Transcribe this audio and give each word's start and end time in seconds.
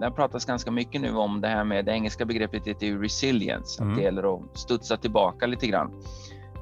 det 0.00 0.10
pratas 0.10 0.44
ganska 0.44 0.70
mycket 0.70 1.00
nu 1.00 1.16
om 1.16 1.40
det 1.40 1.48
här 1.48 1.64
med 1.64 1.84
det 1.84 1.92
engelska 1.92 2.24
begreppet 2.24 2.66
heter 2.66 2.86
ju 2.86 3.02
resilience, 3.02 3.82
mm. 3.82 3.92
att 3.92 3.98
det 3.98 4.04
gäller 4.04 4.34
att 4.36 4.58
studsa 4.58 4.96
tillbaka 4.96 5.46
lite 5.46 5.66
grann. 5.66 6.02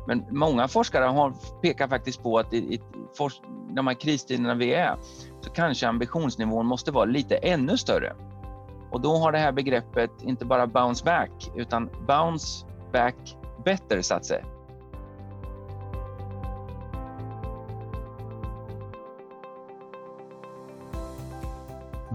Men 0.07 0.25
många 0.31 0.69
forskare 0.69 1.05
har 1.05 1.35
pekar 1.63 1.89
faktiskt 1.89 2.23
på 2.23 2.39
att 2.39 2.55
i, 2.55 2.57
i 2.59 2.81
de 3.75 3.87
här 3.87 3.95
kristiderna 3.95 4.55
vi 4.55 4.75
är 4.75 4.97
så 5.41 5.51
kanske 5.51 5.89
ambitionsnivån 5.89 6.67
måste 6.67 6.93
vara 6.93 7.05
lite 7.05 7.37
ännu 7.37 7.77
större. 7.77 8.13
Och 8.91 9.01
då 9.01 9.17
har 9.17 9.33
det 9.33 9.39
här 9.39 9.53
begreppet 9.53 10.11
inte 10.23 10.45
bara 10.45 10.67
bounce 10.67 11.05
back 11.05 11.51
utan 11.57 11.91
bounce 12.07 12.67
back 12.93 13.37
better 13.65 14.03
så 14.03 14.15
att 14.15 14.25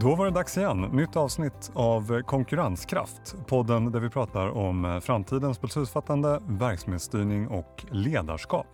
Då 0.01 0.15
var 0.15 0.25
det 0.25 0.31
dags 0.31 0.57
igen. 0.57 0.81
Nytt 0.81 1.15
avsnitt 1.15 1.71
av 1.73 2.21
Konkurrenskraft. 2.21 3.35
Podden 3.47 3.91
där 3.91 3.99
vi 3.99 4.09
pratar 4.09 4.47
om 4.49 5.01
framtidens 5.03 5.61
beslutsfattande, 5.61 6.41
verksamhetsstyrning 6.47 7.47
och 7.47 7.85
ledarskap. 7.91 8.67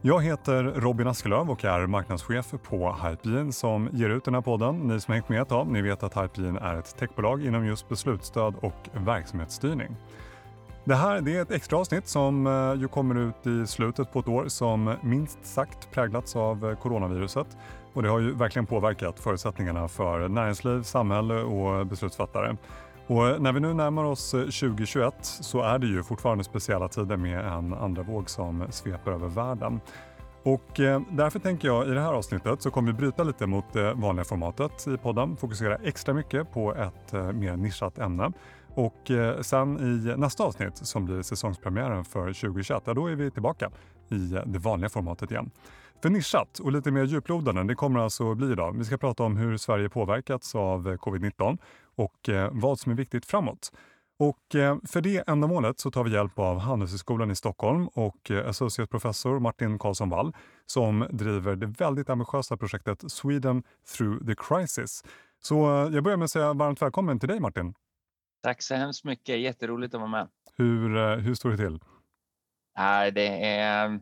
Jag 0.00 0.24
heter 0.24 0.62
Robin 0.64 1.06
Askelöv 1.06 1.50
och 1.50 1.64
är 1.64 1.86
marknadschef 1.86 2.54
på 2.62 2.96
Hypegen 3.02 3.52
som 3.52 3.88
ger 3.92 4.10
ut 4.10 4.24
den 4.24 4.34
här 4.34 4.40
podden. 4.40 4.78
Ni 4.78 5.00
som 5.00 5.12
har 5.12 5.16
hängt 5.16 5.28
med 5.28 5.42
ett 5.42 5.48
tag, 5.48 5.68
ni 5.68 5.82
vet 5.82 6.02
att 6.02 6.16
Hypegen 6.16 6.56
är 6.56 6.76
ett 6.76 6.96
techbolag 6.98 7.44
inom 7.44 7.66
just 7.66 7.88
beslutsstöd 7.88 8.54
och 8.60 8.88
verksamhetsstyrning. 8.92 9.96
Det 10.84 10.94
här 10.94 11.20
det 11.20 11.36
är 11.36 11.42
ett 11.42 11.50
extra 11.50 11.78
avsnitt 11.78 12.08
som 12.08 12.46
eh, 12.46 12.80
ju 12.80 12.88
kommer 12.88 13.14
ut 13.14 13.46
i 13.46 13.66
slutet 13.66 14.12
på 14.12 14.20
ett 14.20 14.28
år 14.28 14.48
som 14.48 14.94
minst 15.02 15.46
sagt 15.46 15.90
präglats 15.90 16.36
av 16.36 16.70
eh, 16.70 16.76
coronaviruset. 16.76 17.46
Och 17.92 18.02
det 18.02 18.08
har 18.08 18.18
ju 18.18 18.34
verkligen 18.34 18.66
påverkat 18.66 19.20
förutsättningarna 19.20 19.88
för 19.88 20.28
näringsliv, 20.28 20.82
samhälle 20.82 21.34
och 21.34 21.86
beslutsfattare. 21.86 22.56
Och 23.06 23.42
när 23.42 23.52
vi 23.52 23.60
nu 23.60 23.74
närmar 23.74 24.04
oss 24.04 24.34
eh, 24.34 24.40
2021 24.40 25.14
så 25.20 25.62
är 25.62 25.78
det 25.78 25.86
ju 25.86 26.02
fortfarande 26.02 26.44
speciella 26.44 26.88
tider 26.88 27.16
med 27.16 27.46
en 27.46 27.74
andra 27.74 28.02
våg 28.02 28.30
som 28.30 28.66
sveper 28.70 29.10
över 29.10 29.28
världen. 29.28 29.80
Och 30.42 30.80
eh, 30.80 31.00
därför 31.10 31.38
tänker 31.38 31.68
jag 31.68 31.88
i 31.88 31.90
det 31.90 32.00
här 32.00 32.12
avsnittet 32.12 32.62
så 32.62 32.70
kommer 32.70 32.92
vi 32.92 32.98
bryta 32.98 33.22
lite 33.22 33.46
mot 33.46 33.72
det 33.72 33.94
vanliga 33.94 34.24
formatet 34.24 34.86
i 34.86 34.96
podden, 34.96 35.36
fokusera 35.36 35.76
extra 35.76 36.14
mycket 36.14 36.52
på 36.52 36.74
ett 36.74 37.12
mer 37.12 37.56
nischat 37.56 37.98
ämne. 37.98 38.32
Och 38.74 39.10
sen 39.40 39.78
i 39.78 40.16
nästa 40.16 40.44
avsnitt 40.44 40.76
som 40.76 41.04
blir 41.04 41.22
säsongspremiären 41.22 42.04
för 42.04 42.20
2021, 42.20 42.82
ja, 42.86 42.94
då 42.94 43.06
är 43.06 43.14
vi 43.14 43.30
tillbaka 43.30 43.70
i 44.08 44.38
det 44.46 44.58
vanliga 44.58 44.88
formatet 44.88 45.30
igen. 45.30 45.50
För 46.02 46.10
nischat 46.10 46.58
och 46.58 46.72
lite 46.72 46.90
mer 46.90 47.04
djuplodande, 47.04 47.62
det 47.62 47.74
kommer 47.74 48.00
alltså 48.00 48.34
bli 48.34 48.52
idag. 48.52 48.78
Vi 48.78 48.84
ska 48.84 48.96
prata 48.98 49.22
om 49.22 49.36
hur 49.36 49.56
Sverige 49.56 49.88
påverkats 49.88 50.54
av 50.54 50.96
covid-19 50.96 51.58
och 51.94 52.28
eh, 52.28 52.50
vad 52.52 52.80
som 52.80 52.92
är 52.92 52.96
viktigt 52.96 53.26
framåt. 53.26 53.72
Och 54.18 54.54
eh, 54.54 54.78
för 54.86 55.00
det 55.00 55.28
ändamålet 55.28 55.80
så 55.80 55.90
tar 55.90 56.04
vi 56.04 56.10
hjälp 56.10 56.38
av 56.38 56.58
Handelshögskolan 56.58 57.30
i 57.30 57.36
Stockholm 57.36 57.88
och 57.88 58.30
associate 58.30 58.90
professor 58.90 59.38
Martin 59.38 59.78
Karlsson 59.78 60.10
Wall 60.10 60.32
som 60.66 61.06
driver 61.10 61.56
det 61.56 61.66
väldigt 61.66 62.10
ambitiösa 62.10 62.56
projektet 62.56 63.12
Sweden 63.12 63.62
through 63.96 64.26
the 64.26 64.34
crisis. 64.34 65.04
Så 65.40 65.54
jag 65.92 66.04
börjar 66.04 66.16
med 66.16 66.24
att 66.24 66.30
säga 66.30 66.52
varmt 66.52 66.82
välkommen 66.82 67.18
till 67.18 67.28
dig 67.28 67.40
Martin. 67.40 67.74
Tack 68.42 68.62
så 68.62 68.74
hemskt 68.74 69.04
mycket. 69.04 69.40
Jätteroligt 69.40 69.94
att 69.94 70.00
vara 70.00 70.10
med. 70.10 70.28
Hur, 70.56 70.96
eh, 70.96 71.16
hur 71.16 71.34
står 71.34 71.50
det 71.50 71.56
till? 71.56 71.80
det 73.12 73.44
är 73.44 74.00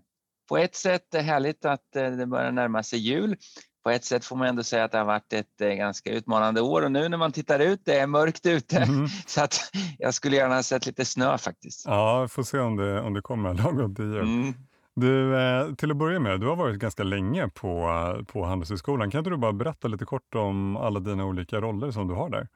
på 0.48 0.58
ett 0.58 0.74
sätt 0.74 1.14
härligt 1.14 1.64
att 1.64 1.96
eh, 1.96 2.10
det 2.10 2.27
börjar 2.27 2.52
närma 2.52 2.82
sig 2.82 2.98
jul. 2.98 3.36
På 3.84 3.91
ett 3.91 4.04
sätt 4.04 4.24
får 4.24 4.36
man 4.36 4.46
ändå 4.46 4.62
säga 4.62 4.84
att 4.84 4.92
det 4.92 4.98
har 4.98 5.05
varit 5.05 5.32
ett 5.32 5.60
eh, 5.60 5.68
ganska 5.68 6.10
utmanande 6.10 6.60
år 6.60 6.82
och 6.82 6.92
nu 6.92 7.08
när 7.08 7.18
man 7.18 7.32
tittar 7.32 7.58
ut, 7.58 7.80
det 7.84 7.98
är 7.98 8.06
mörkt 8.06 8.46
ute. 8.46 8.77
Mm. 8.78 9.06
Så 9.27 9.42
att 9.44 9.70
jag 9.98 10.14
skulle 10.14 10.36
gärna 10.36 10.55
ha 10.55 10.62
sett 10.62 10.86
lite 10.86 11.05
snö 11.05 11.39
faktiskt. 11.39 11.84
Ja, 11.86 12.23
vi 12.23 12.28
får 12.28 12.42
se 12.42 12.58
om 12.58 12.77
det, 12.77 13.00
om 13.00 13.14
det 13.14 13.23
kommer 13.23 13.55
lagom 13.64 13.95
till 13.95 14.05
jul. 14.05 14.20
Mm. 14.20 14.55
Du, 14.95 15.74
till 15.77 15.90
att 15.90 15.96
börja 15.96 16.20
med, 16.20 16.40
du 16.40 16.46
har 16.46 16.56
varit 16.56 16.78
ganska 16.78 17.02
länge 17.02 17.48
på, 17.48 17.90
på 18.27 18.44
Handelshögskolan. 18.44 19.11
Kan 19.11 19.18
inte 19.18 19.30
du 19.30 19.36
bara 19.36 19.52
berätta 19.52 19.89
lite 19.89 20.05
kort 20.05 20.34
om 20.34 20.77
alla 20.77 21.00
dina 21.00 21.24
olika 21.24 21.61
roller 21.61 21.90
som 21.90 22.08
du 22.08 22.14
har 22.14 22.30
där? 22.30 22.48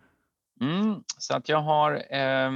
Mm, 0.61 1.03
så 1.19 1.37
att 1.37 1.49
jag 1.49 1.63
har, 1.63 1.93
eh, 2.11 2.53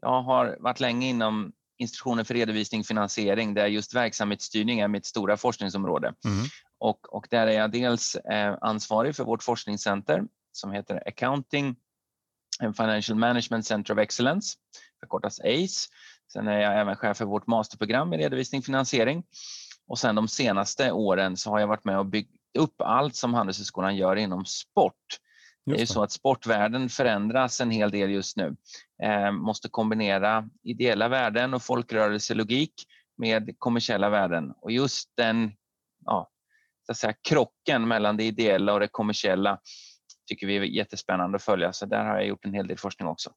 jag 0.00 0.22
har 0.22 0.56
varit 0.60 0.80
länge 0.80 1.08
inom 1.08 1.52
institutionen 1.78 2.24
för 2.24 2.34
redovisning 2.34 2.80
och 2.80 2.86
finansiering 2.86 3.54
där 3.54 3.66
just 3.66 3.94
verksamhetsstyrning 3.94 4.80
är 4.80 4.88
mitt 4.88 5.06
stora 5.06 5.36
forskningsområde. 5.36 6.14
Mm. 6.24 6.46
Och, 6.78 7.14
och 7.14 7.26
där 7.30 7.46
är 7.46 7.52
jag 7.52 7.70
dels 7.72 8.14
eh, 8.14 8.58
ansvarig 8.60 9.16
för 9.16 9.24
vårt 9.24 9.42
forskningscenter 9.42 10.24
som 10.52 10.72
heter 10.72 11.02
Accounting 11.08 11.76
and 12.62 12.76
Financial 12.76 13.18
Management 13.18 13.66
Center 13.66 13.94
of 13.94 13.98
Excellence, 13.98 14.56
förkortas 15.00 15.40
ACE. 15.40 15.90
Sen 16.32 16.48
är 16.48 16.60
jag 16.60 16.80
även 16.80 16.96
chef 16.96 17.16
för 17.16 17.24
vårt 17.24 17.46
masterprogram 17.46 18.12
i 18.12 18.18
redovisning 18.18 18.58
och 18.58 18.64
finansiering. 18.64 19.24
Och 19.86 19.98
sen 19.98 20.14
de 20.14 20.28
senaste 20.28 20.92
åren 20.92 21.36
så 21.36 21.50
har 21.50 21.60
jag 21.60 21.66
varit 21.66 21.84
med 21.84 21.98
och 21.98 22.06
byggt 22.06 22.30
upp 22.58 22.80
allt 22.80 23.16
som 23.16 23.34
Handelshögskolan 23.34 23.96
gör 23.96 24.16
inom 24.16 24.44
sport. 24.44 25.20
Det 25.66 25.82
är 25.82 25.86
så 25.86 26.02
att 26.02 26.12
sportvärlden 26.12 26.88
förändras 26.88 27.60
en 27.60 27.70
hel 27.70 27.90
del 27.90 28.10
just 28.10 28.36
nu. 28.36 28.56
Eh, 29.02 29.32
måste 29.32 29.68
kombinera 29.68 30.48
ideella 30.62 31.08
värden 31.08 31.54
och 31.54 31.62
folkrörelselogik 31.62 32.72
med 33.16 33.54
kommersiella 33.58 34.10
värden. 34.10 34.52
Och 34.60 34.70
just 34.70 35.10
den 35.16 35.52
ja, 36.04 36.30
så 36.86 36.92
att 36.92 36.98
säga, 36.98 37.14
krocken 37.28 37.88
mellan 37.88 38.16
det 38.16 38.24
ideella 38.24 38.72
och 38.72 38.80
det 38.80 38.88
kommersiella 38.88 39.58
tycker 40.28 40.46
vi 40.46 40.56
är 40.56 40.62
jättespännande 40.62 41.36
att 41.36 41.42
följa. 41.42 41.72
Så 41.72 41.86
där 41.86 42.04
har 42.04 42.14
jag 42.14 42.26
gjort 42.26 42.44
en 42.44 42.54
hel 42.54 42.66
del 42.66 42.78
forskning 42.78 43.08
också. 43.08 43.30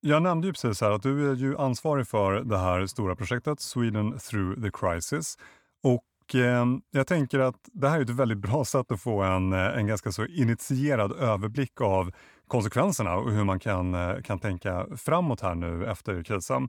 Jag 0.00 0.22
nämnde 0.22 0.46
ju 0.46 0.52
precis 0.52 0.80
här 0.80 0.90
att 0.90 1.02
du 1.02 1.30
är 1.30 1.34
ju 1.34 1.58
ansvarig 1.58 2.08
för 2.08 2.32
det 2.32 2.58
här 2.58 2.86
stora 2.86 3.16
projektet 3.16 3.60
Sweden 3.60 4.18
through 4.18 4.62
the 4.62 4.70
crisis. 4.70 5.38
Och 5.82 6.04
eh, 6.34 6.66
jag 6.90 7.06
tänker 7.06 7.38
att 7.38 7.56
det 7.72 7.88
här 7.88 7.98
är 7.98 8.02
ett 8.02 8.10
väldigt 8.10 8.38
bra 8.38 8.64
sätt 8.64 8.92
att 8.92 9.00
få 9.00 9.22
en, 9.22 9.52
eh, 9.52 9.78
en 9.78 9.86
ganska 9.86 10.12
så 10.12 10.26
initierad 10.26 11.12
överblick 11.12 11.80
av 11.80 12.12
konsekvenserna 12.46 13.16
och 13.16 13.32
hur 13.32 13.44
man 13.44 13.60
kan, 13.60 13.94
eh, 13.94 14.22
kan 14.24 14.38
tänka 14.38 14.86
framåt 14.96 15.40
här 15.40 15.54
nu 15.54 15.86
efter 15.86 16.22
krisen. 16.22 16.68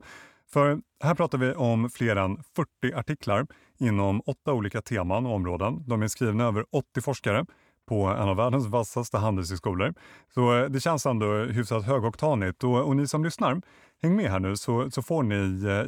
För 0.52 0.78
här 1.02 1.14
pratar 1.14 1.38
vi 1.38 1.54
om 1.54 1.90
fler 1.90 2.16
än 2.16 2.42
40 2.56 2.94
artiklar 2.94 3.46
inom 3.78 4.22
åtta 4.26 4.52
olika 4.52 4.82
teman 4.82 5.26
och 5.26 5.34
områden. 5.34 5.84
De 5.86 6.02
är 6.02 6.08
skrivna 6.08 6.44
över 6.44 6.64
80 6.72 7.00
forskare 7.00 7.46
på 7.88 8.06
en 8.06 8.28
av 8.28 8.36
världens 8.36 8.66
vassaste 8.66 9.18
handelshögskolor. 9.18 9.94
Så 10.34 10.58
eh, 10.58 10.64
det 10.64 10.80
känns 10.80 11.06
ändå 11.06 11.26
hyfsat 11.34 11.84
högoktanigt. 11.84 12.64
Och, 12.64 12.86
och 12.86 12.96
ni 12.96 13.06
som 13.06 13.24
lyssnar, 13.24 13.62
häng 14.02 14.16
med 14.16 14.30
här 14.30 14.40
nu 14.40 14.56
så, 14.56 14.90
så 14.90 15.02
får 15.02 15.22
ni 15.22 15.34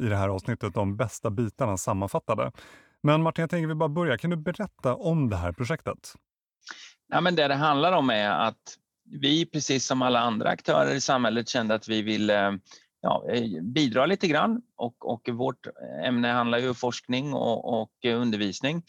i 0.05 0.09
det 0.09 0.15
här 0.15 0.29
avsnittet 0.29 0.73
de 0.73 0.97
bästa 0.97 1.29
bitarna 1.29 1.77
sammanfattade. 1.77 2.51
Men 3.07 3.23
Martin, 3.23 3.41
jag 3.41 3.49
tänker 3.49 3.67
vi 3.67 3.75
bara 3.75 3.89
börja. 3.89 4.17
Kan 4.17 4.29
du 4.29 4.35
berätta 4.35 4.95
om 4.95 5.29
det 5.29 5.35
här 5.35 5.51
projektet? 5.51 6.13
Ja, 7.07 7.21
men 7.21 7.35
det 7.35 7.47
det 7.47 7.55
handlar 7.55 7.91
om 7.91 8.09
är 8.09 8.29
att 8.29 8.77
vi, 9.21 9.45
precis 9.45 9.85
som 9.85 10.01
alla 10.01 10.19
andra 10.19 10.49
aktörer 10.49 10.95
i 10.95 11.01
samhället, 11.01 11.49
kände 11.49 11.75
att 11.75 11.87
vi 11.87 12.01
ville 12.01 12.59
ja, 13.01 13.25
eh, 13.29 13.61
bidra 13.61 14.05
lite 14.05 14.27
grann. 14.27 14.61
Och, 14.75 15.11
och 15.13 15.29
vårt 15.29 15.67
ämne 16.03 16.27
handlar 16.27 16.57
ju 16.57 16.69
om 16.69 16.75
forskning 16.75 17.33
och, 17.33 17.81
och 17.81 18.05
undervisning. 18.05 18.83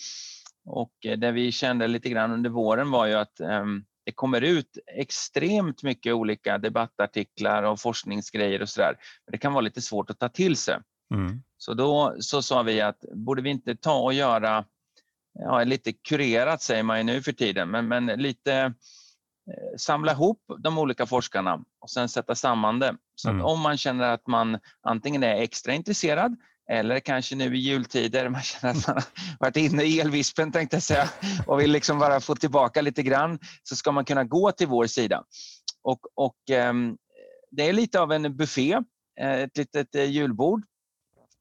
Och 0.65 0.93
det 1.19 1.33
vi 1.33 1.53
kände 1.53 1.87
lite 1.87 2.09
grann 2.09 2.33
under 2.33 2.51
våren 2.51 2.91
var 2.91 3.07
ju 3.07 3.15
att 3.15 3.41
um, 3.41 3.85
det 4.05 4.13
kommer 4.13 4.41
ut 4.41 4.79
extremt 4.97 5.83
mycket 5.83 6.15
olika 6.15 6.59
debattartiklar 6.59 7.63
och 7.63 7.81
forskningsgrejer 7.81 8.63
och 8.63 8.69
sådär. 8.69 8.95
Men 9.27 9.33
det 9.33 9.39
kan 9.39 9.53
vara 9.53 9.63
lite 9.63 9.83
svårt 9.83 10.11
att 10.11 10.19
ta 10.19 10.29
till 10.29 10.57
sig. 10.57 10.79
Mm. 11.15 11.43
Så 11.59 11.75
då 11.75 12.17
så 12.21 12.43
sa 12.43 12.63
vi 12.63 12.81
att 12.81 13.05
borde 13.13 13.43
vi 13.43 13.51
inte 13.51 13.77
ta 13.77 13.99
och 13.99 14.15
göra, 14.15 14.65
ja, 15.39 15.65
lite 15.65 15.93
kurerat 15.93 16.63
säger 16.63 16.83
man 16.83 16.99
ju 16.99 17.05
nu 17.05 17.23
för 17.23 17.33
tiden, 17.33 17.71
men, 17.71 17.89
men 17.89 18.07
lite 18.07 18.53
eh, 18.53 19.77
samla 19.79 20.13
ihop 20.13 20.43
de 20.59 20.79
olika 20.79 21.07
forskarna 21.07 21.65
och 21.81 21.91
sen 21.91 22.09
sätta 22.09 22.35
samman 22.35 22.79
det. 22.79 22.97
Så 23.15 23.31
mm. 23.31 23.45
om 23.45 23.61
man 23.61 23.79
känner 23.79 24.09
att 24.09 24.27
man 24.27 24.59
antingen 24.83 25.23
är 25.23 25.35
extra 25.35 25.73
intresserad 25.73 26.37
eller 26.71 27.01
kanske 27.01 27.37
nu 27.37 27.57
i 27.57 27.59
jultider, 27.59 28.29
man 28.29 28.43
känner 28.43 28.75
att 28.75 28.87
man 28.87 28.97
har 28.97 29.05
varit 29.41 29.57
inne 29.57 29.83
i 29.83 30.01
elvispen 30.01 30.53
tänkte 30.53 30.77
jag 30.77 30.83
säga 30.83 31.09
och 31.47 31.61
vill 31.61 31.73
liksom 31.73 31.99
bara 31.99 32.21
få 32.21 32.35
tillbaka 32.35 32.83
lite 32.83 33.03
grann, 33.03 33.39
så 33.63 33.77
ska 33.77 33.93
man 33.93 34.05
kunna 34.05 34.25
gå 34.25 34.53
till 34.53 34.67
vår 34.67 34.87
sida. 34.87 35.25
Och, 35.83 36.01
och 36.15 36.51
eh, 36.51 36.75
Det 37.51 37.69
är 37.69 37.73
lite 37.73 38.01
av 38.01 38.13
en 38.13 38.37
buffé, 38.37 38.73
eh, 39.21 39.33
ett 39.33 39.57
litet 39.57 39.95
eh, 39.95 40.05
julbord 40.05 40.63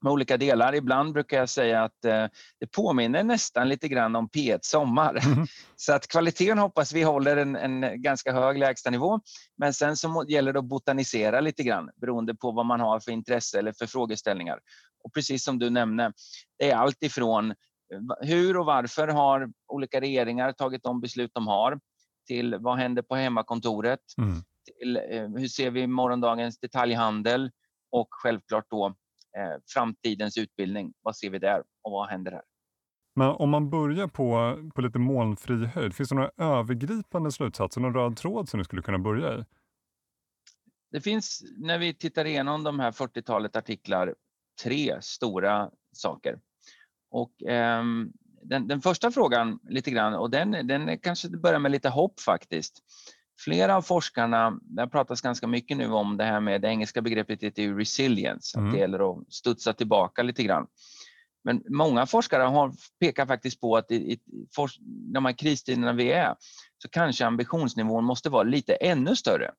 med 0.02 0.12
olika 0.12 0.38
delar. 0.38 0.76
Ibland 0.76 1.14
brukar 1.14 1.38
jag 1.38 1.50
säga 1.50 1.84
att 1.84 2.06
eh, 2.06 2.26
det 2.60 2.68
påminner 2.76 3.24
nästan 3.24 3.70
lite 3.70 3.88
grann 3.88 4.16
om 4.16 4.30
P1 4.30 4.60
Sommar. 4.62 5.26
Mm. 5.26 5.48
Så 5.76 5.94
att 5.94 6.08
kvaliteten 6.08 6.58
hoppas 6.58 6.94
vi 6.94 7.04
håller 7.04 7.38
en, 7.38 7.56
en 7.56 8.02
ganska 8.02 8.34
hög 8.34 8.58
lägstanivå. 8.58 9.20
Men 9.58 9.74
sen 9.74 9.98
så 9.98 10.26
gäller 10.28 10.54
det 10.54 10.60
att 10.60 10.66
botanisera 10.66 11.42
lite 11.42 11.64
grann 11.64 11.90
beroende 11.96 12.36
på 12.36 12.52
vad 12.52 12.66
man 12.66 12.80
har 12.80 13.00
för 13.00 13.12
intresse 13.12 13.60
eller 13.60 13.74
för 13.74 13.88
frågeställningar. 13.88 14.60
Och 15.04 15.14
precis 15.14 15.44
som 15.44 15.60
du 15.60 15.70
nämnde, 15.70 16.14
det 16.60 16.72
är 16.72 16.76
allt 16.76 17.04
ifrån 17.04 17.52
eh, 17.52 18.28
hur 18.28 18.58
och 18.58 18.66
varför 18.66 19.08
har 19.08 19.50
olika 19.68 20.02
regeringar 20.02 20.52
tagit 20.52 20.84
de 20.84 21.02
beslut 21.02 21.32
de 21.34 21.48
har 21.48 21.80
till 22.28 22.56
vad 22.60 22.78
händer 22.78 23.02
på 23.02 23.16
hemmakontoret, 23.16 24.00
mm. 24.18 24.44
till 24.66 24.98
eh, 24.98 25.28
hur 25.38 25.48
ser 25.48 25.72
vi 25.72 25.88
morgondagens 25.88 26.60
detaljhandel 26.60 27.52
och 27.92 28.08
självklart 28.12 28.66
då 28.70 28.96
eh, 29.38 29.62
framtidens 29.74 30.38
utbildning. 30.38 30.94
Vad 31.02 31.16
ser 31.16 31.30
vi 31.30 31.40
där 31.40 31.64
och 31.82 31.92
vad 31.92 32.10
händer 32.10 32.32
här? 32.32 32.42
Men 33.16 33.28
om 33.28 33.50
man 33.50 33.70
börjar 33.70 34.08
på, 34.08 34.58
på 34.76 34.82
lite 34.82 35.00
molnfri 35.00 35.66
höjd, 35.66 35.96
finns 35.96 36.10
det 36.10 36.16
några 36.16 36.32
övergripande 36.38 37.32
slutsatser, 37.32 37.82
någon 37.82 37.94
röd 37.94 38.18
tråd 38.18 38.50
som 38.50 38.58
du 38.58 38.64
skulle 38.64 38.82
kunna 38.82 39.00
börja 39.00 39.40
i? 39.40 39.46
Det 40.92 41.02
finns, 41.02 41.44
när 41.58 41.78
vi 41.78 41.94
tittar 41.94 42.26
igenom 42.26 42.64
de 42.64 42.80
här 42.80 42.92
40-talet 42.92 43.56
artiklar, 43.56 44.16
tre 44.64 44.98
stora 45.02 45.72
saker. 45.92 46.40
Och, 47.10 47.44
eh, 47.44 47.84
den, 48.42 48.68
den, 48.68 48.82
första 48.82 49.12
frågan, 49.12 49.60
lite 49.64 49.92
grann, 49.92 50.14
och 50.14 50.30
den, 50.30 50.68
den 50.68 51.00
kanske 51.00 51.30
börjar 51.30 51.60
med 51.60 51.72
lite 51.72 51.90
hopp 51.90 52.20
faktiskt. 52.20 52.84
Flera 53.40 53.76
av 53.76 53.82
forskarna, 53.82 54.60
det 54.62 54.88
pratas 54.88 55.22
ganska 55.22 55.48
mycket 55.48 55.78
nu 55.78 55.92
om 55.92 56.18
det 56.18 56.24
här 56.24 56.40
med 56.40 56.62
det 56.62 56.68
engelska 56.68 57.02
begreppet 57.02 57.44
heter 57.44 57.74
resilience, 57.74 58.58
mm. 58.58 58.68
att 58.68 58.74
det 58.74 58.80
gäller 58.80 59.12
att 59.12 59.34
studsa 59.34 59.74
tillbaka 59.74 60.24
lite 60.24 60.44
grann. 60.44 60.68
Men 61.44 61.64
många 61.70 62.06
forskare 62.06 62.44
har 62.44 62.74
pekar 63.00 63.26
faktiskt 63.26 63.62
på 63.62 63.78
att 63.78 63.92
i, 63.92 63.96
i 63.96 64.20
de 65.14 65.26
här 65.26 65.34
kristiderna 65.34 65.94
vi 65.94 66.12
är 66.12 66.36
så 66.82 66.90
kanske 66.90 67.26
ambitionsnivån 67.26 68.04
måste 68.04 68.30
vara 68.30 68.44
lite 68.44 68.76
ännu 68.76 69.16
större. 69.16 69.52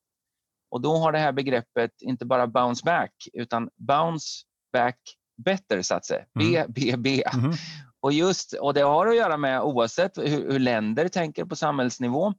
Och 0.71 0.81
då 0.81 0.97
har 0.97 1.11
det 1.11 1.19
här 1.19 1.31
begreppet 1.31 1.91
inte 2.01 2.25
bara 2.25 2.47
bounce 2.47 2.85
back 2.85 3.13
utan 3.33 3.69
bounce 3.75 4.45
back 4.73 4.97
better 5.45 5.81
så 5.81 5.95
att 5.95 6.05
säga. 6.05 6.25
Mm. 6.39 6.71
BBB. 6.71 7.23
Mm. 7.33 7.51
Och, 8.01 8.13
just, 8.13 8.53
och 8.53 8.73
det 8.73 8.81
har 8.81 9.07
att 9.07 9.15
göra 9.15 9.37
med 9.37 9.61
oavsett 9.61 10.17
hur, 10.17 10.51
hur 10.51 10.59
länder 10.59 11.07
tänker 11.07 11.45
på 11.45 11.55
samhällsnivå. 11.55 12.33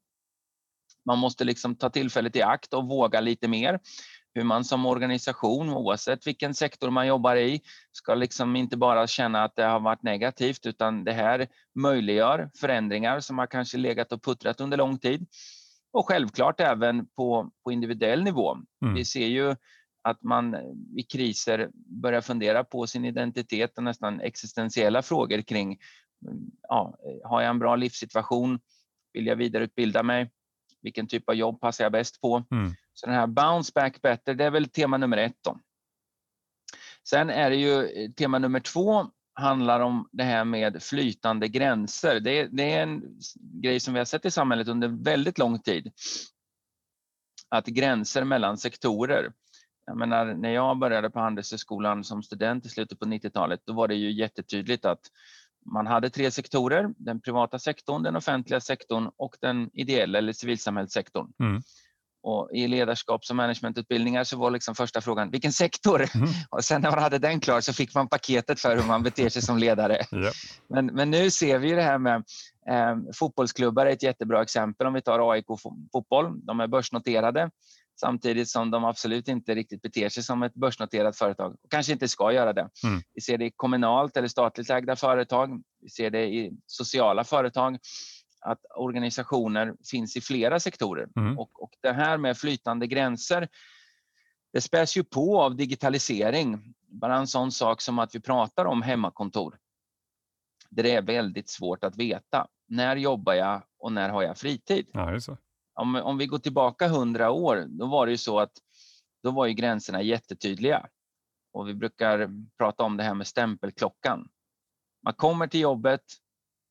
Man 1.06 1.19
måste 1.19 1.44
liksom 1.44 1.75
ta 1.75 1.91
tillfället 1.91 2.37
i 2.37 2.43
akt 2.43 2.75
och 2.75 2.88
våga 2.88 3.20
lite 3.20 3.49
mer 3.49 3.79
hur 4.35 4.44
man 4.44 4.64
som 4.64 4.87
organisation, 4.87 5.70
oavsett 5.70 6.26
vilken 6.26 6.55
sektor 6.55 6.91
man 6.91 7.06
jobbar 7.06 7.37
i, 7.37 7.61
ska 7.93 8.14
liksom 8.14 8.56
inte 8.56 8.76
bara 8.76 9.06
känna 9.06 9.44
att 9.44 9.56
det 9.56 9.64
har 9.64 9.81
varit 9.81 10.02
negativt 10.02 10.67
utan 10.67 11.05
det 11.05 11.12
här 11.12 11.49
möjliggör 11.75 12.50
förändringar 12.61 13.20
som 13.20 13.38
har 13.38 13.47
kanske 13.47 13.79
legat 13.79 14.12
och 14.12 14.23
puttrat 14.23 14.61
under 14.61 14.76
lång 14.76 14.99
tid. 14.99 15.26
Och 15.93 16.08
självklart 16.08 16.61
även 16.61 17.06
på, 17.06 17.50
på 17.64 17.73
individuell 17.73 18.23
nivå. 18.23 18.56
Mm. 18.82 18.94
Vi 18.94 19.05
ser 19.05 19.26
ju 19.26 19.56
att 20.02 20.23
man 20.23 20.55
i 20.97 21.02
kriser 21.02 21.70
börjar 22.02 22.20
fundera 22.20 22.64
på 22.64 22.87
sin 22.87 23.05
identitet 23.05 23.79
och 23.79 23.85
nästan 23.85 24.20
existentiella 24.20 25.02
frågor 25.02 25.43
kring 25.43 25.79
ja, 26.62 26.99
har 27.25 27.41
jag 27.41 27.50
en 27.50 27.58
bra 27.58 27.76
livssituation? 27.76 28.61
Vill 29.12 29.26
jag 29.26 29.37
vidareutbilda 29.37 30.02
mig? 30.02 30.31
Vilken 30.82 31.06
typ 31.06 31.28
av 31.28 31.34
jobb 31.34 31.60
passar 31.60 31.84
jag 31.84 31.92
bäst 31.92 32.20
på? 32.20 32.44
Mm. 32.50 32.74
Så 32.94 33.06
den 33.06 33.14
här 33.14 33.26
bounce 33.26 33.72
back 33.74 34.02
better, 34.02 34.34
det 34.34 34.44
är 34.44 34.50
väl 34.50 34.68
tema 34.68 34.96
nummer 34.96 35.16
ett. 35.16 35.36
Då. 35.44 35.60
Sen 37.08 37.30
är 37.30 37.50
det 37.50 37.56
ju 37.56 37.84
eh, 37.84 38.10
tema 38.10 38.38
nummer 38.38 38.60
två 38.60 39.10
handlar 39.34 39.80
om 39.80 40.08
det 40.12 40.24
här 40.24 40.44
med 40.44 40.82
flytande 40.82 41.48
gränser. 41.48 42.20
Det, 42.20 42.46
det 42.46 42.72
är 42.72 42.82
en 42.82 43.18
grej 43.40 43.80
som 43.80 43.94
vi 43.94 44.00
har 44.00 44.04
sett 44.04 44.24
i 44.24 44.30
samhället 44.30 44.68
under 44.68 44.88
väldigt 44.88 45.38
lång 45.38 45.58
tid. 45.58 45.92
Att 47.48 47.66
gränser 47.66 48.24
mellan 48.24 48.58
sektorer. 48.58 49.32
Jag 49.86 49.96
menar, 49.96 50.34
när 50.34 50.50
jag 50.50 50.78
började 50.78 51.10
på 51.10 51.20
Handelshögskolan 51.20 52.04
som 52.04 52.22
student 52.22 52.66
i 52.66 52.68
slutet 52.68 52.98
på 52.98 53.04
90-talet, 53.04 53.60
då 53.64 53.72
var 53.72 53.88
det 53.88 53.94
ju 53.94 54.12
jättetydligt 54.12 54.84
att 54.84 55.00
man 55.66 55.86
hade 55.86 56.10
tre 56.10 56.30
sektorer, 56.30 56.88
den 56.96 57.20
privata 57.20 57.58
sektorn, 57.58 58.02
den 58.02 58.16
offentliga 58.16 58.60
sektorn 58.60 59.10
och 59.16 59.36
den 59.40 59.70
ideella 59.72 60.18
eller 60.18 60.32
civilsamhällssektorn. 60.32 61.26
Mm. 61.40 61.62
Och 62.22 62.50
I 62.52 62.68
ledarskaps 62.68 63.30
och 63.30 63.36
managementutbildningar 63.36 64.24
så 64.24 64.38
var 64.38 64.50
liksom 64.50 64.74
första 64.74 65.00
frågan 65.00 65.30
vilken 65.30 65.52
sektor? 65.52 66.06
Mm. 66.14 66.28
Och 66.50 66.64
sen 66.64 66.82
när 66.82 66.90
man 66.90 67.02
hade 67.02 67.18
den 67.18 67.40
klar 67.40 67.60
så 67.60 67.72
fick 67.72 67.94
man 67.94 68.08
paketet 68.08 68.60
för 68.60 68.76
hur 68.76 68.84
man 68.84 69.02
beter 69.02 69.28
sig 69.28 69.42
som 69.42 69.58
ledare. 69.58 70.06
Yep. 70.12 70.34
Men, 70.68 70.86
men 70.86 71.10
nu 71.10 71.30
ser 71.30 71.58
vi 71.58 71.72
det 71.72 71.82
här 71.82 71.98
med 71.98 72.16
eh, 72.68 72.96
fotbollsklubbar 73.14 73.86
är 73.86 73.90
ett 73.90 74.02
jättebra 74.02 74.42
exempel. 74.42 74.86
Om 74.86 74.94
vi 74.94 75.02
tar 75.02 75.32
AIK 75.32 75.46
fotboll, 75.92 76.46
de 76.46 76.60
är 76.60 76.66
börsnoterade 76.66 77.50
samtidigt 78.00 78.49
som 78.49 78.70
de 78.70 78.85
absolut 78.85 79.29
inte 79.29 79.55
riktigt 79.55 79.82
beter 79.82 80.08
sig 80.08 80.23
som 80.23 80.43
ett 80.43 80.55
börsnoterat 80.55 81.17
företag 81.17 81.56
och 81.62 81.70
kanske 81.70 81.93
inte 81.93 82.08
ska 82.08 82.32
göra 82.32 82.52
det. 82.52 82.69
Mm. 82.85 83.02
Vi 83.14 83.20
ser 83.20 83.38
det 83.38 83.44
i 83.44 83.50
kommunalt 83.56 84.17
eller 84.17 84.29
statligt 84.29 84.70
ägda 84.70 84.97
företag. 84.97 85.62
Vi 85.81 85.88
ser 85.88 86.11
det 86.11 86.26
i 86.26 86.52
sociala 86.67 87.25
företag 87.25 87.79
att 88.41 88.58
organisationer 88.76 89.75
finns 89.91 90.17
i 90.17 90.20
flera 90.20 90.61
sektorer. 90.61 91.08
Mm. 91.17 91.38
Och, 91.38 91.62
och 91.62 91.70
det 91.81 91.93
här 91.93 92.19
med 92.19 92.37
flytande 92.38 92.87
gränser, 92.87 93.49
det 94.52 94.61
späs 94.61 94.97
ju 94.97 95.05
på 95.05 95.41
av 95.41 95.56
digitalisering. 95.56 96.75
Bara 96.88 97.17
en 97.17 97.26
sån 97.26 97.52
sak 97.52 97.81
som 97.81 97.99
att 97.99 98.14
vi 98.14 98.20
pratar 98.20 98.64
om 98.64 98.82
hemmakontor. 98.82 99.58
Det 100.70 100.94
är 100.94 101.02
väldigt 101.02 101.50
svårt 101.50 101.85
att 101.85 101.97
veta. 101.97 102.47
När 102.69 102.97
jobbar 102.97 103.35
jag 103.35 103.62
och 103.79 103.93
när 103.93 104.08
har 104.08 104.23
jag 104.23 104.38
fritid? 104.38 104.87
Ja, 104.93 105.41
om, 105.80 105.94
om 105.94 106.18
vi 106.18 106.26
går 106.26 106.38
tillbaka 106.38 106.88
hundra 106.88 107.30
år, 107.30 107.66
då 107.68 107.86
var 107.86 108.06
det 108.06 108.12
ju 108.12 108.18
så 108.18 108.40
att 108.40 108.52
då 109.22 109.30
var 109.30 109.46
ju 109.46 109.52
gränserna 109.52 110.02
jättetydliga. 110.02 110.86
Och 111.52 111.68
vi 111.68 111.74
brukar 111.74 112.30
prata 112.58 112.82
om 112.82 112.96
det 112.96 113.02
här 113.02 113.14
med 113.14 113.26
stämpelklockan. 113.26 114.28
Man 115.04 115.14
kommer 115.14 115.46
till 115.46 115.60
jobbet, 115.60 116.02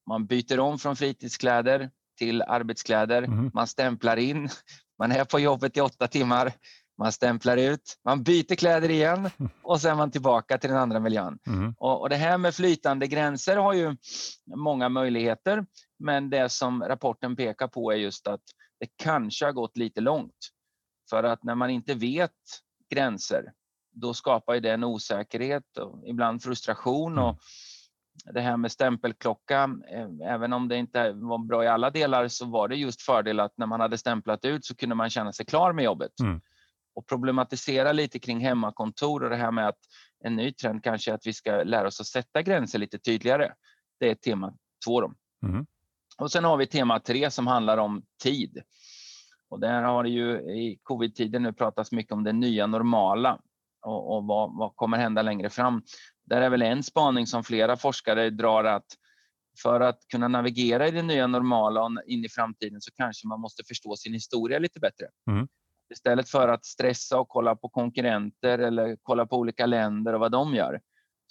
man 0.07 0.25
byter 0.25 0.59
om 0.59 0.79
från 0.79 0.95
fritidskläder 0.95 1.91
till 2.17 2.41
arbetskläder. 2.41 3.23
Mm. 3.23 3.51
Man 3.53 3.67
stämplar 3.67 4.17
in. 4.17 4.49
Man 4.99 5.11
är 5.11 5.25
på 5.25 5.39
jobbet 5.39 5.77
i 5.77 5.81
åtta 5.81 6.07
timmar. 6.07 6.53
Man 6.97 7.11
stämplar 7.11 7.57
ut, 7.57 7.99
man 8.05 8.23
byter 8.23 8.55
kläder 8.55 8.89
igen 8.89 9.29
och 9.63 9.81
sen 9.81 9.91
är 9.91 9.95
man 9.95 10.11
tillbaka 10.11 10.57
till 10.57 10.69
den 10.69 10.79
andra 10.79 10.99
miljön. 10.99 11.39
Mm. 11.47 11.73
Och, 11.77 12.01
och, 12.01 12.09
Det 12.09 12.15
här 12.15 12.37
med 12.37 12.55
flytande 12.55 13.07
gränser 13.07 13.57
har 13.57 13.73
ju 13.73 13.95
många 14.55 14.89
möjligheter. 14.89 15.65
Men 15.99 16.29
det 16.29 16.49
som 16.49 16.83
rapporten 16.83 17.35
pekar 17.35 17.67
på 17.67 17.91
är 17.91 17.95
just 17.95 18.27
att 18.27 18.41
det 18.79 18.87
kanske 18.95 19.45
har 19.45 19.51
gått 19.51 19.77
lite 19.77 20.01
långt. 20.01 20.49
För 21.09 21.23
att 21.23 21.43
när 21.43 21.55
man 21.55 21.69
inte 21.69 21.93
vet 21.93 22.31
gränser, 22.89 23.53
då 23.91 24.13
skapar 24.13 24.59
det 24.59 24.71
en 24.71 24.83
osäkerhet 24.83 25.77
och 25.77 26.07
ibland 26.07 26.43
frustration. 26.43 27.17
Och 27.17 27.29
mm 27.29 27.39
det 28.25 28.41
här 28.41 28.57
med 28.57 28.71
stämpelklocka, 28.71 29.69
eh, 29.91 30.31
även 30.33 30.53
om 30.53 30.67
det 30.67 30.77
inte 30.77 31.11
var 31.11 31.37
bra 31.37 31.63
i 31.63 31.67
alla 31.67 31.89
delar 31.89 32.27
så 32.27 32.45
var 32.45 32.67
det 32.67 32.75
just 32.75 33.01
fördel 33.01 33.39
att 33.39 33.57
när 33.57 33.65
man 33.65 33.79
hade 33.79 33.97
stämplat 33.97 34.45
ut 34.45 34.65
så 34.65 34.75
kunde 34.75 34.95
man 34.95 35.09
känna 35.09 35.33
sig 35.33 35.45
klar 35.45 35.73
med 35.73 35.85
jobbet. 35.85 36.19
Mm. 36.19 36.41
Och 36.95 37.07
problematisera 37.07 37.91
lite 37.91 38.19
kring 38.19 38.39
hemmakontor 38.39 39.23
och 39.23 39.29
det 39.29 39.35
här 39.35 39.51
med 39.51 39.67
att 39.67 39.79
en 40.23 40.35
ny 40.35 40.53
trend 40.53 40.83
kanske 40.83 41.11
är 41.11 41.15
att 41.15 41.27
vi 41.27 41.33
ska 41.33 41.63
lära 41.63 41.87
oss 41.87 41.99
att 41.99 42.07
sätta 42.07 42.41
gränser 42.41 42.79
lite 42.79 42.99
tydligare. 42.99 43.53
Det 43.99 44.09
är 44.09 44.15
tema 44.15 44.53
två. 44.85 45.01
Då. 45.01 45.13
Mm. 45.45 45.65
Och 46.19 46.31
sen 46.31 46.43
har 46.43 46.57
vi 46.57 46.67
tema 46.67 46.99
tre 46.99 47.31
som 47.31 47.47
handlar 47.47 47.77
om 47.77 48.03
tid. 48.23 48.61
Och 49.49 49.59
där 49.59 49.81
har 49.81 50.03
det 50.03 50.09
ju 50.09 50.31
i 50.37 50.79
covid-tiden 50.83 51.43
nu 51.43 51.53
pratats 51.53 51.91
mycket 51.91 52.13
om 52.13 52.23
det 52.23 52.33
nya 52.33 52.67
normala 52.67 53.39
och, 53.81 54.15
och 54.15 54.23
vad, 54.23 54.57
vad, 54.57 54.75
kommer 54.75 54.97
hända 54.97 55.21
längre 55.21 55.49
fram. 55.49 55.81
Där 56.25 56.41
är 56.41 56.49
väl 56.49 56.61
en 56.61 56.83
spaning 56.83 57.27
som 57.27 57.43
flera 57.43 57.77
forskare 57.77 58.29
drar 58.29 58.63
att 58.63 58.85
för 59.63 59.79
att 59.79 59.99
kunna 60.11 60.27
navigera 60.27 60.87
i 60.87 60.91
det 60.91 61.01
nya 61.01 61.27
normala 61.27 61.83
och 61.83 61.91
in 62.05 62.25
i 62.25 62.29
framtiden 62.29 62.81
så 62.81 62.91
kanske 62.91 63.27
man 63.27 63.39
måste 63.39 63.63
förstå 63.63 63.95
sin 63.95 64.13
historia 64.13 64.59
lite 64.59 64.79
bättre. 64.79 65.05
Mm. 65.31 65.47
Istället 65.93 66.29
för 66.29 66.47
att 66.47 66.65
stressa 66.65 67.19
och 67.19 67.27
kolla 67.27 67.55
på 67.55 67.69
konkurrenter 67.69 68.59
eller 68.59 68.97
kolla 69.01 69.25
på 69.25 69.37
olika 69.37 69.65
länder 69.65 70.13
och 70.13 70.19
vad 70.19 70.31
de 70.31 70.55
gör. 70.55 70.81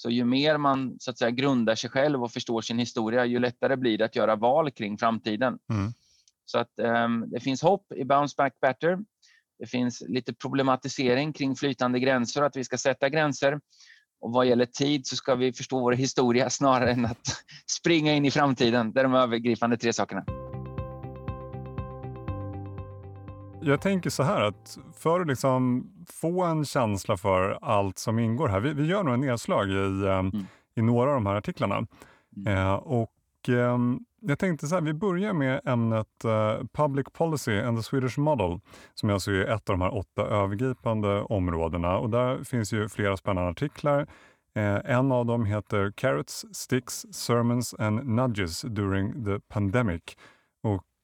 Så 0.01 0.11
ju 0.11 0.25
mer 0.25 0.59
man 0.59 0.97
så 1.01 1.11
att 1.11 1.19
säga, 1.19 1.31
grundar 1.31 1.75
sig 1.75 1.91
själv 1.91 2.23
och 2.25 2.33
förstår 2.33 2.63
sin 2.63 2.79
historia, 2.79 3.25
ju 3.25 3.39
lättare 3.39 3.77
blir 3.77 3.99
det 3.99 4.05
att 4.05 4.17
göra 4.17 4.37
val 4.37 4.71
kring 4.71 4.99
framtiden. 4.99 5.59
Mm. 5.71 5.93
Så 6.45 6.59
att 6.59 6.71
um, 6.77 7.25
det 7.31 7.41
finns 7.41 7.63
hopp 7.63 7.93
i 7.93 8.05
Bounce 8.05 8.35
Back 8.37 8.61
Better. 8.61 8.99
Det 9.59 9.67
finns 9.67 10.03
lite 10.09 10.35
problematisering 10.35 11.33
kring 11.33 11.57
flytande 11.57 12.01
gränser, 12.01 12.43
att 12.43 12.57
vi 12.57 12.65
ska 12.65 12.79
sätta 12.79 13.09
gränser. 13.09 13.61
Och 14.21 14.33
vad 14.33 14.47
gäller 14.47 14.67
tid 14.67 15.07
så 15.07 15.17
ska 15.17 15.35
vi 15.35 15.53
förstå 15.53 15.81
vår 15.81 15.93
historia 15.93 16.51
snarare 16.51 16.91
än 16.93 17.07
att 17.07 17.29
springa 17.79 18.15
in 18.15 18.25
i 18.25 18.31
framtiden. 18.31 18.93
Det 18.93 19.01
är 19.01 19.05
de 19.05 19.15
övergripande 19.15 19.77
tre 19.77 19.93
sakerna. 19.93 20.48
Jag 23.61 23.81
tänker 23.81 24.11
så 24.11 24.23
här 24.23 24.41
att 24.41 24.79
för 24.95 25.21
att 25.21 25.27
liksom 25.27 25.91
få 26.07 26.45
en 26.45 26.65
känsla 26.65 27.17
för 27.17 27.59
allt 27.63 27.99
som 27.99 28.19
ingår 28.19 28.49
här. 28.49 28.61
Vi, 28.61 28.73
vi 28.73 28.87
gör 28.87 29.03
nog 29.03 29.15
en 29.15 29.21
nedslag 29.21 29.71
i, 29.71 30.05
eh, 30.05 30.19
mm. 30.19 30.47
i 30.75 30.83
några 30.83 31.11
av 31.11 31.15
de 31.15 31.27
här 31.27 31.35
artiklarna. 31.35 31.87
Mm. 32.37 32.57
Eh, 32.57 32.75
och 32.75 33.49
eh, 33.49 33.79
jag 34.21 34.39
tänkte 34.39 34.67
så 34.67 34.75
här, 34.75 34.83
vi 34.83 34.95
börjar 34.95 35.33
med 35.33 35.61
ämnet 35.65 36.25
uh, 36.25 36.67
Public 36.73 37.07
Policy 37.13 37.61
and 37.61 37.79
the 37.79 37.83
Swedish 37.83 38.19
Model 38.19 38.61
som 38.95 39.11
alltså 39.11 39.31
är 39.31 39.45
ett 39.45 39.71
av 39.71 39.79
de 39.79 39.81
här 39.81 39.95
åtta 39.95 40.23
övergripande 40.23 41.23
områdena. 41.23 41.99
Och 41.99 42.11
där 42.11 42.45
finns 42.45 42.73
ju 42.73 42.89
flera 42.89 43.17
spännande 43.17 43.51
artiklar. 43.51 44.07
Eh, 44.55 44.81
en 44.85 45.13
av 45.13 45.27
dem 45.27 45.45
heter 45.45 45.93
Carrots, 45.97 46.47
Sticks, 46.53 47.07
Sermons 47.11 47.75
and 47.79 48.07
Nudges 48.07 48.63
during 48.63 49.25
the 49.25 49.41
Pandemic. 49.41 50.17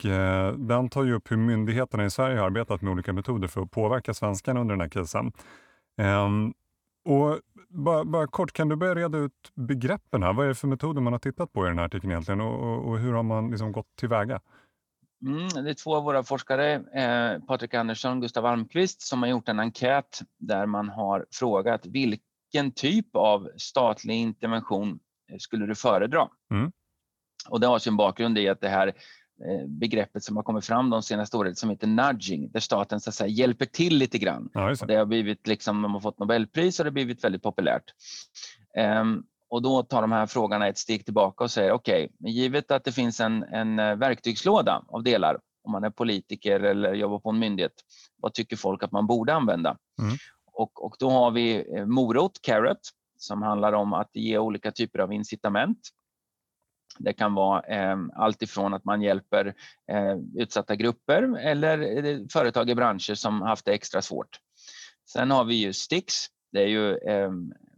Eh, 0.05 0.53
den 0.53 0.89
tar 0.89 1.05
ju 1.05 1.15
upp 1.15 1.31
hur 1.31 1.37
myndigheterna 1.37 2.05
i 2.05 2.11
Sverige 2.11 2.39
har 2.39 2.47
arbetat 2.47 2.83
med 2.83 2.93
olika 2.93 3.13
metoder 3.13 3.49
för 3.49 3.61
att 3.61 3.71
påverka 3.71 4.15
svenskarna 4.15 4.61
under 4.61 4.75
den 4.75 4.81
här 4.81 4.89
krisen. 4.89 5.33
Um, 6.01 6.55
och 7.05 7.41
bara, 7.69 8.05
bara, 8.05 8.27
kort, 8.27 8.53
kan 8.53 8.69
du 8.69 8.77
börja 8.77 8.95
reda 8.95 9.19
ut 9.19 9.53
begreppen 9.55 10.23
här? 10.23 10.33
Vad 10.33 10.45
är 10.45 10.49
det 10.49 10.55
för 10.55 10.69
metoder 10.69 11.01
man 11.01 11.13
har 11.13 11.21
tittat 11.21 11.53
på 11.53 11.67
i 11.67 11.69
den 11.69 11.79
här 11.79 11.85
artikeln 11.85 12.11
egentligen 12.13 12.41
och, 12.41 12.63
och, 12.63 12.89
och 12.89 12.99
hur 12.99 13.13
har 13.13 13.23
man 13.23 13.51
liksom 13.51 13.73
gått 13.73 13.97
tillväga? 13.97 14.41
Mm, 15.27 15.65
det 15.65 15.71
är 15.71 15.75
två 15.75 15.97
av 15.97 16.05
våra 16.05 16.23
forskare, 16.23 16.75
eh, 16.75 17.43
Patrik 17.43 17.75
Andersson 17.75 18.17
och 18.17 18.23
Gustav 18.23 18.47
Almqvist, 18.47 19.03
som 19.03 19.23
har 19.23 19.29
gjort 19.29 19.49
en 19.49 19.61
enkät 19.61 20.21
där 20.39 20.67
man 20.67 20.89
har 20.89 21.27
frågat 21.33 21.87
vilken 21.87 22.73
typ 22.75 23.17
av 23.17 23.49
statlig 23.57 24.15
intervention 24.15 24.99
skulle 25.39 25.67
du 25.67 25.75
föredra? 25.75 26.29
Mm. 26.51 26.73
Och 27.49 27.61
det 27.61 27.67
har 27.67 27.79
sin 27.79 27.97
bakgrund 27.97 28.39
i 28.39 28.49
att 28.49 28.61
det 28.61 28.69
här 28.69 28.87
eh, 28.87 28.93
begreppet 29.67 30.25
som 30.25 30.37
har 30.37 30.43
kommit 30.43 30.64
fram 30.64 30.91
de 30.91 31.03
senaste 31.03 31.37
åren 31.37 31.55
som 31.55 31.71
heter 31.71 31.87
nudging, 31.87 32.50
där 32.50 32.61
staten 32.61 33.00
så 33.00 33.11
att 33.11 33.14
säga, 33.14 33.29
hjälper 33.29 33.67
till 33.67 33.97
lite 33.97 34.19
grann. 34.19 34.50
Ja, 34.53 34.75
det 34.87 34.95
har 34.95 35.05
blivit, 35.05 35.47
liksom, 35.47 35.83
de 35.83 35.95
har 35.95 36.00
fått 36.00 36.19
Nobelpris 36.19 36.81
och 36.81 36.85
det 36.85 36.91
har 36.91 36.95
blivit 36.95 37.25
väldigt 37.25 37.43
populärt. 37.43 37.85
Um, 39.00 39.25
och 39.49 39.62
då 39.62 39.83
tar 39.83 40.00
de 40.00 40.12
här 40.12 40.26
frågorna 40.26 40.69
ett 40.69 40.79
steg 40.79 41.05
tillbaka 41.05 41.45
och 41.45 41.50
säger 41.50 41.73
okej, 41.73 42.11
okay, 42.21 42.33
givet 42.33 42.71
att 42.71 42.85
det 42.85 42.93
finns 42.93 43.21
en, 43.21 43.43
en 43.43 43.79
eh, 43.79 43.97
verktygslåda 43.97 44.85
av 44.88 45.03
delar, 45.03 45.38
om 45.64 45.73
man 45.73 45.85
är 45.85 45.91
politiker 45.91 46.61
eller 46.61 46.95
jobbar 46.95 47.19
på 47.19 47.31
en 47.31 47.38
myndighet, 47.38 47.73
vad 48.17 48.35
tycker 48.35 48.57
folk 48.57 48.83
att 48.83 48.93
man 48.93 49.07
borde 49.07 49.35
använda? 49.35 49.76
Mm. 50.03 50.17
Och, 50.53 50.85
och 50.85 50.97
då 50.99 51.11
har 51.11 51.31
vi 51.31 51.76
eh, 51.76 51.87
morot, 51.87 52.43
carrot, 52.43 52.81
som 53.19 53.43
handlar 53.43 53.73
om 53.73 53.93
att 53.93 54.11
ge 54.12 54.38
olika 54.38 54.73
typer 54.73 54.99
av 54.99 55.12
incitament. 55.12 55.79
Det 56.99 57.13
kan 57.13 57.35
vara 57.35 57.61
eh, 57.61 57.99
allt 58.15 58.43
ifrån 58.43 58.75
att 58.75 58.85
man 58.85 59.03
hjälper 59.03 59.55
eh, 59.93 60.17
utsatta 60.35 60.77
grupper 60.77 61.39
eller 61.39 62.07
eh, 62.07 62.19
företag 62.33 62.71
i 62.71 62.75
branscher 62.75 63.15
som 63.15 63.43
haft 63.43 63.65
det 63.65 63.73
extra 63.73 64.03
svårt. 64.03 64.39
Sen 65.13 65.31
har 65.31 65.45
vi 65.45 65.55
ju 65.55 65.73
sticks. 65.73 66.27
Det 66.53 66.63
är 66.63 66.69
ju 66.69 66.97
eh, 66.97 67.31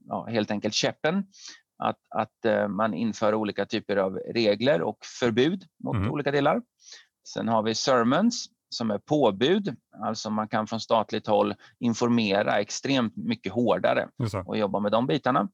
ja, 0.09 0.27
helt 0.27 0.51
enkelt 0.51 0.75
käppen. 0.75 1.25
Att, 1.79 1.99
att 2.11 2.45
eh, 2.45 2.69
man 2.69 2.95
inför 2.95 3.35
olika 3.35 3.67
typer 3.67 3.97
av 3.97 4.15
regler 4.15 4.83
och 4.83 4.99
förbud 5.21 5.65
mot 5.85 5.97
mm. 5.97 6.11
olika 6.11 6.31
delar. 6.31 6.63
Sen 7.29 7.49
har 7.49 7.63
vi 7.63 7.75
sermons 7.75 8.47
som 8.69 8.91
är 8.91 8.99
påbud, 8.99 9.77
alltså 10.05 10.31
man 10.31 10.49
kan 10.49 10.67
från 10.67 10.81
statligt 10.81 11.27
håll 11.27 11.55
informera 11.79 12.61
extremt 12.61 13.17
mycket 13.17 13.53
hårdare 13.53 14.09
och 14.45 14.59
jobba 14.59 14.81
med 14.81 14.93
de 14.93 15.07
bitarna. 15.07 15.49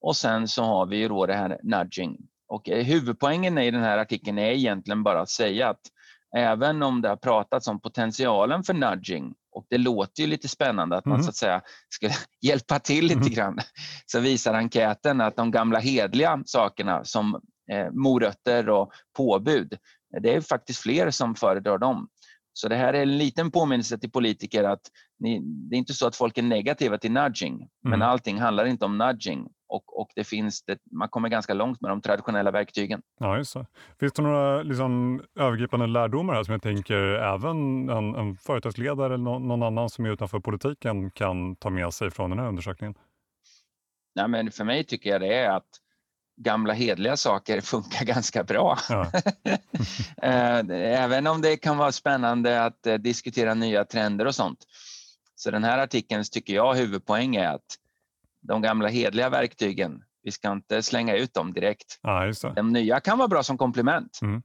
Och 0.00 0.16
sen 0.16 0.48
så 0.48 0.62
har 0.62 0.86
vi 0.86 0.96
ju 0.96 1.08
då 1.08 1.26
det 1.26 1.34
här 1.34 1.60
nudging. 1.62 2.18
Och 2.48 2.68
eh, 2.68 2.84
huvudpoängen 2.84 3.58
i 3.58 3.70
den 3.70 3.82
här 3.82 3.98
artikeln 3.98 4.38
är 4.38 4.50
egentligen 4.50 5.02
bara 5.02 5.20
att 5.20 5.30
säga 5.30 5.68
att 5.68 5.80
även 6.36 6.82
om 6.82 7.02
det 7.02 7.08
har 7.08 7.16
pratats 7.16 7.68
om 7.68 7.80
potentialen 7.80 8.64
för 8.64 8.74
nudging 8.74 9.34
och 9.52 9.66
det 9.70 9.78
låter 9.78 10.22
ju 10.22 10.26
lite 10.26 10.48
spännande 10.48 10.96
att 10.96 11.04
man 11.04 11.14
mm. 11.14 11.24
så 11.24 11.30
att 11.30 11.36
säga 11.36 11.62
ska 11.88 12.10
hjälpa 12.42 12.78
till 12.78 13.04
lite 13.04 13.20
mm. 13.20 13.32
grann, 13.32 13.58
så 14.06 14.20
visar 14.20 14.54
enkäten 14.54 15.20
att 15.20 15.36
de 15.36 15.50
gamla 15.50 15.78
hedliga 15.78 16.42
sakerna 16.46 17.04
som 17.04 17.40
eh, 17.72 17.90
morötter 17.92 18.68
och 18.68 18.92
påbud, 19.16 19.78
det 20.22 20.34
är 20.34 20.40
faktiskt 20.40 20.80
fler 20.80 21.10
som 21.10 21.34
föredrar 21.34 21.78
dem. 21.78 22.08
Så 22.52 22.68
det 22.68 22.76
här 22.76 22.94
är 22.94 23.02
en 23.02 23.18
liten 23.18 23.50
påminnelse 23.50 23.98
till 23.98 24.10
politiker 24.10 24.64
att 24.64 24.80
ni, 25.18 25.40
det 25.40 25.76
är 25.76 25.78
inte 25.78 25.94
så 25.94 26.06
att 26.06 26.16
folk 26.16 26.38
är 26.38 26.42
negativa 26.42 26.98
till 26.98 27.12
nudging, 27.12 27.54
mm. 27.54 27.68
men 27.82 28.02
allting 28.02 28.40
handlar 28.40 28.64
inte 28.64 28.84
om 28.84 28.98
nudging. 28.98 29.48
Och, 29.68 30.00
och 30.00 30.10
det 30.14 30.24
finns 30.24 30.62
det, 30.62 30.78
man 30.92 31.08
kommer 31.08 31.28
ganska 31.28 31.54
långt 31.54 31.80
med 31.80 31.90
de 31.90 32.00
traditionella 32.00 32.50
verktygen. 32.50 33.02
Ja, 33.18 33.36
just 33.36 33.54
det. 33.54 33.66
Finns 34.00 34.12
det 34.12 34.22
några 34.22 34.62
liksom, 34.62 35.22
övergripande 35.38 35.86
lärdomar 35.86 36.34
här 36.34 36.44
som 36.44 36.52
jag 36.52 36.62
tänker 36.62 36.96
även 37.34 37.88
en, 37.88 38.14
en 38.14 38.36
företagsledare 38.36 39.14
eller 39.14 39.24
någon, 39.24 39.48
någon 39.48 39.62
annan 39.62 39.90
som 39.90 40.04
är 40.04 40.10
utanför 40.10 40.40
politiken 40.40 41.10
kan 41.10 41.56
ta 41.56 41.70
med 41.70 41.94
sig 41.94 42.10
från 42.10 42.30
den 42.30 42.38
här 42.38 42.48
undersökningen? 42.48 42.94
Nej, 44.14 44.28
men 44.28 44.50
för 44.50 44.64
mig 44.64 44.84
tycker 44.84 45.10
jag 45.10 45.20
det 45.20 45.34
är 45.34 45.50
att 45.50 45.80
gamla 46.36 46.72
hedliga 46.72 47.16
saker 47.16 47.60
funkar 47.72 48.04
ganska 48.04 48.44
bra. 48.44 48.78
Ja. 48.88 49.10
Eh, 50.22 50.58
även 51.02 51.26
om 51.26 51.40
det 51.40 51.56
kan 51.56 51.78
vara 51.78 51.92
spännande 51.92 52.64
att 52.64 52.86
eh, 52.86 52.94
diskutera 52.94 53.54
nya 53.54 53.84
trender 53.84 54.26
och 54.26 54.34
sånt. 54.34 54.58
Så 55.34 55.50
den 55.50 55.64
här 55.64 55.78
artikeln 55.78 56.24
tycker 56.32 56.54
jag 56.54 56.74
huvudpoäng 56.74 57.36
är 57.36 57.48
att 57.48 57.76
de 58.46 58.62
gamla 58.62 58.88
hedliga 58.88 59.30
verktygen, 59.30 60.02
vi 60.22 60.30
ska 60.30 60.52
inte 60.52 60.82
slänga 60.82 61.16
ut 61.16 61.34
dem 61.34 61.52
direkt. 61.52 61.98
Ja, 62.02 62.32
de 62.56 62.72
nya 62.72 63.00
kan 63.00 63.18
vara 63.18 63.28
bra 63.28 63.42
som 63.42 63.58
komplement. 63.58 64.18
Mm. 64.22 64.42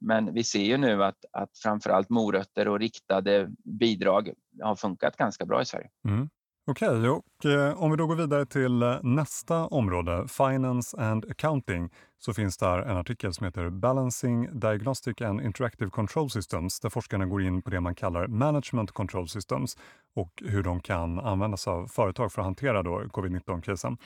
Men 0.00 0.34
vi 0.34 0.44
ser 0.44 0.64
ju 0.64 0.76
nu 0.76 1.04
att, 1.04 1.24
att 1.32 1.58
framförallt 1.58 2.10
morötter 2.10 2.68
och 2.68 2.78
riktade 2.78 3.50
bidrag 3.64 4.30
har 4.62 4.76
funkat 4.76 5.16
ganska 5.16 5.46
bra 5.46 5.62
i 5.62 5.64
Sverige. 5.64 5.88
Mm. 6.08 6.28
Okej, 6.66 6.88
okay, 6.88 7.08
och 7.08 7.44
eh, 7.44 7.82
om 7.82 7.90
vi 7.90 7.96
då 7.96 8.06
går 8.06 8.16
vidare 8.16 8.46
till 8.46 8.82
eh, 8.82 8.98
nästa 9.02 9.66
område, 9.66 10.28
Finance 10.28 10.96
and 11.00 11.30
Accounting, 11.30 11.90
så 12.18 12.34
finns 12.34 12.56
där 12.56 12.78
en 12.78 12.96
artikel 12.96 13.34
som 13.34 13.44
heter 13.44 13.70
Balancing 13.70 14.60
Diagnostic 14.60 15.20
and 15.20 15.40
Interactive 15.40 15.90
Control 15.90 16.30
Systems 16.30 16.80
där 16.80 16.90
forskarna 16.90 17.26
går 17.26 17.42
in 17.42 17.62
på 17.62 17.70
det 17.70 17.80
man 17.80 17.94
kallar 17.94 18.26
Management 18.26 18.90
Control 18.90 19.28
Systems 19.28 19.76
och 20.14 20.42
hur 20.44 20.62
de 20.62 20.80
kan 20.80 21.20
användas 21.20 21.68
av 21.68 21.86
företag 21.86 22.32
för 22.32 22.40
att 22.40 22.46
hantera 22.46 22.82
covid-19-krisen. 23.08 23.96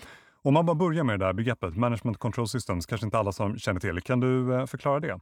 Om 0.42 0.54
man 0.54 0.66
bara 0.66 0.74
börjar 0.74 1.04
med 1.04 1.20
det 1.20 1.26
där 1.26 1.32
begreppet 1.32 1.76
Management 1.76 2.18
Control 2.18 2.48
Systems, 2.48 2.86
kanske 2.86 3.06
inte 3.06 3.18
alla 3.18 3.32
som 3.32 3.58
känner 3.58 3.80
till, 3.80 4.00
kan 4.00 4.20
du 4.20 4.54
eh, 4.54 4.66
förklara 4.66 5.00
det? 5.00 5.18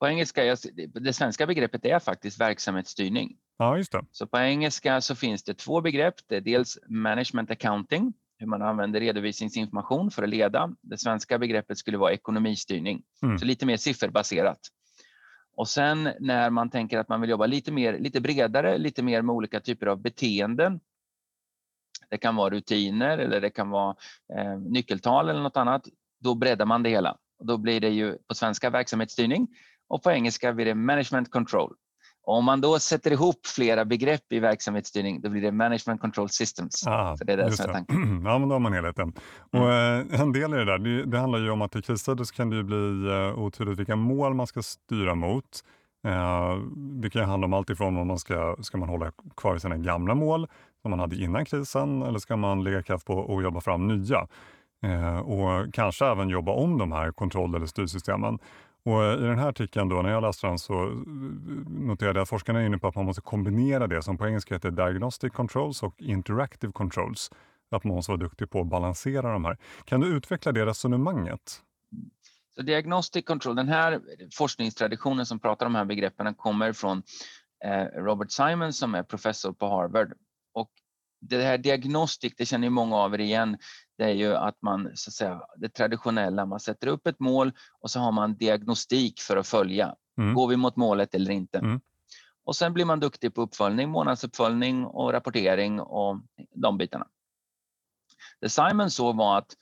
På 0.00 0.08
engelska, 0.08 0.56
det 0.94 1.12
svenska 1.12 1.46
begreppet 1.46 1.84
är 1.84 1.98
faktiskt 1.98 2.40
verksamhetsstyrning. 2.40 3.36
Ja, 3.58 3.76
just 3.76 3.92
det. 3.92 4.04
Så 4.12 4.26
på 4.26 4.38
engelska 4.38 5.00
så 5.00 5.14
finns 5.14 5.42
det 5.42 5.54
två 5.54 5.80
begrepp. 5.80 6.14
Det 6.28 6.36
är 6.36 6.40
dels 6.40 6.78
management 6.88 7.50
accounting, 7.50 8.12
hur 8.38 8.46
man 8.46 8.62
använder 8.62 9.00
redovisningsinformation 9.00 10.10
för 10.10 10.22
att 10.22 10.28
leda. 10.28 10.70
Det 10.82 10.98
svenska 10.98 11.38
begreppet 11.38 11.78
skulle 11.78 11.98
vara 11.98 12.12
ekonomistyrning, 12.12 13.02
mm. 13.22 13.38
så 13.38 13.44
lite 13.44 13.66
mer 13.66 13.76
sifferbaserat. 13.76 14.58
Och 15.56 15.68
sen 15.68 16.08
när 16.20 16.50
man 16.50 16.70
tänker 16.70 16.98
att 16.98 17.08
man 17.08 17.20
vill 17.20 17.30
jobba 17.30 17.46
lite, 17.46 17.72
mer, 17.72 17.98
lite 17.98 18.20
bredare, 18.20 18.78
lite 18.78 19.02
mer 19.02 19.22
med 19.22 19.34
olika 19.34 19.60
typer 19.60 19.86
av 19.86 20.02
beteenden. 20.02 20.80
Det 22.10 22.18
kan 22.18 22.36
vara 22.36 22.50
rutiner 22.50 23.18
eller 23.18 23.40
det 23.40 23.50
kan 23.50 23.70
vara 23.70 23.96
eh, 24.36 24.58
nyckeltal 24.58 25.28
eller 25.28 25.40
något 25.40 25.56
annat. 25.56 25.88
Då 26.20 26.34
breddar 26.34 26.66
man 26.66 26.82
det 26.82 26.90
hela. 26.90 27.16
Och 27.38 27.46
då 27.46 27.58
blir 27.58 27.80
det 27.80 27.88
ju 27.88 28.18
på 28.28 28.34
svenska 28.34 28.70
verksamhetsstyrning 28.70 29.48
och 29.88 30.02
på 30.02 30.10
engelska 30.10 30.52
blir 30.52 30.64
det 30.64 30.74
management 30.74 31.30
control. 31.30 31.74
Om 32.28 32.44
man 32.44 32.60
då 32.60 32.78
sätter 32.78 33.10
ihop 33.10 33.46
flera 33.46 33.84
begrepp 33.84 34.32
i 34.32 34.38
verksamhetsstyrning, 34.38 35.20
då 35.20 35.28
blir 35.28 35.42
det 35.42 35.52
management 35.52 36.00
control 36.00 36.28
systems. 36.28 36.86
Ah, 36.86 37.16
så 37.16 37.24
det 37.24 37.32
är 37.32 37.36
det 37.36 37.52
som 37.52 37.70
är 37.70 37.72
tanken. 37.72 38.22
Ja, 38.24 38.38
men 38.38 38.48
då 38.48 38.54
har 38.54 38.60
man 38.60 38.72
helheten. 38.72 39.12
Och, 39.52 39.72
mm. 39.72 40.10
Eh, 40.10 40.20
en 40.20 40.32
del 40.32 40.54
i 40.54 40.56
det 40.56 40.64
där, 40.64 40.78
det, 40.78 41.04
det, 41.04 41.18
handlar 41.18 41.38
ju 41.38 41.50
om 41.50 41.62
att 41.62 41.76
i 41.76 41.82
kristider 41.82 42.24
så 42.24 42.34
kan 42.34 42.50
det 42.50 42.56
ju 42.56 42.62
bli 42.62 42.76
uh, 42.76 43.38
otydligt 43.38 43.78
vilka 43.78 43.96
mål 43.96 44.34
man 44.34 44.46
ska 44.46 44.62
styra 44.62 45.14
mot. 45.14 45.44
Uh, 46.06 46.56
det 46.74 47.10
kan 47.10 47.28
handla 47.28 47.44
om 47.44 47.52
allt 47.52 47.70
ifrån 47.70 47.96
om 47.96 48.06
man 48.06 48.18
ska, 48.18 48.56
ska 48.60 48.78
man 48.78 48.88
hålla 48.88 49.12
kvar 49.36 49.58
sina 49.58 49.76
gamla 49.76 50.14
mål 50.14 50.48
som 50.82 50.90
man 50.90 51.00
hade 51.00 51.16
innan 51.16 51.44
krisen 51.44 52.02
eller 52.02 52.18
ska 52.18 52.36
man 52.36 52.64
lägga 52.64 52.82
kraft 52.82 53.06
på 53.06 53.36
att 53.36 53.42
jobba 53.42 53.60
fram 53.60 53.88
nya? 53.88 54.26
Uh, 54.86 55.18
och 55.18 55.74
kanske 55.74 56.06
även 56.06 56.28
jobba 56.28 56.52
om 56.52 56.78
de 56.78 56.92
här 56.92 57.12
kontroll 57.12 57.54
eller 57.54 57.66
styrsystemen. 57.66 58.38
Och 58.86 59.12
I 59.12 59.16
den 59.16 59.38
här 59.38 59.48
artikeln, 59.48 59.88
då, 59.88 60.02
när 60.02 60.10
jag 60.10 60.22
läste 60.22 60.46
den, 60.46 60.58
så 60.58 60.74
noterade 61.68 62.18
jag 62.18 62.22
att 62.22 62.28
forskarna 62.28 62.60
är 62.60 62.66
inne 62.66 62.78
på 62.78 62.88
att 62.88 62.94
man 62.94 63.04
måste 63.04 63.22
kombinera 63.22 63.86
det 63.86 64.02
som 64.02 64.18
på 64.18 64.26
engelska 64.26 64.54
heter 64.54 64.70
diagnostic 64.70 65.32
controls 65.32 65.82
och 65.82 66.02
interactive 66.02 66.72
controls. 66.72 67.30
Att 67.70 67.84
man 67.84 67.94
måste 67.94 68.12
vara 68.12 68.20
duktig 68.20 68.50
på 68.50 68.60
att 68.60 68.66
balansera 68.66 69.32
de 69.32 69.44
här. 69.44 69.58
Kan 69.84 70.00
du 70.00 70.06
utveckla 70.06 70.52
det 70.52 70.66
resonemanget? 70.66 71.62
Så 72.56 72.62
diagnostic 72.62 73.24
control, 73.24 73.56
den 73.56 73.68
här 73.68 74.00
forskningstraditionen 74.32 75.26
som 75.26 75.38
pratar 75.38 75.66
om 75.66 75.72
de 75.72 75.78
här 75.78 75.84
begreppen 75.84 76.34
kommer 76.34 76.72
från 76.72 77.02
eh, 77.64 78.02
Robert 78.02 78.30
Simon 78.30 78.72
som 78.72 78.94
är 78.94 79.02
professor 79.02 79.52
på 79.52 79.68
Harvard. 79.68 80.12
Och 80.54 80.70
det 81.28 81.42
här 81.42 81.58
diagnostic, 81.58 82.34
det 82.36 82.46
känner 82.46 82.66
ju 82.66 82.70
många 82.70 82.96
av 82.96 83.14
er 83.14 83.18
igen, 83.18 83.58
det 83.98 84.04
är 84.04 84.14
ju 84.14 84.36
att 84.36 84.62
man, 84.62 84.90
så 84.94 85.10
att 85.10 85.14
säga, 85.14 85.40
det 85.56 85.68
traditionella, 85.68 86.46
man 86.46 86.60
sätter 86.60 86.86
upp 86.86 87.06
ett 87.06 87.20
mål 87.20 87.52
och 87.80 87.90
så 87.90 88.00
har 88.00 88.12
man 88.12 88.36
diagnostik 88.36 89.20
för 89.20 89.36
att 89.36 89.48
följa. 89.48 89.94
Mm. 90.18 90.34
Går 90.34 90.48
vi 90.48 90.56
mot 90.56 90.76
målet 90.76 91.14
eller 91.14 91.30
inte? 91.30 91.58
Mm. 91.58 91.80
Och 92.44 92.56
sen 92.56 92.74
blir 92.74 92.84
man 92.84 93.00
duktig 93.00 93.34
på 93.34 93.42
uppföljning, 93.42 93.88
månadsuppföljning 93.88 94.84
och 94.84 95.12
rapportering 95.12 95.80
och 95.80 96.20
de 96.54 96.78
bitarna. 96.78 97.06
Det 98.40 98.48
Simon 98.48 98.90
såg 98.90 99.16
var 99.16 99.38
att 99.38 99.56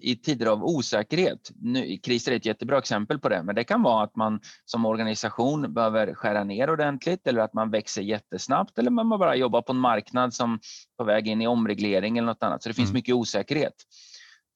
i 0.00 0.16
tider 0.16 0.46
av 0.46 0.64
osäkerhet, 0.64 1.50
nu, 1.60 1.96
kriser 1.96 2.32
är 2.32 2.36
ett 2.36 2.46
jättebra 2.46 2.78
exempel 2.78 3.18
på 3.18 3.28
det, 3.28 3.42
men 3.42 3.54
det 3.54 3.64
kan 3.64 3.82
vara 3.82 4.04
att 4.04 4.16
man 4.16 4.40
som 4.64 4.86
organisation 4.86 5.74
behöver 5.74 6.14
skära 6.14 6.44
ner 6.44 6.70
ordentligt 6.70 7.26
eller 7.26 7.40
att 7.40 7.54
man 7.54 7.70
växer 7.70 8.02
jättesnabbt 8.02 8.78
eller 8.78 8.90
man 8.90 9.08
bara 9.08 9.36
jobbar 9.36 9.62
på 9.62 9.72
en 9.72 9.78
marknad 9.78 10.34
som 10.34 10.52
är 10.52 10.58
på 10.98 11.04
väg 11.04 11.28
in 11.28 11.42
i 11.42 11.46
omreglering 11.46 12.18
eller 12.18 12.26
något 12.26 12.42
annat, 12.42 12.62
så 12.62 12.68
det 12.68 12.74
finns 12.74 12.90
mm. 12.90 12.94
mycket 12.94 13.14
osäkerhet. 13.14 13.74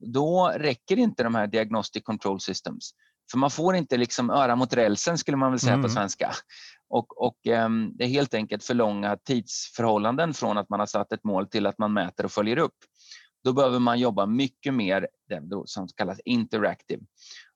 Då 0.00 0.52
räcker 0.56 0.96
inte 0.96 1.22
de 1.22 1.34
här 1.34 1.46
diagnostic 1.46 2.04
control 2.04 2.40
systems, 2.40 2.90
För 3.30 3.38
man 3.38 3.50
får 3.50 3.76
inte 3.76 3.96
liksom 3.96 4.30
öra 4.30 4.56
mot 4.56 4.72
rälsen 4.72 5.18
skulle 5.18 5.36
man 5.36 5.50
väl 5.50 5.60
säga 5.60 5.72
mm. 5.72 5.82
på 5.82 5.88
svenska. 5.88 6.32
Och, 6.90 7.26
och 7.26 7.46
um, 7.46 7.92
Det 7.94 8.04
är 8.04 8.08
helt 8.08 8.34
enkelt 8.34 8.64
för 8.64 8.74
långa 8.74 9.16
tidsförhållanden 9.16 10.34
från 10.34 10.58
att 10.58 10.68
man 10.68 10.80
har 10.80 10.86
satt 10.86 11.12
ett 11.12 11.24
mål 11.24 11.46
till 11.46 11.66
att 11.66 11.78
man 11.78 11.92
mäter 11.92 12.24
och 12.24 12.32
följer 12.32 12.58
upp. 12.58 12.76
Då 13.44 13.52
behöver 13.52 13.78
man 13.78 13.98
jobba 13.98 14.26
mycket 14.26 14.74
mer 14.74 15.08
det 15.28 15.62
som 15.64 15.88
kallas 15.88 16.20
interactive. 16.24 17.02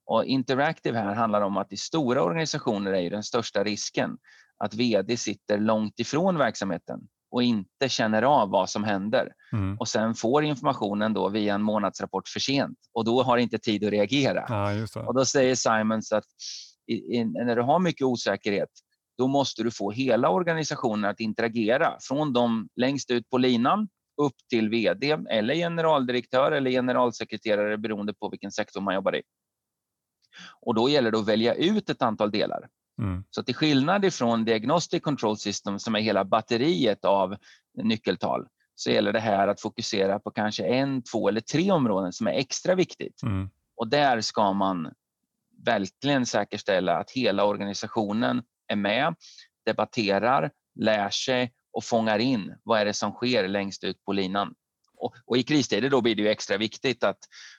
Och 0.07 0.25
interactive 0.25 0.99
här 0.99 1.15
handlar 1.15 1.43
om 1.43 1.57
att 1.57 1.73
i 1.73 1.77
stora 1.77 2.23
organisationer 2.23 2.93
är 2.93 3.11
den 3.11 3.23
största 3.23 3.65
risken 3.65 4.19
att 4.65 4.75
VD 4.75 5.17
sitter 5.17 5.59
långt 5.59 6.01
ifrån 6.01 6.39
verksamheten 6.39 7.01
och 7.31 7.43
inte 7.43 7.89
känner 7.89 8.23
av 8.23 8.51
vad 8.51 8.71
som 8.71 8.85
händer 8.85 9.33
mm. 9.53 9.79
och 9.79 9.89
sen 9.89 10.15
får 10.15 10.45
informationen 10.45 11.15
då 11.15 11.29
via 11.29 11.55
en 11.55 11.63
månadsrapport 11.63 12.29
för 12.29 12.41
sent 12.41 12.79
och 12.93 13.05
då 13.05 13.23
har 13.23 13.39
inte 13.39 13.59
tid 13.59 13.85
att 13.85 13.91
reagera. 13.91 14.45
Ja, 14.49 14.87
och 15.07 15.15
Då 15.15 15.25
säger 15.25 15.55
Simons 15.55 16.13
att 16.13 16.25
i, 16.87 16.95
i, 16.95 17.25
när 17.25 17.57
du 17.57 17.63
har 17.63 17.79
mycket 17.79 18.05
osäkerhet 18.05 18.69
då 19.19 19.27
måste 19.27 19.63
du 19.63 19.71
få 19.71 19.91
hela 19.91 20.29
organisationen 20.29 21.11
att 21.11 21.21
interagera 21.21 21.97
från 22.01 22.33
de 22.33 22.69
längst 22.77 23.11
ut 23.11 23.31
på 23.31 23.39
linan 23.39 23.89
upp 24.23 24.37
till 24.51 24.69
VD 24.69 25.17
eller 25.31 25.55
generaldirektör 25.55 26.53
eller 26.53 26.71
generalsekreterare 26.71 27.79
beroende 27.79 28.15
på 28.15 28.29
vilken 28.29 28.53
sektor 28.53 28.81
man 28.81 28.95
jobbar 28.95 29.17
i. 29.17 29.23
Och 30.61 30.75
Då 30.75 30.89
gäller 30.89 31.11
det 31.11 31.19
att 31.19 31.29
välja 31.29 31.55
ut 31.55 31.91
ett 31.91 32.03
antal 32.03 32.31
delar. 32.31 32.69
Mm. 32.99 33.25
Så 33.31 33.43
till 33.43 33.55
skillnad 33.55 34.05
ifrån 34.05 34.45
Diagnostic 34.45 35.03
Control 35.03 35.37
System 35.37 35.79
som 35.79 35.95
är 35.95 36.01
hela 36.01 36.25
batteriet 36.25 37.05
av 37.05 37.37
nyckeltal 37.83 38.47
så 38.75 38.91
gäller 38.91 39.13
det 39.13 39.21
här 39.21 39.49
att 39.49 39.61
fokusera 39.61 40.19
på 40.19 40.31
kanske 40.31 40.65
en, 40.65 41.03
två 41.03 41.29
eller 41.29 41.41
tre 41.41 41.71
områden 41.71 42.13
som 42.13 42.27
är 42.27 42.33
extra 42.33 42.75
viktigt. 42.75 43.23
Mm. 43.23 43.51
Och 43.77 43.89
där 43.89 44.21
ska 44.21 44.53
man 44.53 44.93
verkligen 45.65 46.27
säkerställa 46.27 46.99
att 46.99 47.11
hela 47.11 47.45
organisationen 47.45 48.43
är 48.67 48.77
med, 48.77 49.15
debatterar, 49.65 50.51
lär 50.81 51.11
sig 51.11 51.53
och 51.73 51.85
fångar 51.85 52.19
in 52.19 52.55
vad 52.63 52.81
är 52.81 52.85
det 52.85 52.95
som 52.95 53.13
sker 53.13 53.49
längst 53.49 53.85
ut 53.85 54.05
på 54.05 54.13
linan. 54.13 54.55
Och, 54.97 55.15
och 55.27 55.37
I 55.37 55.43
kristider 55.43 55.91
då 55.91 56.01
blir 56.01 56.15
det 56.15 56.31
extra 56.31 56.57
viktigt 56.57 57.05
att 57.05 57.19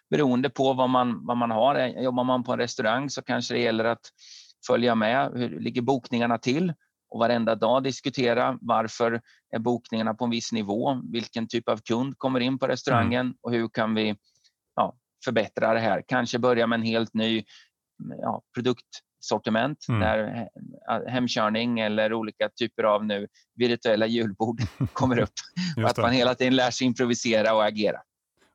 beroende 0.09 0.49
på 0.49 0.73
vad 0.73 0.89
man, 0.89 1.25
vad 1.25 1.37
man 1.37 1.51
har, 1.51 1.87
jobbar 1.87 2.23
man 2.23 2.43
på 2.43 2.53
en 2.53 2.59
restaurang 2.59 3.09
så 3.09 3.21
kanske 3.21 3.53
det 3.53 3.59
gäller 3.59 3.85
att 3.85 4.09
följa 4.67 4.95
med. 4.95 5.31
Hur 5.35 5.59
ligger 5.59 5.81
bokningarna 5.81 6.37
till? 6.37 6.73
Och 7.09 7.19
varenda 7.19 7.55
dag 7.55 7.83
diskutera 7.83 8.57
varför 8.61 9.21
är 9.55 9.59
bokningarna 9.59 10.13
på 10.13 10.25
en 10.25 10.31
viss 10.31 10.51
nivå? 10.51 11.01
Vilken 11.11 11.47
typ 11.47 11.69
av 11.69 11.77
kund 11.77 12.17
kommer 12.17 12.39
in 12.39 12.59
på 12.59 12.67
restaurangen 12.67 13.25
mm. 13.25 13.37
och 13.41 13.51
hur 13.51 13.69
kan 13.69 13.95
vi 13.95 14.15
ja, 14.75 14.95
förbättra 15.25 15.73
det 15.73 15.79
här? 15.79 16.03
Kanske 16.07 16.39
börja 16.39 16.67
med 16.67 16.79
en 16.79 16.85
helt 16.85 17.13
ny 17.13 17.43
ja, 18.21 18.41
produktsortiment 19.23 19.85
mm. 19.89 20.01
där 20.01 20.49
hemkörning 21.07 21.79
eller 21.79 22.13
olika 22.13 22.49
typer 22.49 22.83
av 22.83 23.05
nu 23.05 23.27
virtuella 23.55 24.07
julbord 24.07 24.61
kommer 24.93 25.19
upp. 25.19 25.29
att 25.85 25.97
man 25.97 26.11
hela 26.11 26.35
tiden 26.35 26.55
lär 26.55 26.71
sig 26.71 26.87
improvisera 26.87 27.53
och 27.53 27.65
agera. 27.65 27.97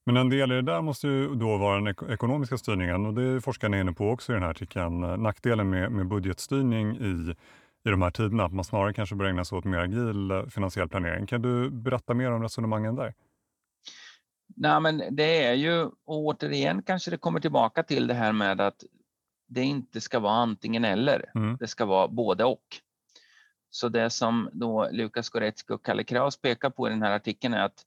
Men 0.07 0.17
en 0.17 0.31
del 0.31 0.53
i 0.53 0.55
det 0.55 0.63
där 0.63 0.83
måste 0.83 1.07
ju 1.07 1.35
då 1.35 1.57
vara 1.57 1.75
den 1.75 1.89
ek 1.89 1.97
ekonomiska 2.11 2.59
styrningen 2.59 3.07
och 3.07 3.15
det 3.15 3.23
är 3.23 3.41
forskarna 3.41 3.81
inne 3.81 3.93
på 3.93 4.11
också 4.11 4.33
i 4.33 4.35
den 4.35 4.43
här 4.43 4.51
artikeln. 4.51 5.01
Nackdelen 5.01 5.71
med, 5.71 5.93
med 5.93 6.07
budgetstyrning 6.07 6.97
i, 6.97 7.35
i 7.89 7.91
de 7.91 8.03
här 8.03 8.11
tiderna, 8.11 8.45
att 8.45 8.53
man 8.53 8.65
snarare 8.65 8.93
kanske 8.93 9.15
bör 9.15 9.25
ägna 9.25 9.45
sig 9.45 9.59
åt 9.59 9.65
mer 9.65 9.79
agil 9.79 10.31
eh, 10.31 10.47
finansiell 10.47 10.89
planering. 10.89 11.27
Kan 11.27 11.43
du 11.43 11.71
berätta 11.71 12.15
mer 12.15 12.33
om 12.33 12.43
resonemangen 12.43 12.97
där? 12.97 13.15
Nej, 14.57 14.81
men 14.81 15.03
det 15.11 15.45
är 15.45 15.55
ju, 15.55 15.91
återigen 16.05 16.83
kanske 16.83 17.11
det 17.11 17.17
kommer 17.17 17.41
tillbaka 17.41 17.83
till 17.83 18.07
det 18.07 18.15
här 18.15 18.33
med 18.33 18.61
att 18.61 18.85
det 19.49 19.63
inte 19.63 20.01
ska 20.01 20.19
vara 20.19 20.35
antingen 20.35 20.85
eller. 20.85 21.31
Mm. 21.35 21.57
Det 21.57 21.67
ska 21.67 21.85
vara 21.85 22.09
både 22.09 22.45
och. 22.45 22.81
Så 23.71 23.89
det 23.89 24.11
som 24.11 24.51
då 24.53 24.89
Lukas 24.93 25.29
Goretzky 25.29 25.75
och 25.75 25.85
Kalle 25.85 26.05
Kraus 26.05 26.41
pekar 26.41 26.71
på 26.71 26.87
i 26.89 26.91
den 26.91 27.03
här 27.03 27.11
artikeln 27.11 27.55
är 27.55 27.65
att 27.65 27.85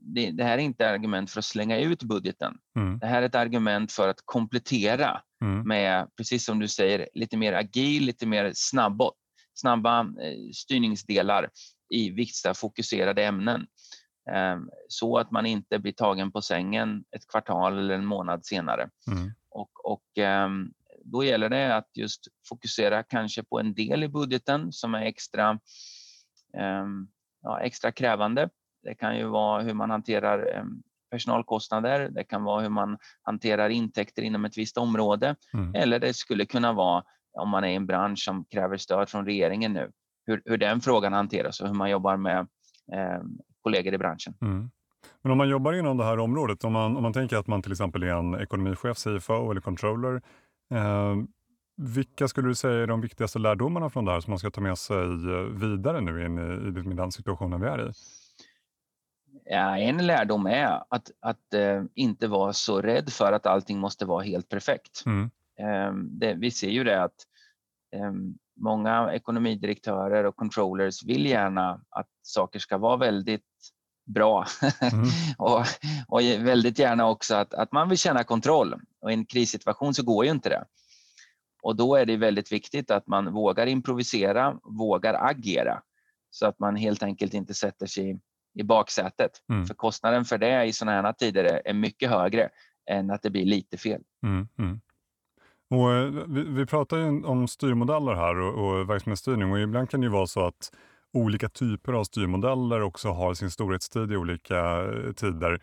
det, 0.00 0.30
det, 0.30 0.44
här 0.44 0.58
är 0.58 0.62
inte 0.62 0.90
argument 0.90 1.30
för 1.30 1.38
att 1.38 1.44
slänga 1.44 1.78
ut 1.78 2.02
budgeten. 2.02 2.58
Mm. 2.76 2.98
Det 2.98 3.06
här 3.06 3.22
är 3.22 3.26
ett 3.26 3.34
argument 3.34 3.92
för 3.92 4.08
att 4.08 4.22
komplettera 4.24 5.22
mm. 5.44 5.68
med, 5.68 6.08
precis 6.16 6.44
som 6.44 6.58
du 6.58 6.68
säger, 6.68 7.08
lite 7.14 7.36
mer 7.36 7.52
agil, 7.52 8.04
lite 8.04 8.26
mer 8.26 8.52
snabbot, 8.54 9.14
snabba 9.54 10.00
eh, 10.00 10.50
styrningsdelar 10.54 11.48
i 11.90 12.10
vissa 12.10 12.54
fokuserade 12.54 13.24
ämnen. 13.24 13.66
Eh, 14.30 14.58
så 14.88 15.18
att 15.18 15.30
man 15.30 15.46
inte 15.46 15.78
blir 15.78 15.92
tagen 15.92 16.32
på 16.32 16.42
sängen 16.42 17.04
ett 17.16 17.26
kvartal 17.28 17.78
eller 17.78 17.94
en 17.94 18.06
månad 18.06 18.46
senare. 18.46 18.88
Mm. 19.10 19.32
Och, 19.54 19.92
och 19.92 20.18
eh, 20.18 20.48
då 21.04 21.24
gäller 21.24 21.48
det 21.48 21.76
att 21.76 21.90
just 21.94 22.28
fokusera 22.48 23.02
kanske 23.02 23.42
på 23.42 23.60
en 23.60 23.74
del 23.74 24.04
i 24.04 24.08
budgeten 24.08 24.72
som 24.72 24.94
är 24.94 25.02
extra, 25.02 25.50
eh, 26.56 26.86
ja, 27.42 27.60
extra 27.60 27.92
krävande 27.92 28.48
det 28.82 28.94
kan 28.94 29.18
ju 29.18 29.26
vara 29.26 29.62
hur 29.62 29.74
man 29.74 29.90
hanterar 29.90 30.56
eh, 30.56 30.64
personalkostnader, 31.10 32.08
det 32.08 32.24
kan 32.24 32.44
vara 32.44 32.62
hur 32.62 32.68
man 32.68 32.98
hanterar 33.22 33.68
intäkter 33.68 34.22
inom 34.22 34.44
ett 34.44 34.58
visst 34.58 34.78
område 34.78 35.36
mm. 35.54 35.74
eller 35.74 35.98
det 35.98 36.14
skulle 36.14 36.46
kunna 36.46 36.72
vara 36.72 37.04
om 37.32 37.48
man 37.48 37.64
är 37.64 37.68
i 37.68 37.74
en 37.74 37.86
bransch 37.86 38.24
som 38.24 38.44
kräver 38.44 38.76
stöd 38.76 39.08
från 39.08 39.24
regeringen 39.24 39.72
nu, 39.72 39.90
hur, 40.26 40.42
hur 40.44 40.56
den 40.56 40.80
frågan 40.80 41.12
hanteras 41.12 41.60
och 41.60 41.68
hur 41.68 41.74
man 41.74 41.90
jobbar 41.90 42.16
med 42.16 42.38
eh, 42.92 43.22
kollegor 43.62 43.94
i 43.94 43.98
branschen. 43.98 44.34
Mm. 44.40 44.70
Men 45.22 45.32
om 45.32 45.38
man 45.38 45.48
jobbar 45.48 45.72
inom 45.72 45.96
det 45.96 46.04
här 46.04 46.18
området, 46.18 46.64
om 46.64 46.72
man, 46.72 46.96
om 46.96 47.02
man 47.02 47.12
tänker 47.12 47.36
att 47.36 47.46
man 47.46 47.62
till 47.62 47.72
exempel 47.72 48.02
är 48.02 48.14
en 48.14 48.34
ekonomichef, 48.34 48.96
CFO 48.96 49.50
eller 49.50 49.60
controller, 49.60 50.22
eh, 50.70 51.16
vilka 51.76 52.28
skulle 52.28 52.48
du 52.48 52.54
säga 52.54 52.82
är 52.82 52.86
de 52.86 53.00
viktigaste 53.00 53.38
lärdomarna 53.38 53.90
från 53.90 54.04
det 54.04 54.12
här 54.12 54.20
som 54.20 54.30
man 54.30 54.38
ska 54.38 54.50
ta 54.50 54.60
med 54.60 54.78
sig 54.78 55.04
eh, 55.04 55.42
vidare 55.42 56.00
nu 56.00 56.24
in 56.24 56.38
i, 56.38 56.90
i 56.90 56.94
den 56.94 57.12
situationen 57.12 57.60
vi 57.60 57.66
är 57.66 57.88
i? 57.88 57.92
Ja, 59.44 59.78
en 59.78 60.06
lärdom 60.06 60.46
är 60.46 60.82
att, 60.88 61.10
att 61.20 61.54
eh, 61.54 61.82
inte 61.94 62.28
vara 62.28 62.52
så 62.52 62.80
rädd 62.80 63.12
för 63.12 63.32
att 63.32 63.46
allting 63.46 63.78
måste 63.78 64.04
vara 64.04 64.22
helt 64.22 64.48
perfekt. 64.48 65.02
Mm. 65.06 65.30
Eh, 65.58 65.94
det, 65.94 66.34
vi 66.34 66.50
ser 66.50 66.70
ju 66.70 66.84
det 66.84 67.02
att 67.02 67.26
eh, 67.94 68.12
många 68.56 69.12
ekonomidirektörer 69.12 70.24
och 70.24 70.36
controllers 70.36 71.04
vill 71.04 71.26
gärna 71.26 71.80
att 71.90 72.08
saker 72.22 72.58
ska 72.58 72.78
vara 72.78 72.96
väldigt 72.96 73.42
bra 74.04 74.46
mm. 74.80 75.06
och, 75.38 75.64
och 76.08 76.20
väldigt 76.20 76.78
gärna 76.78 77.08
också 77.08 77.34
att, 77.34 77.54
att 77.54 77.72
man 77.72 77.88
vill 77.88 77.98
känna 77.98 78.24
kontroll. 78.24 78.74
Och 79.00 79.10
I 79.10 79.14
en 79.14 79.26
krissituation 79.26 79.94
så 79.94 80.02
går 80.02 80.24
ju 80.24 80.30
inte 80.30 80.48
det. 80.48 80.64
Och 81.62 81.76
då 81.76 81.96
är 81.96 82.06
det 82.06 82.16
väldigt 82.16 82.52
viktigt 82.52 82.90
att 82.90 83.06
man 83.06 83.32
vågar 83.32 83.66
improvisera, 83.66 84.58
vågar 84.62 85.30
agera 85.30 85.82
så 86.30 86.46
att 86.46 86.58
man 86.58 86.76
helt 86.76 87.02
enkelt 87.02 87.34
inte 87.34 87.54
sätter 87.54 87.86
sig 87.86 88.20
i 88.54 88.62
baksätet. 88.62 89.30
Mm. 89.50 89.66
För 89.66 89.74
kostnaden 89.74 90.24
för 90.24 90.38
det 90.38 90.64
i 90.64 90.72
sådana 90.72 91.02
här 91.02 91.12
tider 91.12 91.62
är 91.64 91.74
mycket 91.74 92.10
högre 92.10 92.48
än 92.90 93.10
att 93.10 93.22
det 93.22 93.30
blir 93.30 93.44
lite 93.44 93.76
fel. 93.76 94.02
Mm, 94.26 94.48
mm. 94.58 94.80
Och, 95.70 95.92
eh, 95.92 96.24
vi, 96.28 96.42
vi, 96.42 96.66
pratar 96.66 96.96
ju 96.96 97.24
om 97.24 97.48
styrmodeller 97.48 98.14
här 98.14 98.36
och, 98.36 98.54
och 98.64 98.90
verksamhetsstyrning 98.90 99.52
och 99.52 99.60
ibland 99.60 99.90
kan 99.90 100.00
det 100.00 100.04
ju 100.04 100.12
vara 100.12 100.26
så 100.26 100.46
att 100.46 100.72
olika 101.12 101.48
typer 101.48 101.92
av 101.92 102.04
styrmodeller 102.04 102.80
också 102.82 103.08
har 103.08 103.34
sin 103.34 103.50
storhetstid 103.50 104.12
i 104.12 104.16
olika 104.16 104.84
eh, 104.84 105.12
tider. 105.12 105.62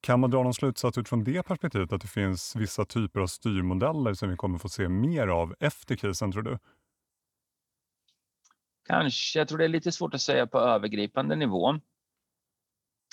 Kan 0.00 0.20
man 0.20 0.30
dra 0.30 0.42
någon 0.42 0.54
slutsats 0.54 0.98
utifrån 0.98 1.24
det 1.24 1.42
perspektivet 1.42 1.92
att 1.92 2.00
det 2.00 2.08
finns 2.08 2.56
vissa 2.56 2.84
typer 2.84 3.20
av 3.20 3.26
styrmodeller 3.26 4.14
som 4.14 4.30
vi 4.30 4.36
kommer 4.36 4.58
få 4.58 4.68
se 4.68 4.88
mer 4.88 5.28
av 5.28 5.54
efter 5.60 5.96
krisen 5.96 6.32
tror 6.32 6.42
du? 6.42 6.58
Kanske. 8.88 9.38
Jag 9.38 9.48
tror 9.48 9.58
det 9.58 9.64
är 9.64 9.68
lite 9.68 9.92
svårt 9.92 10.14
att 10.14 10.20
säga 10.20 10.46
på 10.46 10.58
övergripande 10.58 11.36
nivå 11.36 11.80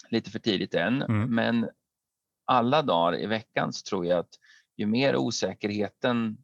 lite 0.09 0.31
för 0.31 0.39
tidigt 0.39 0.73
än, 0.73 1.01
mm. 1.01 1.35
men 1.35 1.69
alla 2.45 2.81
dagar 2.81 3.19
i 3.19 3.25
veckan 3.25 3.73
så 3.73 3.89
tror 3.89 4.05
jag 4.05 4.19
att 4.19 4.39
ju 4.77 4.85
mer 4.85 5.15
osäkerheten 5.15 6.37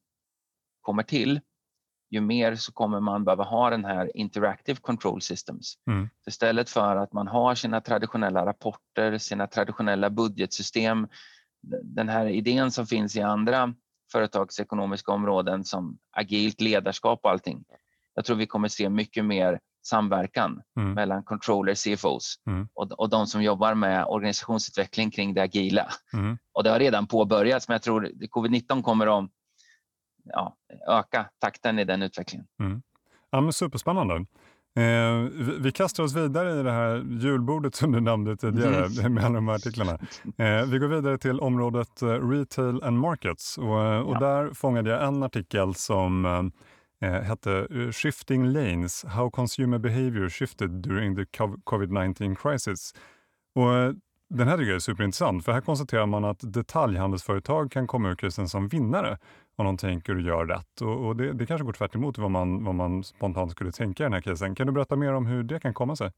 kommer 0.81 1.03
till, 1.03 1.41
ju 2.13 2.21
mer 2.21 2.55
så 2.55 2.71
kommer 2.71 2.99
man 2.99 3.23
behöva 3.23 3.43
ha 3.43 3.69
den 3.69 3.85
här 3.85 4.17
interactive 4.17 4.79
control 4.81 5.21
systems. 5.21 5.73
Mm. 5.87 6.09
Istället 6.27 6.69
för 6.69 6.95
att 6.95 7.13
man 7.13 7.27
har 7.27 7.55
sina 7.55 7.81
traditionella 7.81 8.45
rapporter, 8.45 9.17
sina 9.17 9.47
traditionella 9.47 10.09
budgetsystem, 10.09 11.07
den 11.83 12.09
här 12.09 12.25
idén 12.25 12.71
som 12.71 12.87
finns 12.87 13.15
i 13.15 13.21
andra 13.21 13.73
företagsekonomiska 14.11 15.11
områden 15.11 15.63
som 15.63 15.97
agilt 16.11 16.61
ledarskap 16.61 17.19
och 17.23 17.31
allting. 17.31 17.63
Jag 18.15 18.25
tror 18.25 18.37
vi 18.37 18.47
kommer 18.47 18.67
se 18.67 18.89
mycket 18.89 19.25
mer 19.25 19.59
samverkan 19.85 20.61
mm. 20.77 20.93
mellan 20.93 21.23
controller, 21.23 21.75
CFOs 21.75 22.35
mm. 22.47 22.67
och, 22.73 22.91
och 22.91 23.09
de 23.09 23.27
som 23.27 23.43
jobbar 23.43 23.73
med 23.73 24.05
organisationsutveckling 24.05 25.11
kring 25.11 25.33
det 25.33 25.41
agila. 25.41 25.87
Mm. 26.13 26.37
Och 26.53 26.63
det 26.63 26.69
har 26.69 26.79
redan 26.79 27.07
påbörjats, 27.07 27.67
men 27.67 27.73
jag 27.73 27.81
tror 27.81 28.11
covid-19 28.35 28.81
kommer 28.81 29.19
att 29.19 29.29
ja, 30.23 30.55
öka 30.87 31.29
takten 31.39 31.79
i 31.79 31.85
den 31.85 32.01
utvecklingen. 32.01 32.47
Mm. 32.59 32.81
Ja, 33.31 33.41
men 33.41 33.53
superspännande. 33.53 34.25
Eh, 34.75 35.29
vi, 35.31 35.57
vi, 35.59 35.71
kastar 35.71 36.03
oss 36.03 36.15
vidare 36.15 36.59
i 36.59 36.63
det 36.63 36.71
här 36.71 37.05
julbordet 37.09 37.75
som 37.75 37.91
du 37.91 37.99
nämnde 37.99 38.37
tidigare 38.37 38.85
mm. 38.85 39.13
med 39.13 39.25
alla 39.25 39.35
de 39.35 39.47
här 39.47 39.55
artiklarna. 39.55 39.91
Eh, 40.37 40.65
vi 40.65 40.79
går 40.79 40.87
vidare 40.87 41.17
till 41.17 41.39
området 41.39 42.01
eh, 42.01 42.07
Retail 42.07 42.83
and 42.83 42.99
Markets 42.99 43.57
och, 43.57 43.83
eh, 43.83 43.99
och 43.99 44.15
ja. 44.15 44.19
där 44.19 44.53
fångade 44.53 44.89
jag 44.89 45.07
en 45.07 45.23
artikel 45.23 45.75
som 45.75 46.25
eh, 47.01 47.09
eh 47.09 47.21
hette 47.21 47.67
Shifting 47.91 48.45
Lanes, 48.45 49.05
How 49.05 49.29
Consumer 49.31 49.77
Behavior 49.77 50.29
Shifted 50.29 50.69
During 50.69 51.15
the 51.15 51.23
COVID-19 51.65 52.35
Crisis. 52.35 52.93
Och 53.55 53.95
den 54.29 54.47
här 54.47 54.57
tycker 54.57 54.69
jag 54.69 54.75
är 54.75 54.79
superintressant, 54.79 55.45
för 55.45 55.51
här 55.51 55.61
konstaterar 55.61 56.05
man 56.05 56.25
att 56.25 56.53
detaljhandelsföretag 56.53 57.71
kan 57.71 57.87
komma 57.87 58.09
ur 58.09 58.15
krisen 58.15 58.49
som 58.49 58.67
vinnare 58.67 59.17
om 59.55 59.65
de 59.65 59.77
tänker 59.77 60.15
och 60.15 60.21
gör 60.21 60.45
rätt. 60.45 60.81
Och, 60.81 61.07
och 61.07 61.15
det, 61.15 61.33
det, 61.33 61.45
kanske 61.45 61.65
går 61.65 61.73
tvärt 61.73 61.95
emot 61.95 62.17
vad 62.17 62.31
man, 62.31 62.63
vad 62.63 62.75
man 62.75 63.03
spontant 63.03 63.51
skulle 63.51 63.71
tänka 63.71 64.03
i 64.03 64.05
den 64.05 64.13
här 64.13 64.21
krisen. 64.21 64.55
Kan 64.55 64.67
du 64.67 64.73
berätta 64.73 64.95
mer 64.95 65.13
om 65.13 65.25
hur 65.25 65.43
det 65.43 65.59
kan 65.59 65.73
komma 65.73 65.95
sig? 65.95 66.11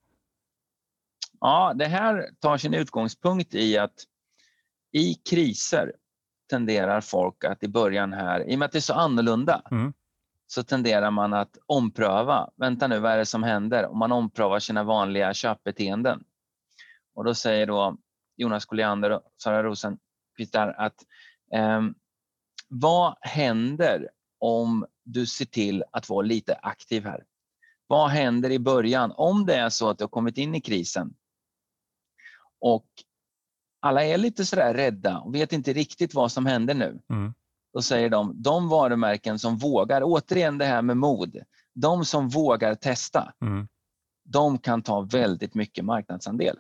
Ja, 1.39 1.73
det 1.75 1.85
här 1.85 2.29
tar 2.39 2.57
sin 2.57 2.73
utgångspunkt 2.73 3.55
i 3.55 3.77
att 3.77 3.93
i 4.91 5.13
kriser 5.13 5.93
tenderar 6.49 7.01
folk 7.01 7.43
att 7.43 7.63
i 7.63 7.67
början 7.67 8.13
här, 8.13 8.49
i 8.49 8.55
och 8.55 8.59
med 8.59 8.65
att 8.65 8.71
det 8.71 8.77
är 8.77 8.81
så 8.81 8.93
annorlunda, 8.93 9.61
mm. 9.71 9.93
så 10.47 10.63
tenderar 10.63 11.11
man 11.11 11.33
att 11.33 11.57
ompröva. 11.65 12.49
Vänta 12.55 12.87
nu, 12.87 12.99
vad 12.99 13.11
är 13.11 13.17
det 13.17 13.25
som 13.25 13.43
händer? 13.43 13.85
Om 13.85 13.97
man 13.97 14.11
omprövar 14.11 14.59
sina 14.59 14.83
vanliga 14.83 15.33
köpbeteenden. 15.33 16.23
Och 17.15 17.23
då 17.23 17.33
säger 17.33 17.67
då 17.67 17.97
Jonas 18.35 18.65
Colliander 18.65 19.09
och 19.09 19.21
Sara 19.37 19.63
Rosenqvist 19.63 20.55
att 20.55 20.95
eh, 21.53 21.81
vad 22.67 23.15
händer 23.21 24.09
om 24.39 24.85
du 25.03 25.25
ser 25.25 25.45
till 25.45 25.83
att 25.91 26.09
vara 26.09 26.25
lite 26.25 26.55
aktiv 26.55 27.03
här? 27.05 27.23
Vad 27.87 28.09
händer 28.09 28.49
i 28.49 28.59
början 28.59 29.11
om 29.15 29.45
det 29.45 29.55
är 29.55 29.69
så 29.69 29.89
att 29.89 29.97
du 29.97 30.03
har 30.03 30.09
kommit 30.09 30.37
in 30.37 30.55
i 30.55 30.61
krisen 30.61 31.13
och 32.59 32.87
alla 33.79 34.03
är 34.03 34.17
lite 34.17 34.45
sådär 34.45 34.73
rädda 34.73 35.17
och 35.17 35.35
vet 35.35 35.53
inte 35.53 35.73
riktigt 35.73 36.13
vad 36.13 36.31
som 36.31 36.45
händer 36.45 36.73
nu. 36.73 36.99
Mm. 37.09 37.33
Då 37.73 37.81
säger 37.81 38.09
de, 38.09 38.41
de 38.41 38.69
varumärken 38.69 39.39
som 39.39 39.57
vågar, 39.57 40.01
återigen 40.03 40.57
det 40.57 40.65
här 40.65 40.81
med 40.81 40.97
mod, 40.97 41.37
de 41.73 42.05
som 42.05 42.29
vågar 42.29 42.75
testa, 42.75 43.33
mm. 43.41 43.67
de 44.23 44.57
kan 44.57 44.81
ta 44.81 45.01
väldigt 45.01 45.55
mycket 45.55 45.85
marknadsandel. 45.85 46.59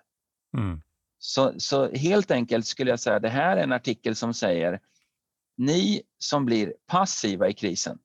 Mm. 0.57 0.81
Så, 1.17 1.53
så 1.57 1.91
helt 1.91 2.31
enkelt 2.31 2.65
skulle 2.65 2.89
jag 2.89 2.99
säga, 2.99 3.19
det 3.19 3.29
här 3.29 3.57
är 3.57 3.63
en 3.63 3.71
artikel 3.71 4.15
som 4.15 4.33
säger 4.33 4.79
ni 5.57 6.01
som 6.19 6.45
blir 6.45 6.73
passiva 6.87 7.49
i 7.49 7.53
krisen, 7.53 7.97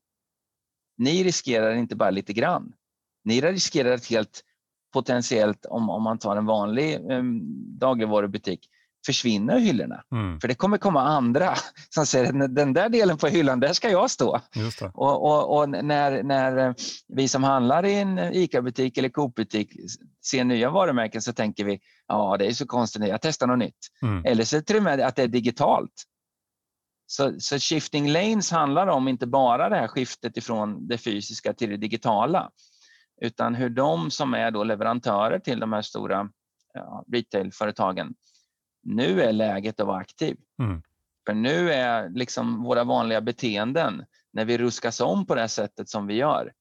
ni 0.98 1.24
riskerar 1.24 1.74
inte 1.74 1.96
bara 1.96 2.10
lite 2.10 2.32
grann. 2.32 2.72
Ni 3.24 3.40
riskerar 3.40 3.92
ett 3.92 4.06
helt 4.06 4.44
potentiellt, 4.92 5.66
om, 5.66 5.90
om 5.90 6.02
man 6.02 6.18
tar 6.18 6.36
en 6.36 6.46
vanlig 6.46 7.10
um, 7.10 7.40
dagligvarubutik, 7.78 8.68
försvinner 9.06 9.58
hyllorna. 9.58 10.02
Mm. 10.12 10.40
För 10.40 10.48
det 10.48 10.54
kommer 10.54 10.78
komma 10.78 11.02
andra 11.02 11.54
som 11.90 12.06
säger 12.06 12.48
den 12.48 12.72
där 12.72 12.88
delen 12.88 13.18
på 13.18 13.26
hyllan, 13.26 13.60
där 13.60 13.72
ska 13.72 13.90
jag 13.90 14.10
stå. 14.10 14.40
Och, 14.94 15.24
och, 15.24 15.58
och, 15.58 15.68
när, 15.68 16.22
när 16.22 16.74
vi 17.08 17.28
som 17.28 17.44
handlar 17.44 17.86
i 17.86 17.94
en 17.94 18.18
ICA-butik 18.18 18.98
eller 18.98 19.08
Coop-butik 19.08 19.76
ser 20.26 20.44
nya 20.44 20.70
varumärken 20.70 21.22
så 21.22 21.32
tänker 21.32 21.64
vi, 21.64 21.80
ja 22.08 22.36
det 22.38 22.46
är 22.46 22.52
så 22.52 22.66
konstigt, 22.66 23.08
jag 23.08 23.20
testar 23.22 23.46
något 23.46 23.58
nytt. 23.58 23.88
Mm. 24.02 24.24
Eller 24.24 24.44
så 24.44 24.62
tror 24.62 24.80
man 24.80 25.02
att 25.02 25.16
det 25.16 25.22
är 25.22 25.28
digitalt. 25.28 26.04
Så, 27.10 27.40
så, 27.40 27.58
shifting 27.58 28.08
lanes 28.08 28.50
handlar 28.50 28.86
om 28.86 29.08
inte 29.08 29.26
bara 29.26 29.68
det 29.68 29.76
här 29.76 29.88
skiftet 29.88 30.36
ifrån 30.36 30.88
det 30.88 30.98
fysiska 30.98 31.52
till 31.52 31.70
det 31.70 31.76
digitala, 31.76 32.50
utan 33.20 33.54
hur 33.54 33.70
de 33.70 34.10
som 34.10 34.34
är 34.34 34.50
då 34.50 34.64
leverantörer 34.64 35.38
till 35.38 35.60
de 35.60 35.72
här 35.72 35.82
stora 35.82 36.30
ja, 36.74 37.04
retailföretagen, 37.12 38.14
nu 38.82 39.22
är 39.22 39.32
läget 39.32 39.80
att 39.80 39.86
vara 39.86 39.98
aktiv. 39.98 40.36
Mm. 40.62 40.82
För 41.26 41.34
nu 41.34 41.72
är 41.72 42.08
liksom 42.08 42.62
våra 42.62 42.84
vanliga 42.84 43.20
beteenden, 43.20 44.04
när 44.32 44.44
vi 44.44 44.58
ruskas 44.58 45.00
om 45.00 45.26
på 45.26 45.34
det 45.34 45.48
sättet 45.48 45.88
som 45.88 46.06
vi 46.06 46.14
gör, 46.14 46.52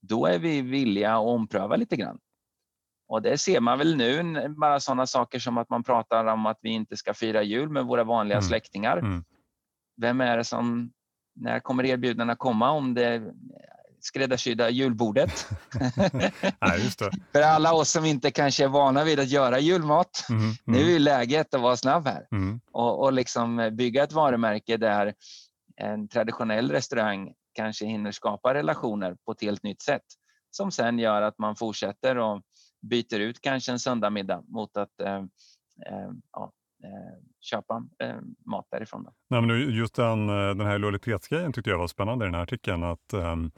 då 0.00 0.26
är 0.26 0.38
vi 0.38 0.62
villiga 0.62 1.14
att 1.14 1.26
ompröva 1.26 1.76
lite 1.76 1.96
grann. 1.96 2.18
Och 3.08 3.22
det 3.22 3.38
ser 3.38 3.60
man 3.60 3.78
väl 3.78 3.96
nu, 3.96 4.48
bara 4.48 4.80
sådana 4.80 5.06
saker 5.06 5.38
som 5.38 5.58
att 5.58 5.70
man 5.70 5.82
pratar 5.82 6.24
om 6.24 6.46
att 6.46 6.58
vi 6.62 6.70
inte 6.70 6.96
ska 6.96 7.14
fira 7.14 7.42
jul 7.42 7.68
med 7.68 7.84
våra 7.84 8.04
vanliga 8.04 8.38
mm. 8.38 8.48
släktingar. 8.48 8.96
Mm 8.96 9.24
vem 10.02 10.20
är 10.20 10.36
det 10.36 10.44
som, 10.44 10.92
när 11.34 11.60
kommer 11.60 11.84
erbjudandena 11.84 12.36
komma 12.36 12.70
om 12.70 12.94
det 12.94 13.22
skräddarsydda 14.00 14.70
julbordet? 14.70 15.48
Nej, 16.60 16.84
just 16.84 16.98
det. 16.98 17.10
För 17.32 17.42
alla 17.42 17.72
oss 17.72 17.90
som 17.90 18.04
inte 18.04 18.30
kanske 18.30 18.64
är 18.64 18.68
vana 18.68 19.04
vid 19.04 19.20
att 19.20 19.28
göra 19.28 19.58
julmat, 19.58 20.26
mm, 20.30 20.42
mm. 20.42 20.56
nu 20.66 20.94
är 20.94 20.98
läget 20.98 21.54
att 21.54 21.60
vara 21.60 21.76
snabb 21.76 22.06
här 22.06 22.26
mm. 22.32 22.60
och, 22.72 23.02
och 23.02 23.12
liksom 23.12 23.70
bygga 23.72 24.04
ett 24.04 24.12
varumärke 24.12 24.76
där 24.76 25.14
en 25.76 26.08
traditionell 26.08 26.70
restaurang 26.70 27.32
kanske 27.54 27.86
hinner 27.86 28.12
skapa 28.12 28.54
relationer 28.54 29.16
på 29.24 29.32
ett 29.32 29.42
helt 29.42 29.62
nytt 29.62 29.82
sätt 29.82 30.04
som 30.50 30.70
sen 30.70 30.98
gör 30.98 31.22
att 31.22 31.38
man 31.38 31.56
fortsätter 31.56 32.18
och 32.18 32.42
byter 32.82 33.20
ut 33.20 33.40
kanske 33.40 33.72
en 33.72 33.78
söndagmiddag 33.78 34.42
mot 34.48 34.76
att 34.76 35.00
eh, 35.00 35.16
eh, 35.86 36.10
ja, 36.32 36.52
Eh, 36.84 36.90
köpa 37.40 37.84
eh, 37.98 38.16
mat 38.46 38.66
därifrån. 38.70 39.04
Då. 39.04 39.12
Nej, 39.30 39.42
men 39.42 39.70
just 39.70 39.94
den, 39.94 40.28
eh, 40.28 40.34
den 40.34 40.66
här 40.66 40.78
lojalitetsgrejen 40.78 41.52
tyckte 41.52 41.70
jag 41.70 41.78
var 41.78 41.86
spännande 41.86 42.24
i 42.24 42.26
den 42.26 42.34
här 42.34 42.42
artikeln. 42.42 42.82
Att, 42.82 43.12
ehm, 43.12 43.50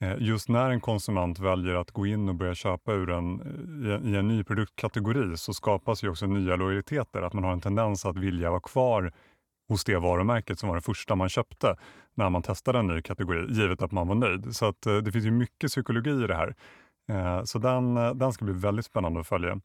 eh, 0.00 0.16
Just 0.18 0.48
när 0.48 0.70
en 0.70 0.80
konsument 0.80 1.38
väljer 1.38 1.74
att 1.74 1.90
gå 1.90 2.06
in 2.06 2.28
och 2.28 2.34
börja 2.34 2.54
köpa 2.54 2.92
ur 2.92 3.10
en, 3.10 3.40
i 4.04 4.16
en 4.16 4.28
ny 4.28 4.44
produktkategori 4.44 5.36
så 5.36 5.54
skapas 5.54 6.04
ju 6.04 6.08
också 6.08 6.26
nya 6.26 6.56
lojaliteter. 6.56 7.22
Att 7.22 7.32
man 7.32 7.44
har 7.44 7.52
en 7.52 7.60
tendens 7.60 8.06
att 8.06 8.16
vilja 8.16 8.50
vara 8.50 8.60
kvar 8.60 9.12
hos 9.68 9.84
det 9.84 9.96
varumärket 9.96 10.58
som 10.58 10.68
var 10.68 10.76
det 10.76 10.82
första 10.82 11.14
man 11.14 11.28
köpte 11.28 11.76
när 12.14 12.30
man 12.30 12.42
testade 12.42 12.78
en 12.78 12.86
ny 12.86 13.02
kategori, 13.02 13.52
givet 13.52 13.82
att 13.82 13.92
man 13.92 14.08
var 14.08 14.14
nöjd. 14.14 14.56
Så 14.56 14.66
att, 14.66 14.82
det 14.82 15.12
finns 15.12 15.24
ju 15.24 15.30
mycket 15.30 15.70
psykologi 15.70 16.10
i 16.10 16.26
det 16.26 16.34
här. 16.34 16.54
Så 17.44 17.58
den, 17.58 17.94
den 17.94 18.32
ska 18.32 18.44
bli 18.44 18.54
väldigt 18.54 18.86
spännande 18.86 19.20
att 19.20 19.26
följa. 19.26 19.60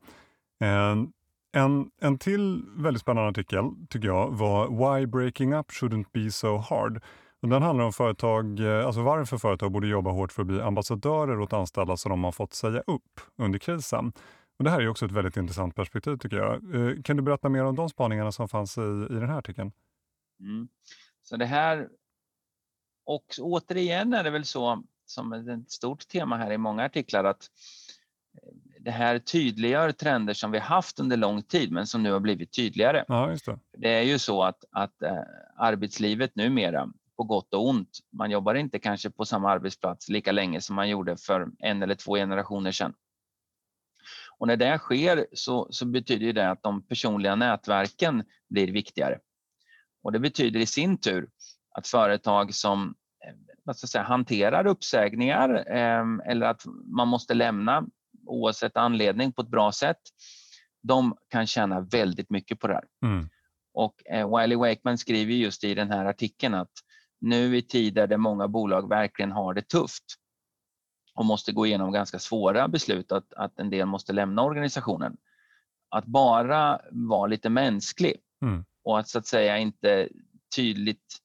En, 1.55 1.91
en 2.01 2.17
till 2.17 2.63
väldigt 2.77 3.01
spännande 3.01 3.29
artikel 3.29 3.63
tycker 3.89 4.07
jag 4.07 4.31
var 4.31 4.67
Why 4.67 5.05
breaking 5.05 5.53
up 5.53 5.71
shouldn't 5.71 6.05
be 6.13 6.31
so 6.31 6.57
hard. 6.57 7.03
Och 7.41 7.49
den 7.49 7.61
handlar 7.61 7.85
om 7.85 7.93
företag, 7.93 8.59
eh, 8.59 8.85
alltså 8.85 9.01
varför 9.01 9.37
företag 9.37 9.71
borde 9.71 9.87
jobba 9.87 10.11
hårt 10.11 10.31
för 10.31 10.41
att 10.41 10.47
bli 10.47 10.61
ambassadörer 10.61 11.39
åt 11.39 11.53
anställda 11.53 11.97
som 11.97 12.09
de 12.09 12.23
har 12.23 12.31
fått 12.31 12.53
säga 12.53 12.79
upp 12.87 13.21
under 13.37 13.59
krisen. 13.59 14.13
Och 14.57 14.63
det 14.63 14.69
här 14.69 14.81
är 14.81 14.87
också 14.87 15.05
ett 15.05 15.11
väldigt 15.11 15.37
intressant 15.37 15.75
perspektiv 15.75 16.17
tycker 16.17 16.37
jag. 16.37 16.75
Eh, 16.75 17.01
kan 17.01 17.17
du 17.17 17.23
berätta 17.23 17.49
mer 17.49 17.63
om 17.63 17.75
de 17.75 17.89
spaningarna 17.89 18.31
som 18.31 18.49
fanns 18.49 18.77
i, 18.77 18.81
i 18.81 19.13
den 19.13 19.29
här 19.29 19.37
artikeln? 19.37 19.71
Mm. 20.39 20.67
Så 21.23 21.37
det 21.37 21.45
här, 21.45 21.89
och 23.05 23.25
återigen 23.39 24.13
är 24.13 24.23
det 24.23 24.29
väl 24.29 24.45
så 24.45 24.83
som 25.05 25.33
ett 25.33 25.71
stort 25.71 26.07
tema 26.07 26.37
här 26.37 26.51
i 26.51 26.57
många 26.57 26.85
artiklar 26.85 27.23
att 27.23 27.49
det 28.85 28.91
här 28.91 29.19
tydliggör 29.19 29.91
trender 29.91 30.33
som 30.33 30.51
vi 30.51 30.59
haft 30.59 30.99
under 30.99 31.17
lång 31.17 31.43
tid 31.43 31.71
men 31.71 31.87
som 31.87 32.03
nu 32.03 32.11
har 32.11 32.19
blivit 32.19 32.53
tydligare. 32.53 33.05
Ja, 33.07 33.35
det. 33.45 33.59
det 33.77 33.89
är 33.89 34.01
ju 34.01 34.19
så 34.19 34.43
att, 34.43 34.63
att 34.71 35.01
äh, 35.01 35.17
arbetslivet 35.57 36.35
numera, 36.35 36.89
på 37.17 37.23
gott 37.23 37.53
och 37.53 37.67
ont, 37.67 37.89
man 38.11 38.31
jobbar 38.31 38.55
inte 38.55 38.79
kanske 38.79 39.09
på 39.09 39.25
samma 39.25 39.51
arbetsplats 39.51 40.09
lika 40.09 40.31
länge 40.31 40.61
som 40.61 40.75
man 40.75 40.89
gjorde 40.89 41.17
för 41.17 41.47
en 41.59 41.83
eller 41.83 41.95
två 41.95 42.15
generationer 42.15 42.71
sedan. 42.71 42.93
Och 44.37 44.47
när 44.47 44.57
det 44.57 44.77
sker 44.77 45.27
så, 45.33 45.67
så 45.69 45.85
betyder 45.85 46.33
det 46.33 46.49
att 46.49 46.63
de 46.63 46.87
personliga 46.87 47.35
nätverken 47.35 48.23
blir 48.49 48.71
viktigare. 48.71 49.19
Och 50.03 50.11
det 50.11 50.19
betyder 50.19 50.59
i 50.59 50.65
sin 50.65 50.97
tur 50.97 51.29
att 51.71 51.87
företag 51.87 52.53
som 52.53 52.95
eh, 53.27 53.33
vad 53.63 53.77
ska 53.77 53.87
säga, 53.87 54.03
hanterar 54.03 54.67
uppsägningar 54.67 55.71
eh, 55.71 56.31
eller 56.31 56.45
att 56.45 56.65
man 56.85 57.07
måste 57.07 57.33
lämna 57.33 57.85
oavsett 58.27 58.77
anledning 58.77 59.33
på 59.33 59.41
ett 59.41 59.47
bra 59.47 59.71
sätt, 59.71 60.01
de 60.83 61.17
kan 61.29 61.47
tjäna 61.47 61.81
väldigt 61.81 62.29
mycket 62.29 62.59
på 62.59 62.67
det 62.67 62.73
här. 62.73 62.85
Mm. 63.05 63.29
Och 63.73 64.07
eh, 64.09 64.37
Wiley 64.37 64.57
Wakeman 64.57 64.97
skriver 64.97 65.33
just 65.33 65.63
i 65.63 65.73
den 65.73 65.91
här 65.91 66.05
artikeln 66.05 66.53
att 66.53 66.71
nu 67.21 67.57
i 67.57 67.61
tider 67.61 68.07
där 68.07 68.17
många 68.17 68.47
bolag 68.47 68.89
verkligen 68.89 69.31
har 69.31 69.53
det 69.53 69.67
tufft 69.67 70.03
och 71.15 71.25
måste 71.25 71.51
gå 71.51 71.65
igenom 71.65 71.91
ganska 71.91 72.19
svåra 72.19 72.67
beslut 72.67 73.11
att, 73.11 73.33
att 73.33 73.59
en 73.59 73.69
del 73.69 73.85
måste 73.85 74.13
lämna 74.13 74.41
organisationen. 74.41 75.17
Att 75.89 76.05
bara 76.05 76.79
vara 76.91 77.27
lite 77.27 77.49
mänsklig 77.49 78.15
mm. 78.41 78.65
och 78.83 78.99
att 78.99 79.07
så 79.07 79.19
att 79.19 79.27
säga 79.27 79.57
inte 79.57 80.09
tydligt 80.55 81.17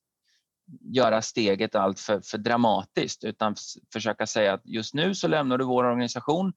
göra 0.81 1.23
steget 1.23 1.75
allt 1.75 2.01
för, 2.01 2.21
för 2.21 2.39
dramatiskt 2.39 3.25
utan 3.25 3.57
försöka 3.93 4.27
säga 4.27 4.53
att 4.53 4.63
just 4.65 4.95
nu 4.95 5.15
så 5.15 5.29
lämnar 5.29 5.59
du 5.59 5.65
vår 5.65 5.85
organisation 5.85 6.53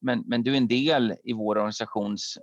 men, 0.00 0.24
men 0.26 0.42
du 0.42 0.52
är 0.52 0.56
en 0.56 0.68
del 0.68 1.14
i 1.24 1.32
vår 1.32 1.56
organisations 1.56 2.38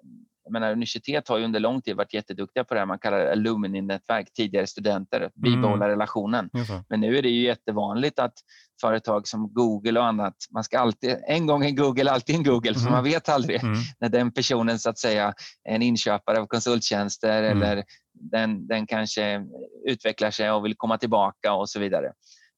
menar, 0.52 0.72
universitet 0.72 1.28
har 1.28 1.38
ju 1.38 1.46
under 1.46 1.60
lång 1.60 1.82
tid 1.82 1.96
varit 1.96 2.14
jätteduktiga 2.14 2.64
på 2.64 2.74
det 2.74 2.80
här 2.80 2.88
man 2.88 3.00
kallar 3.00 3.26
alumni-nätverk, 3.26 4.34
tidigare 4.34 4.68
studenter, 4.68 5.30
bibehålla 5.34 5.86
mm. 5.86 5.90
relationen. 5.90 6.50
Men 6.90 7.00
nu 7.00 7.18
är 7.18 7.22
det 7.22 7.30
ju 7.30 7.42
jättevanligt 7.42 8.20
att 8.20 8.34
företag 8.82 9.28
som 9.28 9.54
Google 9.54 10.00
och 10.00 10.06
annat, 10.06 10.36
man 10.54 10.64
ska 10.64 10.80
alltid, 10.80 11.18
en 11.28 11.48
gång 11.48 11.66
en 11.66 11.76
Google, 11.76 12.12
alltid 12.12 12.36
en 12.36 12.44
Google, 12.44 12.70
mm. 12.70 12.82
för 12.82 12.92
man 12.92 13.04
vet 13.04 13.30
aldrig 13.30 13.64
mm. 13.64 13.78
när 14.00 14.10
den 14.10 14.32
personen 14.32 14.80
så 14.80 14.90
att 14.90 15.00
säga 15.00 15.34
är 15.70 15.76
en 15.76 15.82
inköpare 15.82 16.40
av 16.40 16.46
konsulttjänster 16.46 17.44
mm. 17.44 17.64
eller 17.64 17.84
den, 18.14 18.68
den 18.68 18.88
kanske 18.88 19.46
utvecklar 19.88 20.32
sig 20.32 20.52
och 20.52 20.66
vill 20.66 20.76
komma 20.78 20.98
tillbaka 20.98 21.54
och 21.54 21.70
så 21.70 21.80
vidare. 21.80 22.12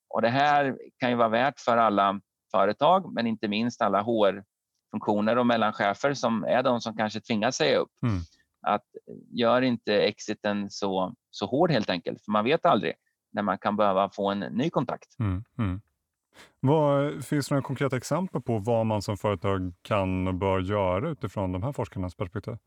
Och 0.09 0.21
Det 0.21 0.29
här 0.29 0.77
kan 0.99 1.09
ju 1.09 1.15
vara 1.15 1.29
värt 1.29 1.59
för 1.59 1.77
alla 1.77 2.19
företag, 2.51 3.13
men 3.13 3.27
inte 3.27 3.47
minst 3.47 3.81
alla 3.81 4.01
HR-funktioner 4.97 5.37
och 5.37 5.45
mellanchefer 5.45 6.13
som 6.13 6.43
är 6.43 6.63
de 6.63 6.81
som 6.81 6.97
kanske 6.97 7.19
tvingas 7.19 7.55
säga 7.55 7.77
upp. 7.77 7.91
Mm. 8.03 8.19
Att 8.61 8.85
gör 9.31 9.61
inte 9.61 9.93
exiten 9.93 10.69
så, 10.69 11.13
så 11.31 11.45
hård 11.45 11.71
helt 11.71 11.89
enkelt, 11.89 12.25
för 12.25 12.31
man 12.31 12.45
vet 12.45 12.65
aldrig 12.65 12.93
när 13.31 13.41
man 13.41 13.57
kan 13.57 13.75
behöva 13.75 14.09
få 14.09 14.29
en 14.31 14.39
ny 14.39 14.69
kontakt. 14.69 15.19
Mm. 15.19 15.43
Mm. 15.57 15.81
Vad, 16.59 17.25
finns 17.25 17.47
det 17.47 17.55
några 17.55 17.63
konkreta 17.63 17.97
exempel 17.97 18.41
på 18.41 18.57
vad 18.57 18.85
man 18.85 19.01
som 19.01 19.17
företag 19.17 19.73
kan 19.81 20.27
och 20.27 20.33
bör 20.33 20.59
göra 20.59 21.09
utifrån 21.09 21.51
de 21.51 21.63
här 21.63 21.71
forskarnas 21.71 22.15
perspektiv? 22.15 22.57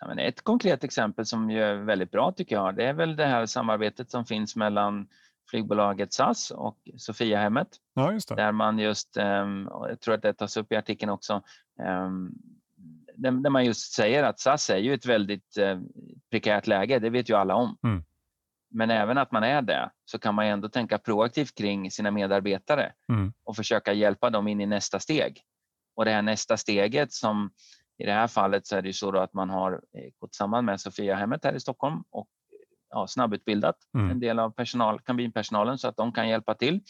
Ja, 0.00 0.06
men 0.06 0.18
ett 0.18 0.42
konkret 0.42 0.84
exempel 0.84 1.26
som 1.26 1.50
är 1.50 1.74
väldigt 1.74 2.10
bra 2.10 2.32
tycker 2.32 2.56
jag, 2.56 2.76
det 2.76 2.84
är 2.84 2.92
väl 2.92 3.16
det 3.16 3.26
här 3.26 3.46
samarbetet 3.46 4.10
som 4.10 4.24
finns 4.24 4.56
mellan 4.56 5.08
flygbolaget 5.50 6.12
SAS 6.12 6.50
och 6.50 6.78
Sofiahemmet. 6.96 7.68
Ja. 7.94 8.18
Där 8.28 8.52
man 8.52 8.78
just, 8.78 9.16
ehm, 9.16 9.68
jag 9.70 10.00
tror 10.00 10.14
att 10.14 10.22
det 10.22 10.32
tas 10.32 10.56
upp 10.56 10.72
i 10.72 10.76
artikeln 10.76 11.10
också, 11.10 11.42
ehm, 11.82 12.32
där 13.16 13.50
man 13.50 13.64
just 13.64 13.92
säger 13.92 14.22
att 14.22 14.40
SAS 14.40 14.70
är 14.70 14.76
ju 14.76 14.94
ett 14.94 15.06
väldigt 15.06 15.56
eh, 15.56 15.80
prekärt 16.30 16.66
läge, 16.66 16.98
det 16.98 17.10
vet 17.10 17.30
ju 17.30 17.34
alla 17.34 17.54
om. 17.54 17.78
Mm. 17.84 18.04
Men 18.70 18.90
även 18.90 19.18
att 19.18 19.32
man 19.32 19.44
är 19.44 19.62
det 19.62 19.90
så 20.04 20.18
kan 20.18 20.34
man 20.34 20.46
ändå 20.46 20.68
tänka 20.68 20.98
proaktivt 20.98 21.54
kring 21.54 21.90
sina 21.90 22.10
medarbetare 22.10 22.92
mm. 23.12 23.32
och 23.44 23.56
försöka 23.56 23.92
hjälpa 23.92 24.30
dem 24.30 24.48
in 24.48 24.60
i 24.60 24.66
nästa 24.66 25.00
steg. 25.00 25.42
Och 25.96 26.04
det 26.04 26.10
här 26.10 26.22
nästa 26.22 26.56
steget 26.56 27.12
som 27.12 27.50
i 27.98 28.06
det 28.06 28.12
här 28.12 28.26
fallet 28.26 28.66
så 28.66 28.76
är 28.76 28.82
det 28.82 28.88
ju 28.88 28.92
så 28.92 29.18
att 29.18 29.32
man 29.32 29.50
har 29.50 29.72
eh, 29.72 30.10
gått 30.18 30.34
samman 30.34 30.64
med 30.64 30.80
Sofiahemmet 30.80 31.44
här 31.44 31.54
i 31.54 31.60
Stockholm 31.60 32.04
och 32.10 32.28
ja, 32.94 33.06
snabbutbildat 33.06 33.76
mm. 33.94 34.10
en 34.10 34.20
del 34.20 34.38
av 34.38 34.50
personal, 34.50 35.00
kabinpersonalen 35.00 35.78
så 35.78 35.88
att 35.88 35.96
de 35.96 36.12
kan 36.12 36.28
hjälpa 36.28 36.54
till 36.54 36.80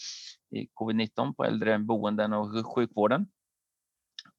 i 0.51 0.69
covid-19 0.81 1.35
på 1.35 1.45
äldreboenden 1.45 2.33
och 2.33 2.75
sjukvården. 2.75 3.27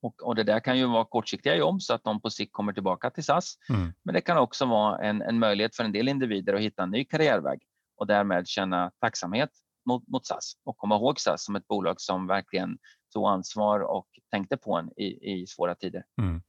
Och, 0.01 0.23
och, 0.23 0.35
det 0.35 0.43
där 0.43 0.59
kan 0.59 0.77
ju 0.77 0.85
vara 0.85 1.05
kortsiktiga 1.05 1.55
jobb 1.55 1.81
så 1.81 1.93
att 1.93 2.03
de 2.03 2.21
på 2.21 2.29
sikt 2.29 2.53
kommer 2.53 2.73
tillbaka 2.73 3.09
till 3.09 3.23
SAS. 3.23 3.57
Mm. 3.69 3.93
Men 4.03 4.13
det 4.13 4.21
kan 4.21 4.37
också 4.37 4.65
vara 4.65 4.97
en, 4.97 5.21
en 5.21 5.39
möjlighet 5.39 5.75
för 5.75 5.83
en 5.83 5.91
del 5.91 6.07
individer 6.07 6.53
att 6.53 6.61
hitta 6.61 6.83
en 6.83 6.91
ny 6.91 7.05
karriärväg 7.05 7.59
och 7.97 8.07
därmed 8.07 8.47
känna 8.47 8.91
tacksamhet 8.99 9.49
mot, 9.85 10.07
mot 10.07 10.25
SAS 10.25 10.53
och 10.63 10.77
komma 10.77 10.95
ihåg 10.95 11.19
SAS 11.19 11.45
som 11.45 11.55
ett 11.55 11.67
bolag 11.67 12.01
som 12.01 12.27
verkligen 12.27 12.77
tog 13.13 13.27
ansvar 13.27 13.79
och 13.79 14.07
tänkte 14.31 14.57
på 14.57 14.75
en 14.75 14.91
i, 14.97 15.33
i 15.33 15.47
svåra 15.47 15.75
tider. 15.75 16.03
Mm. 16.21 16.41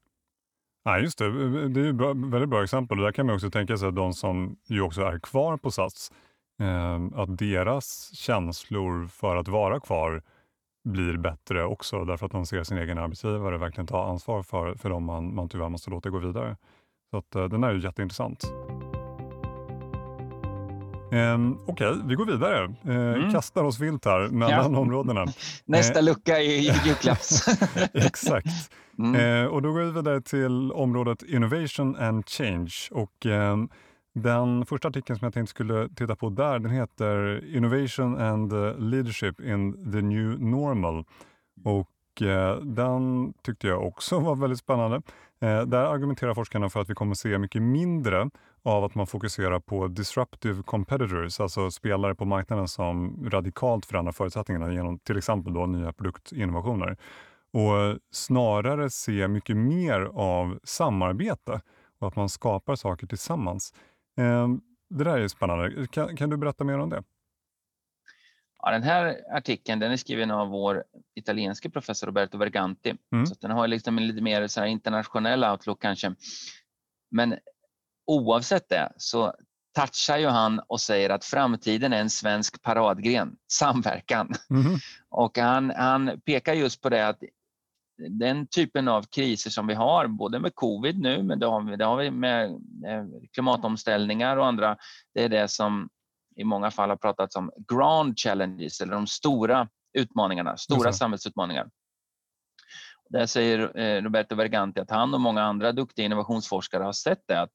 Ja, 0.87 0.99
just 0.99 1.19
det. 1.19 1.69
Det 1.69 1.81
är 1.81 1.89
ett 1.89 1.95
bra, 1.95 2.13
väldigt 2.13 2.49
bra 2.49 2.63
exempel. 2.65 2.99
Och 2.99 3.05
där 3.05 3.13
kan 3.13 3.27
man 3.27 3.35
också 3.35 3.51
tänka 3.51 3.77
sig 3.77 3.89
att 3.89 3.97
de 3.97 4.13
som 4.13 4.57
ju 4.67 4.83
också 4.83 5.03
är 5.03 5.19
kvar 5.19 5.57
på 5.57 5.71
SAS, 5.71 6.13
eh, 6.61 7.21
att 7.21 7.39
deras 7.39 8.11
känslor 8.15 9.07
för 9.07 9.37
att 9.37 9.49
vara 9.49 9.81
kvar 9.81 10.23
blir 10.89 11.17
bättre 11.17 11.65
också 11.65 12.05
därför 12.05 12.27
att 12.27 12.33
de 12.33 12.47
ser 12.47 12.63
sin 12.63 12.79
egen 12.79 12.99
arbetsgivare 12.99 13.59
verkligen 13.59 13.87
ta 13.87 14.09
ansvar 14.09 14.43
för, 14.43 14.75
för 14.75 14.91
dem 14.91 15.05
man, 15.05 15.35
man 15.35 15.49
tyvärr 15.49 15.69
måste 15.69 15.91
låta 15.91 16.11
gå 16.11 16.19
vidare. 16.19 16.57
Så 17.11 17.17
att, 17.17 17.35
eh, 17.35 17.45
den 17.45 17.65
är 17.65 17.73
ju 17.73 17.81
jätteintressant. 17.81 18.45
Eh, 21.17 21.39
Okej, 21.67 21.91
okay, 21.91 22.03
vi 22.07 22.15
går 22.15 22.27
vidare. 22.27 22.65
Eh, 22.85 22.97
mm. 22.97 23.33
Kastar 23.33 23.65
oss 23.65 23.81
vilt 23.81 24.05
här 24.05 24.29
mellan 24.29 24.73
ja. 24.73 24.79
områdena. 24.79 25.27
Nästa 25.65 25.99
eh, 25.99 26.05
lucka 26.05 26.41
i 26.41 26.61
julklaps. 26.85 27.49
Exakt. 27.93 28.71
Mm. 28.99 29.15
Eh, 29.15 29.47
och 29.47 29.63
då 29.63 29.73
går 29.73 29.81
vi 29.81 29.91
vidare 29.91 30.21
till 30.21 30.73
området 30.73 31.23
Innovation 31.23 31.97
and 31.97 32.29
Change. 32.29 32.73
Och, 32.91 33.27
eh, 33.27 33.57
den 34.15 34.67
första 34.67 34.89
artikeln 34.89 35.19
som 35.19 35.27
jag 35.27 35.35
tänkte 35.35 35.51
skulle 35.51 35.89
titta 35.89 36.17
på 36.17 36.31
där, 36.31 36.59
den 36.59 36.71
heter 36.71 37.45
Innovation 37.57 38.21
and 38.21 38.53
Leadership 38.79 39.41
in 39.41 39.93
the 39.93 40.03
New 40.03 40.41
Normal. 40.41 41.05
Och 41.65 42.23
eh, 42.23 42.57
den 42.57 43.33
tyckte 43.43 43.67
jag 43.67 43.87
också 43.87 44.19
var 44.19 44.37
väldigt 44.37 44.59
spännande. 44.59 44.97
Eh, 45.41 45.63
där 45.63 45.85
argumenterar 45.85 46.35
forskarna 46.35 46.69
för 46.69 46.81
att 46.81 46.91
vi 46.91 46.95
kommer 46.95 47.15
se 47.15 47.39
mycket 47.39 47.63
mindre 47.63 48.31
av 48.67 48.85
att 48.85 48.95
man 48.95 49.07
fokuserar 49.07 49.61
på 49.61 49.89
disruptive 49.89 50.63
competitors, 50.63 51.41
alltså 51.41 51.71
spelare 51.71 52.15
på 52.15 52.25
marknaden 52.25 52.69
som 52.69 53.25
radikalt 53.31 53.87
förändrar 53.87 54.13
förutsättningarna 54.13 54.73
genom 54.73 54.99
till 54.99 55.19
exempel 55.19 55.55
då 55.55 55.67
nya 55.67 55.93
produktinnovationer 55.93 56.97
och 57.53 57.99
snarare 58.11 58.91
se 58.91 59.29
mycket 59.29 59.57
mer 59.57 60.01
av 60.15 60.59
samarbete 60.65 61.61
och 61.99 62.09
att 62.09 62.17
man 62.17 62.29
skapar 62.29 62.77
saker 62.77 63.07
tillsammans. 63.07 63.75
Ehm, 64.19 64.61
det 64.91 65.05
där 65.05 65.19
är 65.19 65.29
spännande. 65.29 65.87
Kan, 65.87 66.17
kan 66.17 66.31
du 66.31 66.37
berätta 66.37 66.65
mer 66.65 66.79
om 66.79 66.91
det? 66.91 67.03
Ja, 68.63 68.71
den 68.71 68.83
här 68.83 69.17
artikeln 69.33 69.81
den 69.81 69.93
är 69.93 69.97
skriven 69.97 70.31
av 70.31 70.49
vår 70.49 70.85
italienske 71.15 71.71
professor 71.71 72.07
Roberto 72.07 72.39
Verganti. 72.39 72.97
Mm. 73.13 73.27
Så 73.27 73.35
den 73.41 73.51
har 73.51 73.69
liksom 73.69 73.99
en 73.99 74.07
lite 74.07 74.23
mer 74.23 74.47
så 74.47 74.65
internationell 74.65 75.45
outlook 75.45 75.83
kanske. 75.83 76.15
Men 77.11 77.37
oavsett 78.07 78.69
det 78.69 78.93
så 78.97 79.35
touchar 79.75 80.19
ju 80.19 80.27
han 80.27 80.61
och 80.69 80.81
säger 80.81 81.11
att 81.11 81.25
framtiden 81.25 81.93
är 81.93 82.01
en 82.01 82.11
svensk 82.11 82.63
paradgren, 82.63 83.37
samverkan. 83.53 84.33
Mm. 84.51 84.79
Och 85.11 85.39
han, 85.39 85.71
han 85.77 86.21
pekar 86.21 86.55
just 86.55 86.83
på 86.83 86.89
det 86.89 87.09
att 87.09 87.21
den 87.99 88.47
typen 88.47 88.89
av 88.89 89.03
kriser 89.03 89.51
som 89.51 89.67
vi 89.67 89.75
har, 89.75 90.07
både 90.07 90.39
med 90.39 90.55
covid 90.55 90.99
nu, 90.99 91.23
men 91.23 91.39
det 91.39 91.47
har 91.47 91.61
vi, 91.61 91.77
det 91.77 91.85
har 91.85 91.97
vi 91.97 92.11
med 92.11 92.61
klimatomställningar 93.33 94.37
och 94.37 94.47
andra, 94.47 94.77
det 95.15 95.25
är 95.25 95.29
det 95.29 95.49
som 95.49 95.89
i 96.37 96.45
många 96.45 96.71
fall 96.71 96.89
har 96.89 96.97
pratats 96.97 97.37
om 97.37 97.51
grand 97.73 98.19
challenges, 98.19 98.81
eller 98.81 98.93
de 98.93 99.07
stora 99.07 99.69
utmaningarna, 99.99 100.57
stora 100.57 100.93
samhällsutmaningar. 100.93 101.69
Där 103.09 103.27
säger 103.27 103.79
eh, 103.79 104.03
Roberto 104.03 104.35
Verganti 104.35 104.81
att 104.81 104.91
han 104.91 105.15
och 105.15 105.21
många 105.21 105.43
andra 105.43 105.73
duktiga 105.73 106.07
innovationsforskare 106.07 106.83
har 106.83 106.93
sett 106.93 107.23
det 107.27 107.41
att 107.41 107.53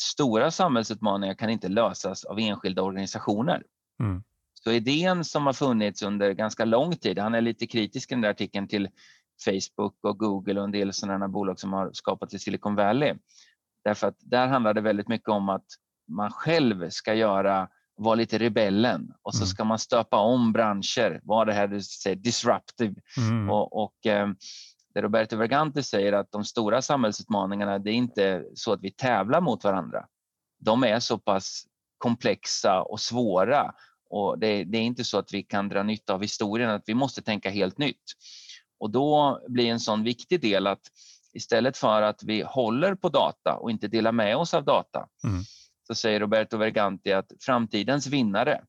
stora 0.00 0.50
samhällsutmaningar 0.50 1.34
kan 1.34 1.50
inte 1.50 1.68
lösas 1.68 2.24
av 2.24 2.38
enskilda 2.38 2.82
organisationer. 2.82 3.62
Mm. 4.00 4.22
Så 4.64 4.70
idén 4.70 5.24
som 5.24 5.46
har 5.46 5.52
funnits 5.52 6.02
under 6.02 6.32
ganska 6.32 6.64
lång 6.64 6.96
tid, 6.96 7.18
han 7.18 7.34
är 7.34 7.40
lite 7.40 7.66
kritisk 7.66 8.12
i 8.12 8.14
den 8.14 8.22
där 8.22 8.30
artikeln 8.30 8.68
till 8.68 8.88
Facebook 9.44 9.96
och 10.02 10.18
Google 10.18 10.60
och 10.60 10.64
en 10.64 10.72
del 10.72 10.92
sådana 10.92 11.28
bolag 11.28 11.60
som 11.60 11.72
har 11.72 11.90
skapats 11.92 12.34
i 12.34 12.38
Silicon 12.38 12.74
Valley. 12.74 13.14
Därför 13.84 14.06
att 14.06 14.16
där 14.18 14.46
handlar 14.46 14.74
det 14.74 14.80
väldigt 14.80 15.08
mycket 15.08 15.28
om 15.28 15.48
att 15.48 15.66
man 16.08 16.30
själv 16.30 16.90
ska 16.90 17.14
göra, 17.14 17.68
vara 17.96 18.14
lite 18.14 18.38
rebellen 18.38 19.12
och 19.22 19.34
så 19.34 19.42
mm. 19.42 19.46
ska 19.46 19.64
man 19.64 19.78
stöpa 19.78 20.16
om 20.16 20.52
branscher, 20.52 21.20
vara 21.24 21.44
det 21.44 21.52
här 21.52 21.68
du 21.68 21.82
säger 21.82 22.16
disruptive. 22.16 22.94
Mm. 23.18 23.50
Och, 23.50 23.84
och 23.84 24.06
eh, 24.06 24.28
det 24.94 25.02
Roberto 25.02 25.36
Verganti 25.36 25.82
säger 25.82 26.12
att 26.12 26.32
de 26.32 26.44
stora 26.44 26.82
samhällsutmaningarna, 26.82 27.78
det 27.78 27.90
är 27.90 27.94
inte 27.94 28.44
så 28.54 28.72
att 28.72 28.80
vi 28.80 28.90
tävlar 28.90 29.40
mot 29.40 29.64
varandra. 29.64 30.06
De 30.58 30.84
är 30.84 31.00
så 31.00 31.18
pass 31.18 31.64
komplexa 31.98 32.82
och 32.82 33.00
svåra 33.00 33.74
och 34.10 34.38
det, 34.38 34.64
det 34.64 34.78
är 34.78 34.82
inte 34.82 35.04
så 35.04 35.18
att 35.18 35.34
vi 35.34 35.42
kan 35.42 35.68
dra 35.68 35.82
nytta 35.82 36.14
av 36.14 36.22
historien, 36.22 36.70
att 36.70 36.82
vi 36.86 36.94
måste 36.94 37.22
tänka 37.22 37.50
helt 37.50 37.78
nytt. 37.78 38.02
Och 38.78 38.90
då 38.90 39.40
blir 39.48 39.70
en 39.70 39.80
sån 39.80 40.02
viktig 40.02 40.40
del 40.40 40.66
att 40.66 40.80
istället 41.32 41.76
för 41.76 42.02
att 42.02 42.22
vi 42.22 42.42
håller 42.42 42.94
på 42.94 43.08
data 43.08 43.56
och 43.56 43.70
inte 43.70 43.88
delar 43.88 44.12
med 44.12 44.36
oss 44.36 44.54
av 44.54 44.64
data, 44.64 45.08
mm. 45.24 45.42
så 45.86 45.94
säger 45.94 46.20
Roberto 46.20 46.56
Verganti 46.56 47.12
att 47.12 47.32
framtidens 47.40 48.06
vinnare, 48.06 48.62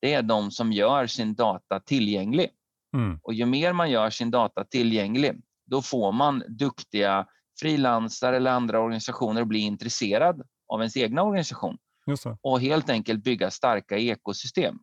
det 0.00 0.14
är 0.14 0.22
de 0.22 0.50
som 0.50 0.72
gör 0.72 1.06
sin 1.06 1.34
data 1.34 1.80
tillgänglig. 1.80 2.50
Mm. 2.94 3.20
Och 3.22 3.34
ju 3.34 3.46
mer 3.46 3.72
man 3.72 3.90
gör 3.90 4.10
sin 4.10 4.30
data 4.30 4.64
tillgänglig, 4.64 5.40
då 5.66 5.82
får 5.82 6.12
man 6.12 6.42
duktiga 6.48 7.26
frilansare 7.60 8.36
eller 8.36 8.50
andra 8.50 8.80
organisationer 8.80 9.42
att 9.42 9.48
bli 9.48 9.58
intresserad 9.58 10.42
av 10.68 10.80
ens 10.80 10.96
egna 10.96 11.22
organisation 11.22 11.78
och 12.40 12.60
helt 12.60 12.90
enkelt 12.90 13.24
bygga 13.24 13.50
starka 13.50 13.96
ekosystem. 13.98 14.78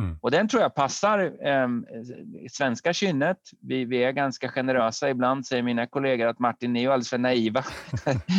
Mm. 0.00 0.18
Och 0.22 0.30
den 0.30 0.48
tror 0.48 0.62
jag 0.62 0.74
passar 0.74 1.18
eh, 1.48 1.68
svenska 2.50 2.92
kynnet. 2.92 3.38
Vi, 3.60 3.84
vi, 3.84 4.04
är 4.04 4.12
ganska 4.12 4.48
generösa. 4.48 5.10
Ibland 5.10 5.46
säger 5.46 5.62
mina 5.62 5.86
kollegor 5.86 6.26
att 6.26 6.38
Martin, 6.38 6.72
ni 6.72 6.84
är 6.84 6.88
alldeles 6.88 7.10
för 7.10 7.18
naiva. 7.18 7.64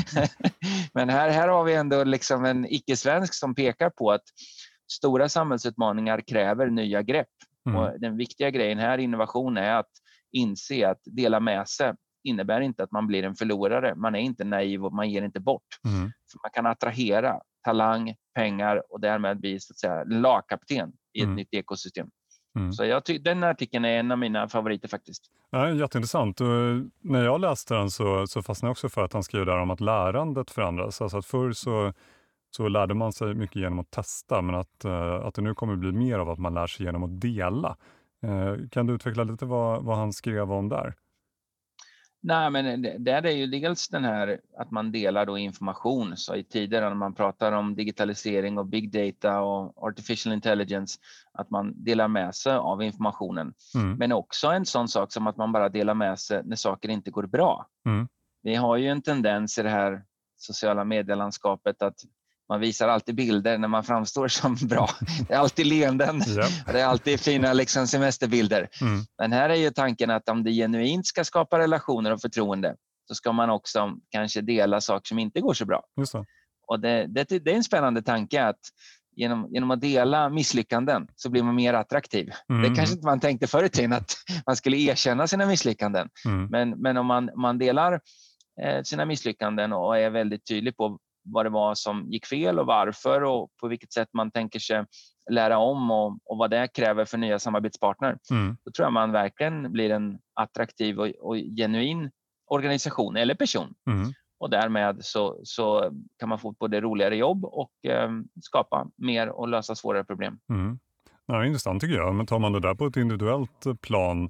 Men 0.94 1.10
här, 1.10 1.30
här 1.30 1.48
har 1.48 1.64
vi 1.64 1.74
ändå 1.74 2.04
liksom 2.04 2.46
en 2.46 2.66
icke-svensk 2.66 3.34
som 3.34 3.56
pekar 3.56 3.90
på 3.90 4.12
att 4.12 4.24
stora 4.92 5.30
samhällsutmaningar 5.30 6.22
kräver 6.22 6.68
nya 6.70 7.02
grepp. 7.02 7.28
Mm. 7.70 7.80
Och 7.80 8.00
den 8.00 8.18
viktiga 8.18 8.50
grejen 8.50 8.80
här 8.80 8.98
innovation 8.98 9.58
är 9.58 9.76
att 9.76 9.92
inse 10.32 10.90
att 10.90 11.02
dela 11.06 11.40
med 11.40 11.68
sig 11.70 11.94
innebär 12.24 12.62
inte 12.62 12.84
att 12.84 12.92
man 12.92 13.08
blir 13.08 13.24
en 13.24 13.36
förlorare. 13.36 13.96
Man 13.96 14.16
är 14.16 14.20
inte 14.20 14.44
naiv 14.44 14.86
och 14.86 14.94
man 14.94 15.10
ger 15.10 15.22
inte 15.22 15.40
bort. 15.40 15.68
Mm. 15.86 16.02
Man 16.44 16.52
kan 16.54 16.66
attrahera 16.66 17.40
talang, 17.64 18.16
pengar 18.36 18.84
och 18.90 19.02
därmed 19.02 19.40
bli 19.40 19.60
så 19.60 19.74
att 19.74 19.78
säga, 19.80 20.04
lagkapten 20.04 20.92
i 21.14 21.20
ett 21.20 21.24
Mm. 21.26 21.36
nytt 21.36 21.54
ekosystem. 21.54 22.08
Mm. 22.60 22.74
Så 22.74 22.86
jag 22.86 23.06
tycker 23.06 23.24
den 23.24 23.44
artikeln 23.44 23.86
är 23.86 24.00
en 24.00 24.12
av 24.12 24.18
mina 24.18 24.48
favoriter 24.50 24.88
faktiskt. 24.88 25.24
Ja, 25.50 25.70
jätteintressant. 25.70 26.42
Och 26.42 26.48
när 27.02 27.24
jag 27.24 27.42
läste 27.42 27.74
den 27.74 27.90
så, 27.92 28.28
så 28.28 28.42
fastnade 28.44 28.68
jag 28.70 28.72
också 28.72 28.90
för 28.90 29.04
att 29.04 29.14
han 29.14 29.24
skriver 29.24 29.46
där 29.46 29.58
om 29.58 29.72
att 29.72 29.82
lärandet 29.82 30.52
förändras. 30.52 31.02
Alltså 31.02 31.18
att 31.18 31.26
förr 31.26 31.52
så, 31.52 31.94
så 32.52 32.68
lärde 32.68 32.94
man 32.94 33.14
sig 33.14 33.34
mycket 33.34 33.56
genom 33.56 33.80
att 33.80 33.92
testa 33.92 34.42
men 34.42 34.56
att, 34.56 34.86
eh, 34.86 35.14
att 35.16 35.34
det 35.36 35.42
nu 35.42 35.56
kommer 35.56 35.76
bli 35.76 35.92
mer 35.92 36.20
av 36.20 36.30
att 36.30 36.40
man 36.40 36.54
lär 36.54 36.68
sig 36.68 36.86
genom 36.86 37.04
att 37.04 37.22
dela. 37.22 37.78
Eh, 38.28 38.68
Kan 38.72 38.88
du 38.88 38.94
utveckla 38.94 39.24
lite 39.24 39.46
vad, 39.46 39.84
vad 39.84 39.98
han 39.98 40.14
skrev 40.14 40.52
om 40.52 40.70
där? 40.70 40.94
Nej, 42.22 42.50
men 42.52 42.82
det- 42.82 42.98
där 42.98 43.26
är 43.26 43.32
ju 43.32 43.48
dels 43.48 43.88
den 43.90 44.04
här 44.04 44.40
att 44.58 44.72
man 44.72 44.92
delar 44.92 45.26
då 45.26 45.38
information. 45.38 46.18
Så 46.18 46.36
i 46.36 46.44
tider 46.44 46.82
när 46.82 46.94
man 46.96 47.14
pratar 47.14 47.52
om 47.52 47.76
digitalisering 47.76 48.58
och 48.58 48.66
big 48.66 48.92
data 48.92 49.42
och 49.42 49.84
artificial 49.88 50.34
intelligence, 50.34 51.00
att 51.34 51.50
man 51.50 51.84
delar 51.84 52.08
med 52.08 52.36
sig 52.36 52.54
av 52.54 52.84
informationen. 52.84 53.54
Mm. 53.76 53.96
Men 53.98 54.12
också 54.12 54.48
en 54.48 54.66
sån 54.66 54.88
sak 54.88 55.12
som 55.12 55.28
att 55.28 55.38
man 55.38 55.52
bara 55.52 55.70
delar 55.70 55.94
med 55.94 56.20
sig 56.20 56.42
när 56.46 56.56
saker 56.56 56.90
inte 56.90 57.12
går 57.12 57.24
bra. 57.28 57.68
Mm. 57.86 58.08
Vi 58.44 58.56
har 58.56 58.78
ju 58.78 58.88
en 58.88 59.02
tendens 59.02 59.58
i 59.58 59.64
det 59.64 59.70
här 59.70 60.04
sociala 60.38 60.84
medielandskapet 60.84 61.82
att 61.82 62.00
man 62.50 62.60
visar 62.60 62.88
alltid 62.88 63.16
bilder 63.16 63.58
när 63.58 63.68
man 63.68 63.84
framstår 63.84 64.28
som 64.28 64.56
bra. 64.62 64.90
Det 65.28 65.34
är 65.34 65.38
alltid 65.38 65.66
leenden. 65.66 66.22
Ja. 66.28 66.48
Det 66.74 66.80
är 66.80 66.86
alltid 66.86 67.20
fina 67.20 67.54
liksom, 67.54 67.88
semesterbilder. 67.88 68.70
Mm. 68.82 69.06
Men 69.18 69.32
här 69.32 69.50
är 69.50 69.56
ju 69.56 69.70
tanken 69.70 70.10
att 70.10 70.30
om 70.30 70.44
det 70.44 70.52
genuint 70.52 71.08
ska 71.08 71.24
skapa 71.24 71.60
relationer 71.60 72.14
och 72.14 72.22
förtroende 72.22 72.76
så 73.08 73.16
ska 73.16 73.32
man 73.32 73.50
också 73.50 73.92
kanske 74.10 74.42
dela 74.42 74.82
saker 74.82 75.08
som 75.08 75.20
inte 75.20 75.42
går 75.42 75.54
så 75.54 75.66
bra. 75.66 75.84
Det. 75.96 76.26
Och 76.68 76.80
det, 76.80 77.08
det, 77.08 77.24
det 77.24 77.52
är 77.52 77.56
en 77.56 77.64
spännande 77.64 78.02
tanke 78.02 78.44
att 78.44 78.60
genom, 79.16 79.48
genom 79.54 79.72
att 79.72 79.82
dela 79.82 80.30
misslyckanden 80.30 81.08
så 81.16 81.30
blir 81.30 81.44
man 81.44 81.56
mer 81.56 81.74
attraktiv. 81.74 82.32
Mm. 82.50 82.62
Det 82.62 82.76
kanske 82.76 82.96
inte 82.96 83.06
man 83.06 83.20
tänkte 83.20 83.48
förr 83.48 83.64
i 83.64 83.70
tiden 83.70 83.94
att 83.94 84.14
man 84.46 84.56
skulle 84.56 84.78
erkänna 84.78 85.28
sina 85.28 85.46
misslyckanden. 85.46 86.10
Mm. 86.26 86.46
Men, 86.46 86.70
men 86.70 86.98
om 86.98 87.06
man, 87.06 87.30
man 87.36 87.58
delar 87.58 88.00
eh, 88.62 88.84
sina 88.84 89.06
misslyckanden 89.06 89.74
och 89.74 89.98
är 89.98 90.10
väldigt 90.10 90.48
tydlig 90.48 90.78
på 90.78 91.00
vad 91.34 91.46
det 91.46 91.50
var 91.50 91.76
som 91.76 92.12
gick 92.12 92.26
fel 92.26 92.60
och 92.60 92.66
varför 92.66 93.24
och 93.24 93.50
på 93.62 93.68
vilket 93.68 93.94
sätt 93.94 94.10
man 94.14 94.32
tänker 94.32 94.60
sig 94.60 94.86
lära 95.32 95.58
om 95.58 95.92
och, 95.92 96.20
och 96.26 96.38
vad 96.38 96.50
det 96.50 96.68
kräver 96.68 97.06
för 97.06 97.18
nya 97.18 97.40
samarbetspartner. 97.40 98.18
Mm. 98.32 98.58
Då 98.66 98.72
tror 98.72 98.86
jag 98.86 98.94
man 98.94 99.12
verkligen 99.12 99.72
blir 99.72 99.90
en 99.90 100.20
attraktiv 100.34 101.00
och, 101.00 101.08
och 101.08 101.36
genuin 101.36 102.12
organisation 102.48 103.18
eller 103.18 103.36
person. 103.36 103.74
Mm. 103.90 104.14
Och 104.40 104.50
därmed 104.50 104.98
så, 105.00 105.40
så 105.44 105.92
kan 106.20 106.30
man 106.30 106.40
få 106.40 106.52
både 106.52 106.82
roligare 106.82 107.16
jobb 107.16 107.46
och 107.46 107.72
eh, 107.86 108.10
skapa 108.42 108.88
mer 108.98 109.30
och 109.30 109.48
lösa 109.48 109.76
svårare 109.76 110.04
problem. 110.04 110.40
Mm. 110.50 110.80
Ja, 111.26 111.46
intressant 111.46 111.82
tycker 111.82 111.96
jag. 111.96 112.16
Men 112.16 112.26
tar 112.26 112.40
man 112.40 112.54
det 112.54 112.60
där 112.60 112.76
på 112.76 112.86
ett 112.86 112.98
individuellt 112.98 113.82
plan, 113.82 114.30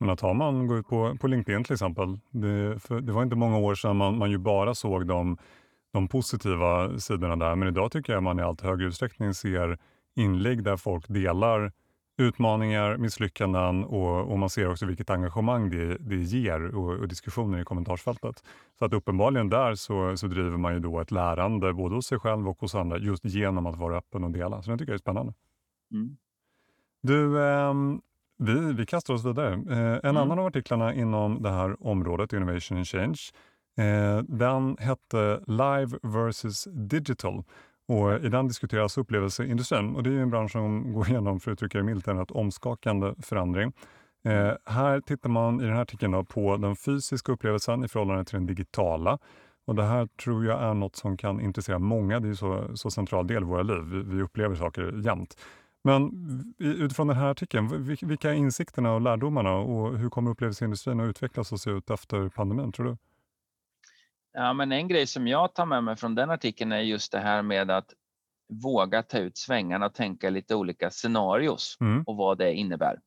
men 0.00 0.16
tar 0.16 0.34
man 0.34 0.66
går 0.66 0.78
ut 0.78 0.88
på, 0.88 1.16
på 1.20 1.26
LinkedIn 1.26 1.64
till 1.64 1.72
exempel. 1.72 2.18
Det, 2.30 2.74
det 3.00 3.12
var 3.12 3.22
inte 3.22 3.36
många 3.36 3.58
år 3.58 3.74
sedan 3.74 3.96
man, 3.96 4.18
man 4.18 4.30
ju 4.30 4.38
bara 4.38 4.74
såg 4.74 5.06
de, 5.06 5.38
de 5.98 6.08
positiva 6.08 6.98
sidorna 6.98 7.36
där, 7.36 7.56
men 7.56 7.68
idag 7.68 7.92
tycker 7.92 8.12
jag 8.12 8.22
man 8.22 8.38
i 8.38 8.42
allt 8.42 8.60
högre 8.60 8.86
utsträckning 8.86 9.34
ser 9.34 9.78
inlägg 10.16 10.64
där 10.64 10.76
folk 10.76 11.08
delar 11.08 11.72
utmaningar, 12.18 12.96
misslyckanden 12.96 13.84
och, 13.84 14.32
och 14.32 14.38
man 14.38 14.50
ser 14.50 14.70
också 14.70 14.86
vilket 14.86 15.10
engagemang 15.10 15.70
det, 15.70 15.96
det 15.96 16.16
ger 16.16 16.76
och, 16.76 16.98
och 16.98 17.08
diskussioner 17.08 17.60
i 17.60 17.64
kommentarsfältet. 17.64 18.44
Så 18.78 18.84
att 18.84 18.92
uppenbarligen 18.92 19.48
där 19.48 19.74
så, 19.74 20.16
så 20.16 20.26
driver 20.26 20.56
man 20.56 20.74
ju 20.74 20.80
då 20.80 21.00
ett 21.00 21.10
lärande 21.10 21.72
både 21.72 21.94
hos 21.94 22.06
sig 22.06 22.18
själv 22.18 22.48
och 22.48 22.60
hos 22.60 22.74
andra 22.74 22.98
just 22.98 23.24
genom 23.24 23.66
att 23.66 23.78
vara 23.78 23.96
öppen 23.96 24.24
och 24.24 24.30
dela. 24.30 24.62
Så 24.62 24.70
det 24.70 24.78
tycker 24.78 24.92
jag 24.92 24.94
är 24.94 24.98
spännande. 24.98 25.34
Mm. 25.92 26.16
Du, 27.02 27.42
ehm, 27.42 28.00
vi, 28.38 28.72
vi 28.72 28.86
kastar 28.86 29.14
oss 29.14 29.24
vidare. 29.24 29.52
Eh, 29.52 30.10
en 30.10 30.16
annan 30.16 30.38
av 30.38 30.46
artiklarna 30.46 30.94
inom 30.94 31.42
det 31.42 31.50
här 31.50 31.86
området, 31.86 32.32
Innovation 32.32 32.76
and 32.76 32.86
Change, 32.86 33.18
eh, 33.78 34.18
den 34.18 34.76
hette 34.80 35.40
Live 35.46 35.98
versus 36.02 36.68
Digital. 36.72 37.44
Och 37.88 38.24
I 38.24 38.28
den 38.28 38.48
diskuteras 38.48 38.98
upplevelseindustrin 38.98 39.96
och 39.96 40.02
det 40.02 40.10
är 40.10 40.18
en 40.18 40.30
bransch 40.30 40.52
som 40.52 40.92
går 40.92 41.08
igenom, 41.08 41.40
för 41.40 41.50
att 41.50 41.52
uttrycka 41.52 41.78
det 41.78 41.84
milt, 41.84 42.08
en 42.08 42.18
rätt 42.18 42.30
omskakande 42.30 43.14
förändring. 43.22 43.72
Eh, 44.24 44.52
här 44.64 45.00
tittar 45.00 45.30
man 45.30 45.60
i 45.60 45.64
den 45.64 45.72
här 45.72 45.82
artikeln 45.82 46.12
då 46.12 46.24
på 46.24 46.56
den 46.56 46.76
fysiska 46.76 47.32
upplevelsen 47.32 47.84
i 47.84 47.88
förhållande 47.88 48.24
till 48.24 48.34
den 48.34 48.46
digitala. 48.46 49.18
Och 49.66 49.74
Det 49.74 49.84
här 49.84 50.06
tror 50.06 50.44
jag 50.44 50.62
är 50.62 50.74
något 50.74 50.96
som 50.96 51.16
kan 51.16 51.40
intressera 51.40 51.78
många. 51.78 52.20
Det 52.20 52.26
är 52.26 52.28
ju 52.28 52.36
så, 52.36 52.76
så 52.76 52.90
central 52.90 53.26
del 53.26 53.42
i 53.42 53.46
våra 53.46 53.62
liv. 53.62 53.82
Vi, 53.84 54.02
vi 54.02 54.22
upplever 54.22 54.54
saker 54.54 54.92
jämt. 55.04 55.36
Men 55.84 56.10
utifrån 56.58 57.06
den 57.06 57.16
här 57.16 57.30
artikeln, 57.30 57.68
vil- 57.68 58.06
vilka 58.06 58.30
är 58.30 58.34
insikterna 58.34 58.92
och 58.94 59.00
lärdomarna 59.00 59.54
och 59.54 59.98
hur 59.98 60.10
kommer 60.10 60.30
upplevelseindustrin 60.30 61.00
att 61.00 61.08
utvecklas 61.08 61.52
och 61.52 61.60
se 61.60 61.70
ut 61.70 61.90
efter 61.90 62.28
pandemin, 62.28 62.72
tror 62.72 62.86
du? 62.86 62.96
Ja, 64.32 64.52
men 64.52 64.72
en 64.72 64.88
grej 64.88 65.06
som 65.06 65.26
jag 65.28 65.54
tar 65.54 65.66
med 65.66 65.84
mig 65.84 65.96
från 65.96 66.14
den 66.14 66.30
artikeln 66.30 66.72
är 66.72 66.80
just 66.80 67.12
det 67.12 67.18
här 67.20 67.42
med 67.42 67.70
att 67.70 67.94
våga 68.62 69.02
ta 69.02 69.18
ut 69.18 69.38
svängarna 69.38 69.86
och 69.86 69.94
tänka 69.94 70.30
lite 70.30 70.54
olika 70.54 70.90
scenarios 70.90 71.76
Mm. 71.80 72.02
och 72.02 72.16
vad 72.16 72.38
det 72.38 72.54
innebär. 72.54 73.00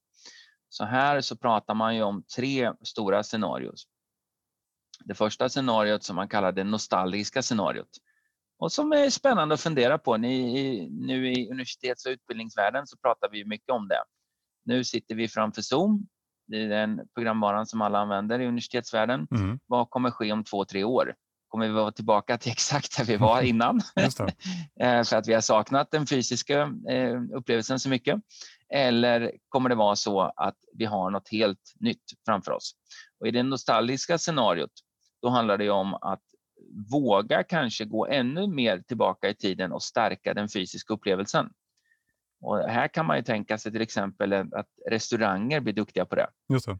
Så 0.69 0.85
här 0.85 1.21
så 1.21 1.35
pratar 1.35 1.73
man 1.73 1.95
ju 1.95 2.03
om 2.03 2.23
tre 2.35 2.73
stora 2.83 3.23
scenarios. 3.23 3.87
Det 5.05 5.13
första 5.13 5.49
scenariot 5.49 6.03
som 6.03 6.15
man 6.15 6.27
kallar 6.29 6.51
det 6.51 6.63
nostalgiska 6.63 7.41
scenariot 7.41 7.89
och 8.57 8.71
som 8.71 8.91
är 8.91 9.09
spännande 9.09 9.53
att 9.53 9.61
fundera 9.61 9.97
på. 9.97 10.17
Ni, 10.17 10.89
nu 10.91 11.31
i 11.31 11.49
universitets 11.51 12.05
och 12.05 12.09
utbildningsvärlden 12.09 12.87
så 12.87 12.97
pratar 12.97 13.29
vi 13.29 13.45
mycket 13.45 13.69
om 13.69 13.87
det. 13.87 14.03
Nu 14.65 14.83
sitter 14.83 15.15
vi 15.15 15.27
framför 15.27 15.61
Zoom. 15.61 16.07
Det 16.51 16.63
är 16.63 16.69
den 16.69 17.01
programvaran 17.15 17.65
som 17.65 17.81
alla 17.81 17.99
använder 17.99 18.39
i 18.39 18.47
universitetsvärlden. 18.47 19.27
Mm. 19.31 19.59
Vad 19.67 19.89
kommer 19.89 20.11
ske 20.11 20.31
om 20.31 20.43
två, 20.43 20.65
tre 20.65 20.83
år? 20.83 21.15
Kommer 21.47 21.67
vi 21.67 21.73
vara 21.73 21.91
tillbaka 21.91 22.37
till 22.37 22.51
exakt 22.51 22.97
där 22.97 23.05
vi 23.05 23.17
var 23.17 23.41
innan? 23.51 23.81
Eh, 24.79 25.03
för 25.03 25.15
att 25.15 25.27
vi 25.27 25.33
har 25.33 25.41
saknat 25.41 25.91
den 25.91 26.07
fysiska 26.07 26.73
eh, 26.89 27.21
upplevelsen 27.33 27.79
så 27.79 27.89
mycket? 27.89 28.19
Eller 28.73 29.31
kommer 29.49 29.69
det 29.69 29.75
vara 29.75 29.95
så 29.95 30.21
att 30.21 30.55
vi 30.73 30.85
har 30.85 31.09
något 31.09 31.29
helt 31.31 31.73
nytt 31.79 32.03
framför 32.25 32.51
oss? 32.51 32.71
Och 33.19 33.27
I 33.27 33.31
det 33.31 33.43
nostalgiska 33.43 34.17
scenariot, 34.17 34.71
då 35.21 35.29
handlar 35.29 35.57
det 35.57 35.69
om 35.69 35.93
att 35.93 36.21
våga 36.91 37.43
kanske 37.43 37.85
gå 37.85 38.07
ännu 38.07 38.47
mer 38.47 38.79
tillbaka 38.79 39.29
i 39.29 39.35
tiden 39.35 39.71
och 39.71 39.83
stärka 39.83 40.33
den 40.33 40.49
fysiska 40.49 40.93
upplevelsen. 40.93 41.49
Och 42.41 42.57
här 42.69 42.87
kan 42.87 43.05
man 43.05 43.17
ju 43.17 43.23
tänka 43.23 43.57
sig 43.57 43.71
till 43.71 43.81
exempel 43.81 44.33
att 44.33 44.67
restauranger 44.89 45.59
blir 45.59 45.73
duktiga 45.73 46.05
på 46.05 46.15
det 46.15 46.27
Just 46.49 46.65
det. 46.65 46.79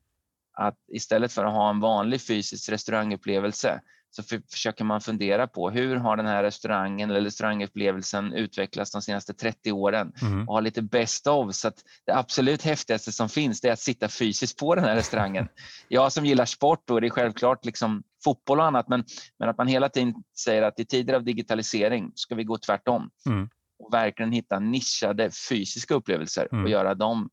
att 0.54 0.78
istället 0.94 1.34
för 1.34 1.46
att 1.46 1.54
ha 1.54 1.70
en 1.70 1.80
vanlig 1.80 2.22
fysisk 2.22 2.70
restaurangupplevelse 2.72 3.82
så 4.14 4.24
för, 4.24 4.42
försöker 4.52 4.84
man 4.84 5.02
fundera 5.02 5.48
på 5.48 5.70
hur 5.70 5.96
har 5.96 6.18
den 6.18 6.26
här 6.26 6.44
restaurangen 6.44 7.10
eller 7.10 7.22
restaurangupplevelsen 7.22 8.34
utvecklats 8.34 8.92
de 8.92 9.02
senaste 9.02 9.34
30 9.34 9.72
åren 9.72 10.14
Mm. 10.22 10.48
och 10.48 10.54
ha 10.54 10.60
lite 10.62 10.82
best 10.82 11.28
of 11.28 11.56
så 11.56 11.68
att 11.68 11.84
det 12.06 12.16
absolut 12.16 12.64
häftigaste 12.64 13.12
som 13.12 13.30
finns 13.30 13.62
det 13.62 13.68
är 13.68 13.74
att 13.74 13.80
sitta 13.80 14.08
fysiskt 14.10 14.60
på 14.60 14.76
den 14.76 14.84
här 14.84 14.96
restaurangen. 14.96 15.48
Jag 15.88 16.12
som 16.12 16.26
gillar 16.26 16.46
sport 16.46 16.84
då 16.86 16.98
är 16.98 17.02
det 17.02 17.10
självklart 17.10 17.66
liksom 17.66 18.04
fotboll 18.24 18.60
och 18.60 18.66
annat 18.66 18.88
men, 18.88 19.04
men 19.40 19.50
att 19.50 19.58
man 19.58 19.68
hela 19.68 19.90
tiden 19.90 20.14
säger 20.44 20.62
att 20.62 20.80
i 20.80 20.86
tider 20.86 21.14
av 21.14 21.24
digitalisering 21.24 22.12
ska 22.16 22.36
vi 22.36 22.44
gå 22.44 22.58
tvärtom 22.58 23.10
Mm. 23.26 23.50
Och 23.82 23.94
verkligen 23.94 24.32
hitta 24.32 24.60
nischade 24.60 25.32
fysiska 25.50 25.94
upplevelser 25.94 26.48
Mm. 26.52 26.64
och 26.64 26.70
göra 26.70 26.96
dem 26.96 27.30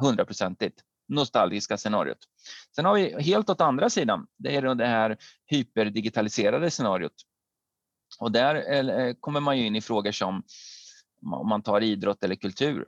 hundraprocentigt 0.00 0.80
nostalgiska 1.08 1.76
scenariot. 1.76 2.18
Sen 2.74 2.84
har 2.84 2.94
vi 2.94 3.22
helt 3.22 3.50
åt 3.50 3.60
andra 3.60 3.90
sidan, 3.90 4.26
det 4.38 4.56
är 4.56 4.74
det 4.74 4.86
här 4.86 5.16
hyperdigitaliserade 5.46 6.70
scenariot. 6.70 7.14
Och 8.20 8.32
där 8.32 8.54
eh, 8.90 9.14
kommer 9.20 9.40
man 9.40 9.58
ju 9.58 9.66
in 9.66 9.76
i 9.76 9.80
frågor 9.80 10.12
som 10.12 10.42
om 11.26 11.48
man 11.48 11.62
tar 11.62 11.80
idrott 11.80 12.24
eller 12.24 12.34
kultur. 12.34 12.86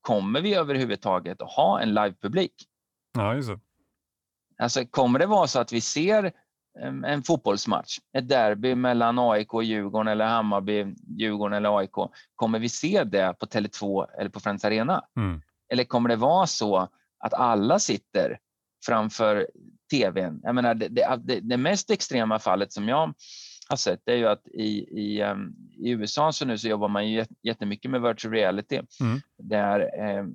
Kommer 0.00 0.40
vi 0.40 0.54
överhuvudtaget 0.54 1.42
att 1.42 1.52
ha 1.52 1.80
en 1.80 1.94
livepublik? 1.94 2.54
Ja, 3.12 3.34
just 3.34 3.48
det. 3.48 3.60
Alltså, 4.58 4.86
kommer 4.86 5.18
det 5.18 5.26
vara 5.26 5.46
så 5.46 5.58
att 5.60 5.72
vi 5.72 5.80
ser 5.80 6.32
en 7.04 7.22
fotbollsmatch, 7.22 7.98
ett 8.18 8.28
derby 8.28 8.74
mellan 8.74 9.18
AIK 9.18 9.54
och 9.54 9.64
Djurgården 9.64 10.08
eller 10.08 10.26
Hammarby, 10.26 10.94
Djurgården 11.18 11.56
eller 11.56 11.78
AIK. 11.78 12.10
Kommer 12.34 12.58
vi 12.58 12.68
se 12.68 13.04
det 13.04 13.34
på 13.38 13.46
Tele2 13.46 14.06
eller 14.18 14.30
på 14.30 14.40
Friends 14.40 14.64
Arena? 14.64 15.04
Mm. 15.16 15.42
Eller 15.72 15.84
kommer 15.84 16.08
det 16.08 16.16
vara 16.16 16.46
så 16.46 16.88
att 17.24 17.34
alla 17.34 17.78
sitter 17.78 18.38
framför 18.86 19.46
tvn? 19.90 20.40
Jag 20.42 20.54
menar, 20.54 20.74
det, 20.74 20.88
det, 20.88 21.20
det, 21.24 21.40
det 21.40 21.56
mest 21.56 21.90
extrema 21.90 22.38
fallet 22.38 22.72
som 22.72 22.88
jag 22.88 23.14
har 23.68 23.76
sett 23.76 24.08
är 24.08 24.14
ju 24.14 24.26
att 24.26 24.46
i, 24.46 25.00
i, 25.00 25.22
um, 25.22 25.56
i 25.78 25.90
USA 25.90 26.32
så 26.32 26.44
nu 26.44 26.58
så 26.58 26.68
jobbar 26.68 26.88
man 26.88 27.08
ju 27.08 27.24
jättemycket 27.42 27.90
med 27.90 28.02
virtual 28.02 28.34
reality. 28.34 28.80
Mm. 29.00 29.20
Där 29.38 29.80
eh, 29.80 30.26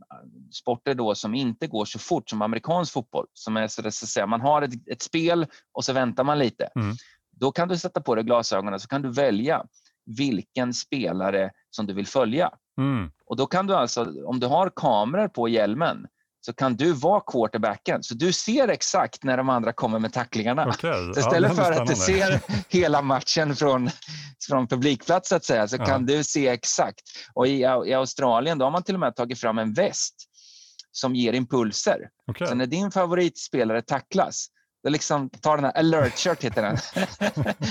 sporter 0.52 0.94
då 0.94 1.16
som 1.16 1.36
inte 1.36 1.68
går 1.68 1.86
så 1.86 2.00
fort 2.00 2.30
som 2.30 2.42
amerikansk 2.42 2.94
fotboll, 2.94 3.28
som 3.34 3.58
är 3.58 3.68
så 3.68 3.88
att 3.88 3.94
säga, 3.94 4.28
man 4.28 4.42
har 4.42 4.62
ett, 4.62 4.88
ett 4.88 5.02
spel 5.02 5.46
och 5.72 5.86
så 5.86 5.94
väntar 5.94 6.24
man 6.24 6.40
lite. 6.40 6.70
Mm. 6.76 6.96
Då 7.32 7.52
kan 7.52 7.68
du 7.68 7.78
sätta 7.78 8.02
på 8.02 8.16
dig 8.16 8.24
glasögonen 8.24 8.80
så 8.80 8.88
kan 8.88 9.02
du 9.02 9.12
välja 9.12 9.66
vilken 10.06 10.74
spelare 10.74 11.52
som 11.70 11.86
du 11.86 11.94
vill 11.94 12.08
följa. 12.08 12.52
Mm. 12.78 13.12
Och 13.26 13.38
då 13.38 13.46
kan 13.46 13.68
du 13.68 13.76
alltså, 13.76 14.26
om 14.26 14.40
du 14.40 14.48
har 14.48 14.72
kameror 14.76 15.28
på 15.28 15.50
hjälmen, 15.50 16.08
så 16.46 16.54
kan 16.54 16.76
du 16.76 16.94
vara 16.94 17.22
quarterbacken. 17.22 18.04
Så 18.04 18.14
du 18.14 18.34
ser 18.34 18.68
exakt 18.68 19.24
när 19.24 19.38
de 19.38 19.50
andra 19.50 19.74
kommer 19.74 20.00
med 20.00 20.14
tacklingarna. 20.14 20.68
Okay. 20.68 21.10
Istället 21.10 21.58
ja, 21.58 21.64
för 21.64 21.72
att 21.72 21.88
du 21.88 21.96
ser 21.96 22.40
hela 22.70 23.02
matchen 23.02 23.56
från, 23.56 23.90
från 24.48 24.68
publikplats 24.68 25.30
så, 25.30 25.36
att 25.36 25.46
säga, 25.46 25.68
så 25.68 25.76
ja. 25.76 25.86
kan 25.86 26.06
du 26.06 26.24
se 26.24 26.48
exakt. 26.48 27.02
Och 27.34 27.48
i, 27.48 27.60
i, 27.86 27.94
Australien 27.94 28.58
då 28.58 28.66
har 28.66 28.72
man 28.72 28.84
till 28.84 28.94
och 28.94 29.00
med 29.00 29.16
tagit 29.16 29.40
fram 29.40 29.58
en 29.58 29.74
väst 29.74 30.16
som 30.92 31.16
ger 31.16 31.34
impulser. 31.34 32.10
Okay. 32.32 32.48
Så 32.48 32.56
när 32.56 32.66
din 32.66 32.92
favoritspelare 32.92 33.82
tacklas, 33.82 34.48
då 34.84 34.90
liksom 34.90 35.30
tar 35.30 35.58
den 35.58 35.66
här 35.66 35.78
alert 35.78 36.18
shirt 36.20 36.44
heter 36.44 36.62
den 36.62 36.78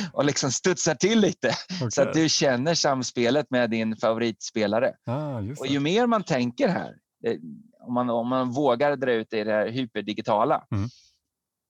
och 0.12 0.24
liksom 0.24 0.52
studsar 0.52 0.94
till 0.94 1.20
lite 1.20 1.48
okay. 1.76 1.90
så 1.90 2.02
att 2.02 2.12
du 2.12 2.28
känner 2.28 2.74
samspelet 2.74 3.46
med 3.50 3.70
din 3.70 3.96
favoritspelare. 3.96 4.94
Ah, 5.06 5.38
och 5.58 5.66
ju 5.66 5.80
mer 5.80 6.06
man 6.06 6.22
tänker 6.22 6.68
här, 6.68 6.94
om 7.82 7.94
man, 7.94 8.10
om 8.10 8.28
man 8.28 8.50
vågar 8.50 8.96
dra 8.96 9.12
ut 9.12 9.30
det 9.30 9.38
i 9.38 9.44
det 9.44 9.52
här 9.52 9.68
hyperdigitala, 9.68 10.66
mm. 10.70 10.88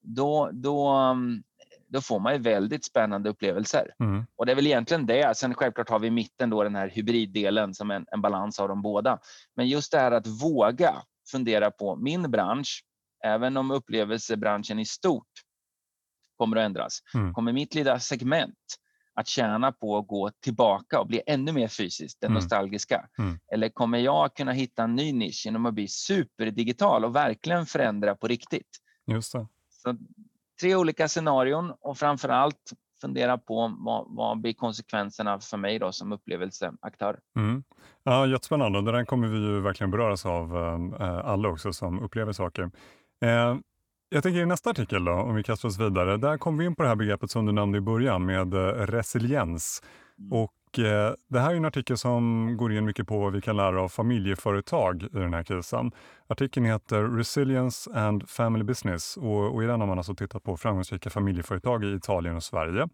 då, 0.01 0.49
då, 0.53 0.87
mm, 0.87 1.43
då 1.87 2.01
får 2.01 2.19
man 2.19 2.33
ju 2.33 2.39
väldigt 2.39 2.85
spännande 2.85 3.29
upplevelser. 3.29 3.93
Mm. 3.99 4.25
Och 4.35 4.45
det 4.45 4.51
är 4.51 4.55
väl 4.55 4.67
egentligen 4.67 5.05
det. 5.05 5.37
Sen 5.37 5.53
självklart 5.53 5.89
har 5.89 5.99
vi 5.99 6.07
i 6.07 6.11
mitten 6.11 6.49
då 6.49 6.63
den 6.63 6.75
här 6.75 6.89
hybriddelen 6.89 7.73
som 7.73 7.91
en, 7.91 8.05
en 8.11 8.21
balans 8.21 8.59
av 8.59 8.67
de 8.67 8.81
båda. 8.81 9.19
Men 9.55 9.67
just 9.67 9.91
det 9.91 9.99
här 9.99 10.11
att 10.11 10.27
våga 10.27 10.95
fundera 11.31 11.71
på 11.71 11.95
min 11.95 12.31
bransch, 12.31 12.83
även 13.23 13.57
om 13.57 13.71
upplevelsebranschen 13.71 14.79
i 14.79 14.85
stort 14.85 15.31
kommer 16.37 16.57
att 16.57 16.65
ändras, 16.65 16.99
mm. 17.15 17.33
kommer 17.33 17.53
mitt 17.53 17.75
lilla 17.75 17.99
segment 17.99 18.82
att 19.15 19.27
tjäna 19.27 19.71
på 19.71 19.97
att 19.97 20.07
gå 20.07 20.29
tillbaka 20.29 20.99
och 20.99 21.07
bli 21.07 21.21
ännu 21.27 21.51
mer 21.51 21.67
fysiskt, 21.67 22.21
den 22.21 22.31
mm. 22.31 22.35
nostalgiska? 22.35 23.09
Mm. 23.17 23.39
Eller 23.53 23.69
kommer 23.69 23.97
jag 23.97 24.35
kunna 24.35 24.51
hitta 24.51 24.83
en 24.83 24.95
ny 24.95 25.13
nisch 25.13 25.45
genom 25.45 25.65
att 25.65 25.73
bli 25.73 25.87
superdigital 25.87 27.05
och 27.05 27.15
verkligen 27.15 27.65
förändra 27.65 28.15
på 28.15 28.27
riktigt? 28.27 28.69
Just 29.05 29.33
det. 29.33 29.47
Så, 29.69 29.97
tre 30.61 30.75
olika 30.75 31.07
scenarion 31.07 31.73
och 31.81 31.97
framför 31.97 32.29
allt 32.29 32.73
fundera 33.01 33.37
på 33.37 33.75
vad, 33.77 34.05
vad 34.07 34.41
blir 34.41 34.53
konsekvenserna 34.53 35.39
för 35.39 35.57
mig 35.57 35.79
då 35.79 35.91
som 35.91 36.11
upplevelseaktör. 36.11 37.19
Mm. 37.35 37.63
Ja, 38.03 38.27
jättespännande. 38.27 38.81
Det 38.81 38.91
där 38.91 39.05
kommer 39.05 39.27
vi 39.27 39.37
ju 39.37 39.61
verkligen 39.61 39.91
beröras 39.91 40.25
av 40.25 40.57
äh, 40.99 41.25
alla 41.25 41.49
också 41.49 41.73
som 41.73 41.99
upplever 41.99 42.31
saker. 42.31 42.71
Eh, 43.21 43.55
jag 44.13 44.23
tänker 44.23 44.39
i 44.39 44.45
nästa 44.45 44.69
artikel 44.69 45.05
då, 45.05 45.11
om 45.11 45.35
vi 45.35 45.43
kastar 45.43 45.69
oss 45.69 45.79
vidare, 45.79 46.17
där 46.17 46.37
kommer 46.37 46.59
vi 46.59 46.65
in 46.65 46.75
på 46.75 46.83
det 46.83 46.89
här 46.89 46.95
begreppet 46.95 47.31
som 47.31 47.45
du 47.45 47.51
nämnde 47.51 47.77
i 47.77 47.81
början 47.81 48.25
med 48.25 48.53
eh, 48.53 48.57
resiliens. 48.67 49.83
Mm. 50.19 50.31
Och 50.31 50.79
eh, 50.79 51.13
det 51.29 51.39
här 51.39 51.51
är 51.51 51.55
en 51.55 51.65
artikel 51.65 51.97
som 51.97 52.55
går 52.57 52.73
in 52.73 52.85
mycket 52.85 53.07
på 53.07 53.19
vad 53.19 53.33
vi 53.33 53.41
kan 53.41 53.57
lära 53.57 53.81
av 53.81 53.89
familjeföretag 53.89 55.03
i 55.03 55.07
den 55.11 55.33
här 55.33 55.43
krisen. 55.43 55.91
Artikeln 56.27 56.65
heter 56.65 57.03
Resilience 57.03 57.91
and 57.93 58.29
Family 58.29 58.63
Business 58.63 59.17
och, 59.17 59.55
och 59.55 59.63
i 59.63 59.65
den 59.65 59.79
har 59.79 59.87
man 59.87 59.97
alltså 59.97 60.15
tittat 60.15 60.43
på 60.43 60.57
framgångsrika 60.57 61.09
familjeföretag 61.09 61.83
i 61.83 61.93
Italien 61.93 62.35
och 62.35 62.43
Sverige. 62.43 62.87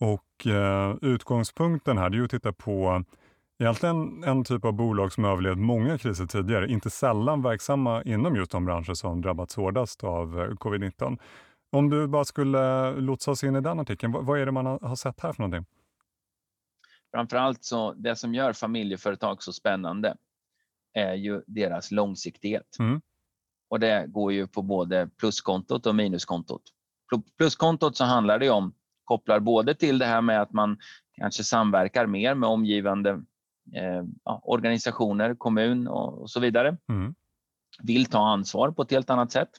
Och 0.00 0.46
eh, 0.46 0.94
utgångspunkten 1.02 1.98
här 1.98 2.14
är 2.14 2.24
att 2.24 2.30
titta 2.30 2.52
på 2.52 3.04
Egentligen 3.58 4.24
en 4.24 4.44
typ 4.44 4.64
av 4.64 4.72
bolag 4.72 5.12
som 5.12 5.24
överlevt 5.24 5.58
många 5.58 5.98
kriser 5.98 6.26
tidigare, 6.26 6.68
inte 6.68 6.90
sällan 6.90 7.42
verksamma 7.42 8.02
inom 8.02 8.36
just 8.36 8.50
de 8.50 8.64
branscher 8.64 8.94
som 8.94 9.22
drabbats 9.22 9.56
hårdast 9.56 10.04
av 10.04 10.40
eh, 10.40 10.48
covid-19. 10.48 11.18
Om 11.72 11.90
du 11.90 12.06
bara 12.06 12.24
skulle 12.24 12.92
lotsa 12.92 13.30
oss 13.30 13.44
in 13.44 13.56
i 13.56 13.60
den 13.60 13.80
artikeln, 13.80 14.12
vad 14.12 14.40
är 14.40 14.46
det 14.46 14.52
man 14.52 14.66
har 14.66 14.96
sett 14.96 15.20
här 15.20 15.32
för 15.32 15.42
någonting? 15.42 15.66
Framförallt 17.10 17.64
så 17.64 17.92
det 17.92 18.16
som 18.16 18.34
gör 18.34 18.52
familjeföretag 18.52 19.42
så 19.42 19.52
spännande 19.52 20.16
är 20.94 21.14
ju 21.14 21.42
deras 21.46 21.90
långsiktighet. 21.90 22.76
Mm. 22.78 23.00
Och 23.68 23.80
det 23.80 24.06
går 24.08 24.32
ju 24.32 24.46
på 24.46 24.62
både 24.62 25.10
pluskontot 25.20 25.86
och 25.86 25.94
minuskontot. 25.94 26.62
Pluskontot 27.38 27.96
så 27.96 28.04
handlar 28.04 28.38
det 28.38 28.50
om, 28.50 28.74
kopplar 29.04 29.40
både 29.40 29.74
till 29.74 29.98
det 29.98 30.06
här 30.06 30.20
med 30.20 30.42
att 30.42 30.52
man 30.52 30.78
kanske 31.12 31.44
samverkar 31.44 32.06
mer 32.06 32.34
med 32.34 32.48
omgivande 32.48 33.22
ja, 34.24 34.40
organisationer, 34.42 35.34
kommun 35.34 35.88
och, 35.88 36.22
och 36.22 36.30
så 36.30 36.40
vidare. 36.40 36.76
Mm. 36.88 37.14
Vill 37.82 38.06
ta 38.06 38.28
ansvar 38.28 38.70
på 38.70 38.82
ett 38.82 38.90
helt 38.90 39.10
annat 39.10 39.32
sätt. 39.32 39.50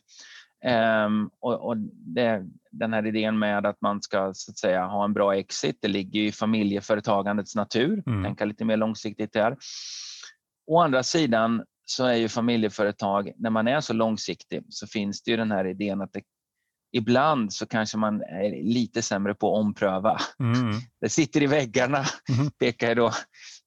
Um, 1.05 1.29
och, 1.39 1.67
och 1.67 1.77
det, 1.91 2.45
den 2.71 2.93
här 2.93 3.05
idén 3.05 3.39
med 3.39 3.65
att 3.65 3.81
man 3.81 4.01
ska 4.01 4.31
så 4.33 4.51
att 4.51 4.57
säga, 4.57 4.85
ha 4.85 5.05
en 5.05 5.13
bra 5.13 5.35
exit, 5.35 5.77
det 5.81 5.87
ligger 5.87 6.21
i 6.21 6.31
familjeföretagandets 6.31 7.55
natur. 7.55 8.03
Mm. 8.07 8.23
Tänka 8.23 8.45
lite 8.45 8.65
mer 8.65 8.77
långsiktigt 8.77 9.33
där. 9.33 9.57
Å 10.67 10.79
andra 10.79 11.03
sidan 11.03 11.63
så 11.85 12.05
är 12.05 12.15
ju 12.15 12.29
familjeföretag, 12.29 13.31
när 13.37 13.49
man 13.49 13.67
är 13.67 13.81
så 13.81 13.93
långsiktig, 13.93 14.63
så 14.69 14.87
finns 14.87 15.23
det 15.23 15.31
ju 15.31 15.37
den 15.37 15.51
här 15.51 15.67
idén 15.67 16.01
att 16.01 16.13
det, 16.13 16.21
ibland 16.91 17.53
så 17.53 17.65
kanske 17.65 17.97
man 17.97 18.21
är 18.21 18.63
lite 18.63 19.01
sämre 19.01 19.33
på 19.33 19.55
att 19.55 19.59
ompröva. 19.59 20.17
Mm. 20.39 20.79
Det 21.01 21.09
sitter 21.09 21.43
i 21.43 21.47
väggarna, 21.47 22.05
mm. 22.37 22.51
pekar 22.59 22.95
då 22.95 23.11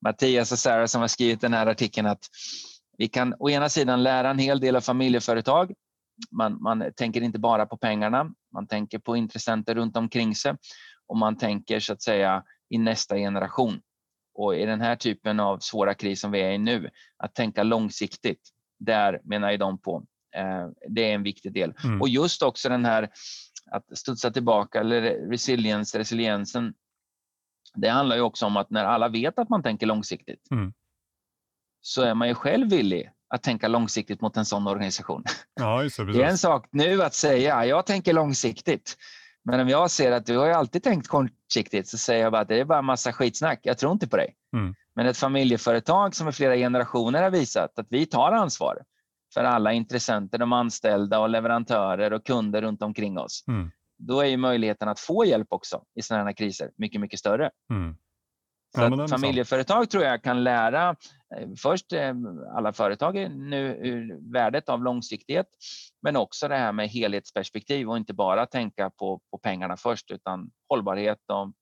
Mattias 0.05 0.53
och 0.53 0.59
Sarah 0.59 0.87
som 0.87 1.01
har 1.01 1.09
skrivit 1.09 1.41
den 1.41 1.55
här 1.55 1.67
artikeln 1.67 2.07
att 2.07 2.25
vi 2.99 3.09
kan 3.09 3.35
å 3.39 3.51
ena 3.51 3.69
sidan 3.69 4.03
lära 4.03 4.31
en 4.31 4.39
hel 4.39 4.61
del 4.61 4.77
av 4.77 4.81
familjeföretag. 4.81 5.73
Man, 6.31 6.63
man 6.63 6.93
tänker 6.97 7.21
inte 7.21 7.39
bara 7.39 7.67
på 7.67 7.77
pengarna, 7.77 8.33
man 8.53 8.67
tänker 8.67 8.99
på 8.99 9.17
intressenter 9.17 9.75
runt 9.75 9.97
omkring 9.97 10.35
sig 10.35 10.55
och 11.07 11.17
man 11.17 11.37
tänker 11.37 11.81
så 11.81 11.93
att 11.93 12.03
säga 12.03 12.43
i 12.71 12.79
nästa 12.79 13.17
generation. 13.17 13.81
Och 14.35 14.57
i 14.57 14.67
den 14.67 14.81
här 14.81 14.97
typen 14.97 15.41
av 15.41 15.59
svåra 15.59 15.95
kris 15.95 16.21
som 16.21 16.31
vi 16.31 16.41
är 16.41 16.51
i 16.51 16.59
nu, 16.59 16.91
att 17.17 17.35
tänka 17.35 17.63
långsiktigt, 17.63 18.41
där 18.79 19.21
menar 19.25 19.51
ju 19.51 19.57
de 19.57 19.79
på, 19.79 20.05
eh, 20.37 20.69
det 20.89 21.11
är 21.11 21.15
en 21.15 21.23
viktig 21.23 21.53
del. 21.53 21.75
Mm. 21.85 22.01
Och 22.01 22.09
just 22.09 22.43
också 22.43 22.69
den 22.69 22.85
här 22.85 23.11
att 23.71 23.99
studsa 23.99 24.31
tillbaka, 24.31 24.81
eller 24.81 25.03
resilience, 25.03 25.99
resiliensen, 25.99 26.75
det 27.77 27.89
handlar 27.89 28.17
ju 28.17 28.23
också 28.23 28.47
om 28.47 28.57
att 28.57 28.71
när 28.71 28.85
alla 28.85 29.09
vet 29.09 29.39
att 29.39 29.49
man 29.49 29.63
tänker 29.63 29.87
långsiktigt 29.87 30.51
mm. 30.51 30.73
så 31.81 32.03
är 32.03 32.15
man 32.15 32.29
ju 32.29 32.35
själv 32.35 32.71
villig 32.71 33.11
att 33.35 33.43
tänka 33.43 33.69
långsiktigt 33.69 34.21
mot 34.21 34.37
en 34.37 34.45
sån 34.45 34.67
organisation. 34.67 35.25
Ja, 35.55 35.83
det, 35.83 36.05
det, 36.13 36.23
är 36.23 36.29
en 36.29 36.39
sak 36.39 36.69
nu 36.71 37.03
att 37.03 37.15
säga 37.15 37.67
jag 37.67 37.87
tänker 37.87 38.13
långsiktigt. 38.13 38.97
Men 39.45 39.61
om 39.61 39.69
jag 39.69 39.91
ser 39.91 40.13
att 40.13 40.27
du 40.27 40.39
har 40.39 40.47
ju 40.47 40.53
alltid 40.53 40.83
tänkt 40.83 41.09
kortsiktigt 41.09 41.89
så 41.89 41.99
säger 41.99 42.23
jag 42.23 42.33
bara 42.33 42.43
att 42.43 42.49
det 42.49 42.61
är 42.61 42.65
bara 42.65 42.83
massa 42.83 43.13
skitsnack. 43.13 43.61
Jag 43.63 43.79
tror 43.79 43.93
inte 43.93 44.09
på 44.09 44.17
dig. 44.17 44.37
Mm. 44.53 44.75
Men 44.95 45.07
ett 45.07 45.17
familjeföretag 45.17 46.15
som 46.15 46.29
i 46.29 46.33
flera 46.33 46.57
generationer 46.57 47.23
har 47.23 47.31
visat 47.31 47.79
att 47.79 47.87
vi 47.91 48.07
tar 48.07 48.33
ansvar 48.33 48.79
för 49.35 49.45
alla 49.45 49.73
intressenter, 49.73 50.39
de 50.39 50.53
anställda 50.53 51.19
och 51.19 51.29
leverantörer 51.29 52.13
och 52.13 52.27
kunder 52.27 52.63
runt 52.63 52.83
omkring 52.83 53.19
oss. 53.19 53.45
Mm 53.49 53.71
då 54.01 54.21
är 54.21 54.27
ju 54.27 54.37
möjligheten 54.37 54.89
att 54.89 55.01
få 55.01 55.25
hjälp 55.25 55.49
också 55.51 55.83
i 55.95 56.03
sådana 56.03 56.25
här 56.25 56.33
kriser 56.33 56.71
mycket, 56.77 57.01
mycket 57.01 57.19
större. 57.19 57.51
Mm. 57.71 57.97
Så 58.75 58.81
ja, 58.81 59.09
familjeföretag 59.09 59.91
tror 59.91 60.05
jag 60.05 60.23
kan 60.23 60.45
lära 60.45 60.89
eh, 61.37 61.49
först 61.63 61.93
eh, 61.93 62.15
alla 62.57 62.73
företag 62.73 63.15
nu 63.31 64.21
värdet 64.33 64.69
av 64.69 64.83
långsiktighet, 64.83 65.47
men 66.03 66.17
också 66.17 66.49
det 66.49 66.57
här 66.57 66.73
med 66.73 66.89
helhetsperspektiv 66.89 67.91
och 67.91 67.97
inte 67.97 68.15
bara 68.15 68.47
tänka 68.47 68.91
på, 68.91 69.21
på 69.31 69.39
pengarna 69.39 69.77
först 69.77 70.11
utan 70.11 70.51
hållbarhet 70.69 71.19
och 71.29 71.53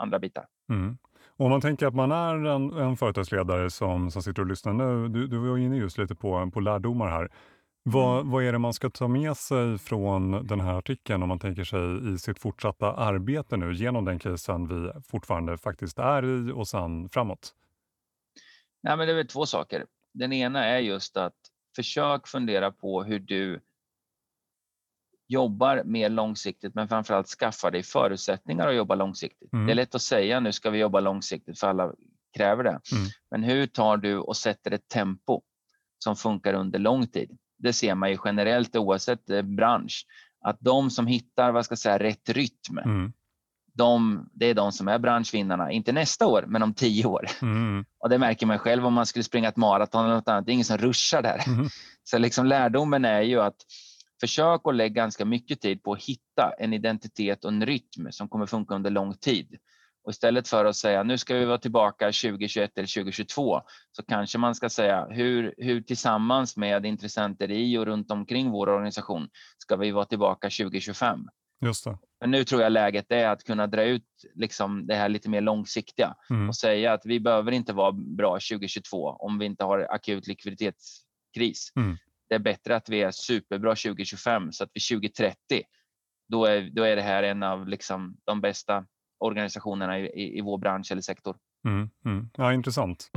andra 0.00 0.18
bitar. 0.18 0.46
Mm. 0.72 0.98
Om 1.38 1.50
man 1.50 1.60
tänker 1.60 1.86
att 1.86 1.94
man 1.94 2.12
är 2.12 2.34
en, 2.34 2.72
en 2.72 2.96
företagsledare 2.96 3.70
som, 3.70 4.10
som 4.10 4.22
sitter 4.22 4.42
och 4.42 4.48
lyssnar 4.48 4.72
nu, 4.72 5.08
du, 5.08 5.26
du 5.26 5.38
var 5.38 5.58
inne 5.58 5.76
just 5.76 5.98
lite 5.98 6.14
på, 6.14 6.50
på 6.50 6.60
lärdomar 6.60 7.10
här. 7.10 7.30
Vad, 7.88 8.20
mm. 8.20 8.30
vad 8.30 8.44
är 8.44 8.52
det 8.52 8.58
man 8.58 8.72
ska 8.72 8.90
ta 8.90 9.08
med 9.08 9.36
sig 9.36 9.78
från 9.78 10.46
den 10.46 10.60
här 10.60 10.74
artikeln 10.74 11.22
om 11.22 11.28
man 11.28 11.38
tänker 11.38 11.64
sig 11.64 12.14
i 12.14 12.18
sitt 12.18 12.38
fortsatta 12.38 12.92
arbete 12.92 13.56
nu 13.56 13.74
genom 13.74 14.04
den 14.04 14.18
krisen 14.18 14.68
vi 14.68 14.92
fortfarande 15.02 15.58
faktiskt 15.58 15.98
är 15.98 16.24
i 16.24 16.52
och 16.52 16.68
sen 16.68 17.08
framåt? 17.08 17.54
Nej, 18.82 18.96
men 18.96 19.06
det 19.06 19.12
är 19.12 19.16
väl 19.16 19.26
två 19.26 19.46
saker. 19.46 19.86
Den 20.14 20.32
ena 20.32 20.64
är 20.64 20.78
just 20.78 21.16
att 21.16 21.34
försök 21.76 22.26
fundera 22.26 22.72
på 22.72 23.04
hur 23.04 23.18
du 23.18 23.60
jobbar 25.28 25.82
mer 25.84 26.08
långsiktigt 26.08 26.74
men 26.74 26.88
framförallt 26.88 27.28
skaffa 27.28 27.70
dig 27.70 27.82
förutsättningar 27.82 28.68
att 28.68 28.76
jobba 28.76 28.94
långsiktigt. 28.94 29.52
Mm. 29.52 29.66
Det 29.66 29.72
är 29.72 29.76
lätt 29.76 29.94
att 29.94 30.02
säga 30.02 30.40
nu 30.40 30.52
ska 30.52 30.70
vi 30.70 30.78
jobba 30.78 31.00
långsiktigt 31.00 31.60
för 31.60 31.66
alla 31.66 31.92
kräver 32.36 32.64
det. 32.64 32.70
Mm. 32.70 33.08
Men 33.30 33.42
hur 33.42 33.66
tar 33.66 33.96
du 33.96 34.18
och 34.18 34.36
sätter 34.36 34.70
ett 34.70 34.88
tempo 34.88 35.42
som 35.98 36.16
funkar 36.16 36.54
under 36.54 36.78
lång 36.78 37.06
tid? 37.06 37.38
Det 37.58 37.72
ser 37.72 37.94
man 37.94 38.10
ju 38.10 38.18
generellt 38.24 38.76
oavsett 38.76 39.30
eh, 39.30 39.42
bransch, 39.42 40.06
att 40.40 40.56
de 40.60 40.90
som 40.90 41.06
hittar 41.06 41.52
vad 41.52 41.64
ska 41.64 41.76
säga, 41.76 41.98
rätt 41.98 42.28
rytm, 42.28 42.78
mm. 42.78 43.12
de, 43.74 44.24
det 44.32 44.46
är 44.46 44.54
de 44.54 44.72
som 44.72 44.88
är 44.88 44.98
branschvinnarna, 44.98 45.72
inte 45.72 45.92
nästa 45.92 46.26
år, 46.26 46.44
men 46.46 46.62
om 46.62 46.74
tio 46.74 47.06
år. 47.06 47.26
Mm. 47.42 47.84
Och 47.98 48.08
det 48.08 48.18
märker 48.18 48.46
man 48.46 48.58
själv 48.58 48.86
om 48.86 48.94
man 48.94 49.06
skulle 49.06 49.22
springa 49.22 49.48
ett 49.48 49.56
maraton 49.56 50.04
eller 50.04 50.14
något 50.14 50.28
annat. 50.28 50.46
Det 50.46 50.50
är 50.50 50.54
ingen 50.54 50.64
som 50.64 50.78
ruschar 50.78 51.22
där. 51.22 51.42
Mm. 51.46 51.68
Så 52.04 52.18
liksom 52.18 52.46
lärdomen 52.46 53.04
är 53.04 53.22
ju 53.22 53.40
att 53.40 53.56
försök 54.20 54.60
att 54.64 54.74
lägga 54.74 55.02
ganska 55.02 55.24
mycket 55.24 55.60
tid 55.60 55.82
på 55.82 55.92
att 55.92 56.02
hitta 56.02 56.52
en 56.58 56.72
identitet 56.72 57.44
och 57.44 57.50
en 57.50 57.66
rytm 57.66 58.08
som 58.10 58.28
kommer 58.28 58.46
funka 58.46 58.74
under 58.74 58.90
lång 58.90 59.14
tid. 59.14 59.56
Och 60.06 60.10
istället 60.10 60.48
för 60.48 60.64
att 60.64 60.76
säga 60.76 61.02
nu 61.02 61.18
ska 61.18 61.34
vi 61.34 61.44
vara 61.44 61.58
tillbaka 61.58 62.06
2021 62.06 62.78
eller 62.78 63.02
2022 63.02 63.60
så 63.92 64.02
kanske 64.02 64.38
man 64.38 64.54
ska 64.54 64.68
säga 64.68 65.06
hur, 65.10 65.54
hur 65.58 65.80
tillsammans 65.80 66.56
med 66.56 66.86
intressenter 66.86 67.50
i 67.50 67.78
och 67.78 67.86
runt 67.86 68.10
omkring 68.10 68.50
vår 68.50 68.68
organisation 68.68 69.28
ska 69.58 69.76
vi 69.76 69.90
vara 69.90 70.04
tillbaka 70.04 70.46
2025. 70.50 71.20
Just 71.64 71.84
det. 71.84 71.98
Men 72.20 72.30
nu 72.30 72.44
tror 72.44 72.62
jag 72.62 72.72
läget 72.72 73.12
är 73.12 73.28
att 73.28 73.44
kunna 73.44 73.66
dra 73.66 73.82
ut 73.82 74.04
liksom 74.34 74.86
det 74.86 74.94
här 74.94 75.08
lite 75.08 75.30
mer 75.30 75.40
långsiktiga 75.40 76.14
mm. 76.30 76.48
och 76.48 76.56
säga 76.56 76.92
att 76.92 77.06
vi 77.06 77.20
behöver 77.20 77.52
inte 77.52 77.72
vara 77.72 77.92
bra 77.92 78.32
2022 78.34 79.08
om 79.08 79.38
vi 79.38 79.46
inte 79.46 79.64
har 79.64 79.86
akut 79.90 80.26
likviditetskris. 80.26 81.72
Mm. 81.76 81.96
Det 82.28 82.34
är 82.34 82.38
bättre 82.38 82.76
att 82.76 82.88
vi 82.88 83.02
är 83.02 83.10
superbra 83.10 83.70
2025 83.70 84.52
så 84.52 84.64
att 84.64 84.70
vi 84.74 84.80
2030 84.80 85.36
då 86.28 86.44
är, 86.44 86.70
då 86.72 86.82
är 86.82 86.96
det 86.96 87.02
här 87.02 87.22
en 87.22 87.42
av 87.42 87.68
liksom 87.68 88.16
de 88.24 88.40
bästa 88.40 88.86
organisationerna 89.18 89.98
i, 89.98 90.06
i, 90.06 90.38
i 90.38 90.40
vår 90.40 90.58
bransch 90.58 90.92
eller 90.92 91.02
sektor. 91.02 91.36
Mm, 91.66 91.90
mm. 92.04 92.30
Ja, 92.36 92.52
intressant. 92.52 93.10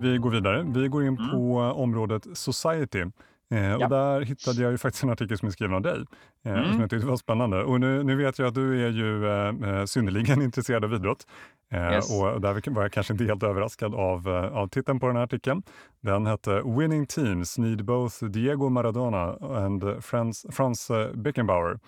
Vi 0.00 0.18
går 0.18 0.30
vidare. 0.30 0.62
Vi 0.62 0.88
går 0.88 1.02
in 1.02 1.18
mm. 1.18 1.30
på 1.30 1.58
området 1.58 2.26
Society. 2.38 3.04
Eh, 3.50 3.64
ja. 3.64 3.84
och 3.84 3.90
där 3.90 4.20
hittade 4.20 4.62
jag 4.62 4.70
ju 4.70 4.78
faktiskt 4.78 5.04
en 5.04 5.10
artikel 5.10 5.38
som 5.38 5.48
är 5.48 5.52
skriven 5.52 5.74
av 5.74 5.82
dig, 5.82 6.04
eh, 6.44 6.52
mm. 6.52 6.72
som 6.72 6.80
jag 6.80 6.90
tyckte 6.90 7.06
var 7.06 7.16
spännande. 7.16 7.64
Och 7.64 7.80
nu, 7.80 8.02
nu 8.02 8.16
vet 8.16 8.38
jag 8.38 8.48
att 8.48 8.54
du 8.54 8.86
är 8.86 8.90
ju 8.90 9.26
eh, 9.26 9.78
eh 9.78 9.84
synnerligen 9.84 10.42
intresserad 10.48 10.84
av 10.84 10.94
idrott. 10.94 11.26
Eh, 11.72 11.92
yes. 11.92 12.20
Och 12.20 12.40
där 12.40 12.70
var 12.70 12.82
jag 12.82 12.92
kanske 12.92 13.12
inte 13.12 13.24
helt 13.24 13.42
överraskad 13.42 13.94
av, 13.94 14.28
eh, 14.28 14.56
av 14.56 14.68
titeln 14.68 15.00
på 15.00 15.06
den 15.06 15.16
här 15.16 15.22
artikeln. 15.22 15.62
Den 16.00 16.26
hette 16.26 16.62
“Winning 16.64 17.06
teams 17.06 17.58
need 17.58 17.84
both 17.84 18.24
Diego 18.24 18.68
Maradona 18.68 19.36
and 19.40 20.04
Franz, 20.04 20.46
Franz 20.50 20.90
Beckenbauer”. 21.14 21.78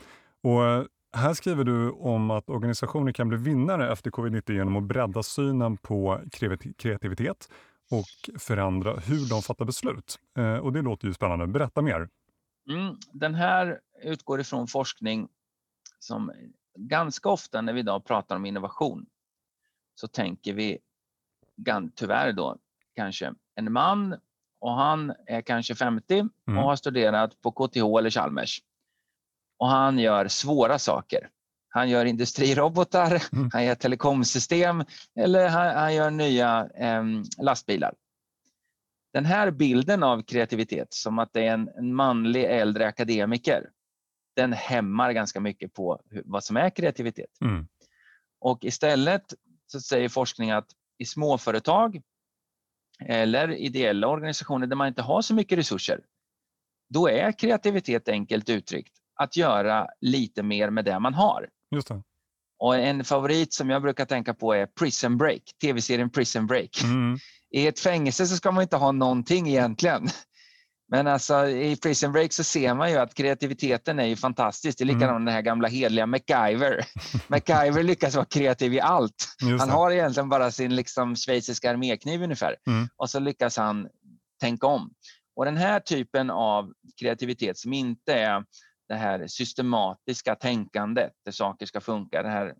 Och 0.42 0.86
här 1.12 1.34
skriver 1.34 1.64
du 1.64 1.90
om 1.90 2.30
att 2.30 2.50
organisationer 2.50 3.12
kan 3.12 3.28
bli 3.28 3.38
vinnare 3.38 3.92
efter 3.92 4.10
covid-19 4.10 4.52
genom 4.52 4.76
att 4.76 4.82
bredda 4.82 5.22
synen 5.22 5.76
på 5.76 6.20
kreativitet 6.78 7.48
och 7.90 8.40
förändra 8.40 8.96
hur 8.96 9.28
de 9.30 9.42
fattar 9.42 9.64
beslut. 9.64 10.18
Eh, 10.38 10.56
och 10.56 10.72
Det 10.72 10.82
låter 10.82 11.06
ju 11.06 11.14
spännande. 11.14 11.46
Berätta 11.46 11.82
mer. 11.82 12.08
Mm, 12.70 12.96
den 13.12 13.34
här 13.34 13.80
utgår 14.02 14.40
ifrån 14.40 14.66
forskning 14.66 15.28
som 15.98 16.32
ganska 16.78 17.28
ofta 17.28 17.60
när 17.60 17.72
vi 17.72 17.80
idag 17.80 18.04
pratar 18.04 18.36
om 18.36 18.46
innovation 18.46 19.06
så 19.94 20.08
tänker 20.08 20.54
vi 20.54 20.78
tyvärr 21.94 22.32
då 22.32 22.56
kanske 22.94 23.34
en 23.54 23.72
man 23.72 24.16
och 24.60 24.72
han 24.72 25.12
är 25.26 25.40
kanske 25.40 25.74
50 25.74 26.18
mm. 26.18 26.30
och 26.46 26.64
har 26.64 26.76
studerat 26.76 27.40
på 27.40 27.52
KTH 27.52 27.98
eller 27.98 28.10
Chalmers. 28.10 28.62
Och 29.60 29.68
han 29.68 29.98
gör 29.98 30.28
svåra 30.28 30.78
saker. 30.78 31.28
Han 31.68 31.90
gör 31.90 32.04
industrirobotar, 32.04 33.22
mm. 33.32 33.50
han 33.52 33.64
gör 33.64 33.74
telekomsystem 33.74 34.84
eller 35.16 35.48
han, 35.48 35.76
han 35.76 35.94
gör 35.94 36.10
nya 36.10 36.68
eh, 36.74 37.04
lastbilar. 37.38 37.94
Den 39.12 39.24
här 39.24 39.50
bilden 39.50 40.02
av 40.02 40.22
kreativitet, 40.22 40.94
som 40.94 41.18
att 41.18 41.32
det 41.32 41.46
är 41.46 41.52
en, 41.52 41.68
en 41.68 41.94
manlig 41.94 42.44
äldre 42.44 42.86
akademiker, 42.86 43.70
den 44.36 44.52
hämmar 44.52 45.12
ganska 45.12 45.40
mycket 45.40 45.74
på 45.74 46.00
hur, 46.10 46.22
vad 46.24 46.44
som 46.44 46.56
är 46.56 46.70
kreativitet. 46.70 47.40
Mm. 47.40 47.68
Och 48.40 48.64
istället 48.64 49.34
så 49.66 49.80
säger 49.80 50.08
forskning 50.08 50.50
att 50.50 50.66
i 50.98 51.04
småföretag 51.04 52.00
eller 53.06 53.52
ideella 53.52 54.08
organisationer 54.08 54.66
där 54.66 54.76
man 54.76 54.88
inte 54.88 55.02
har 55.02 55.22
så 55.22 55.34
mycket 55.34 55.58
resurser, 55.58 56.00
då 56.88 57.08
är 57.08 57.32
kreativitet 57.32 58.08
enkelt 58.08 58.48
uttryckt 58.48 58.99
att 59.22 59.36
göra 59.36 59.86
lite 60.00 60.42
mer 60.42 60.70
med 60.70 60.84
det 60.84 60.98
man 60.98 61.14
har. 61.14 61.48
Just 61.74 61.88
det. 61.88 62.02
Och 62.58 62.76
en 62.76 63.04
favorit 63.04 63.54
som 63.54 63.70
jag 63.70 63.82
brukar 63.82 64.04
tänka 64.04 64.34
på 64.34 64.52
är 64.52 64.66
Prison 64.66 65.16
Break, 65.18 65.42
tv-serien 65.60 66.10
Prison 66.10 66.46
Break. 66.46 66.82
Mm. 66.82 67.18
I 67.50 67.66
ett 67.66 67.80
fängelse 67.80 68.26
så 68.26 68.36
ska 68.36 68.52
man 68.52 68.62
inte 68.62 68.76
ha 68.76 68.92
någonting 68.92 69.48
egentligen. 69.48 70.08
Men 70.90 71.06
alltså, 71.06 71.48
i 71.48 71.76
Prison 71.76 72.12
Break 72.12 72.32
så 72.32 72.44
ser 72.44 72.74
man 72.74 72.90
ju 72.90 72.96
att 72.96 73.14
kreativiteten 73.14 73.98
är 73.98 74.04
ju 74.04 74.16
fantastisk. 74.16 74.78
Det 74.78 74.84
är 74.84 74.86
likadant 74.86 75.10
mm. 75.10 75.24
den 75.24 75.34
här 75.34 75.42
gamla 75.42 75.68
hedliga 75.68 76.06
MacGyver. 76.06 76.84
MacGyver 77.28 77.82
lyckas 77.82 78.14
vara 78.14 78.24
kreativ 78.24 78.74
i 78.74 78.80
allt. 78.80 79.28
Han 79.58 79.70
har 79.70 79.90
egentligen 79.90 80.28
bara 80.28 80.50
sin 80.50 80.76
liksom, 80.76 81.16
schweiziska 81.16 81.70
armékniv 81.70 82.22
ungefär. 82.22 82.56
Mm. 82.66 82.88
Och 82.96 83.10
så 83.10 83.20
lyckas 83.20 83.56
han 83.56 83.88
tänka 84.40 84.66
om. 84.66 84.90
Och 85.36 85.44
den 85.44 85.56
här 85.56 85.80
typen 85.80 86.30
av 86.30 86.72
kreativitet 87.00 87.58
som 87.58 87.72
inte 87.72 88.14
är 88.14 88.44
det 88.90 88.96
här 88.96 89.26
systematiska 89.26 90.34
tänkandet 90.34 91.12
där 91.24 91.32
saker 91.32 91.66
ska 91.66 91.80
funka. 91.80 92.22
Det 92.22 92.28
här 92.28 92.54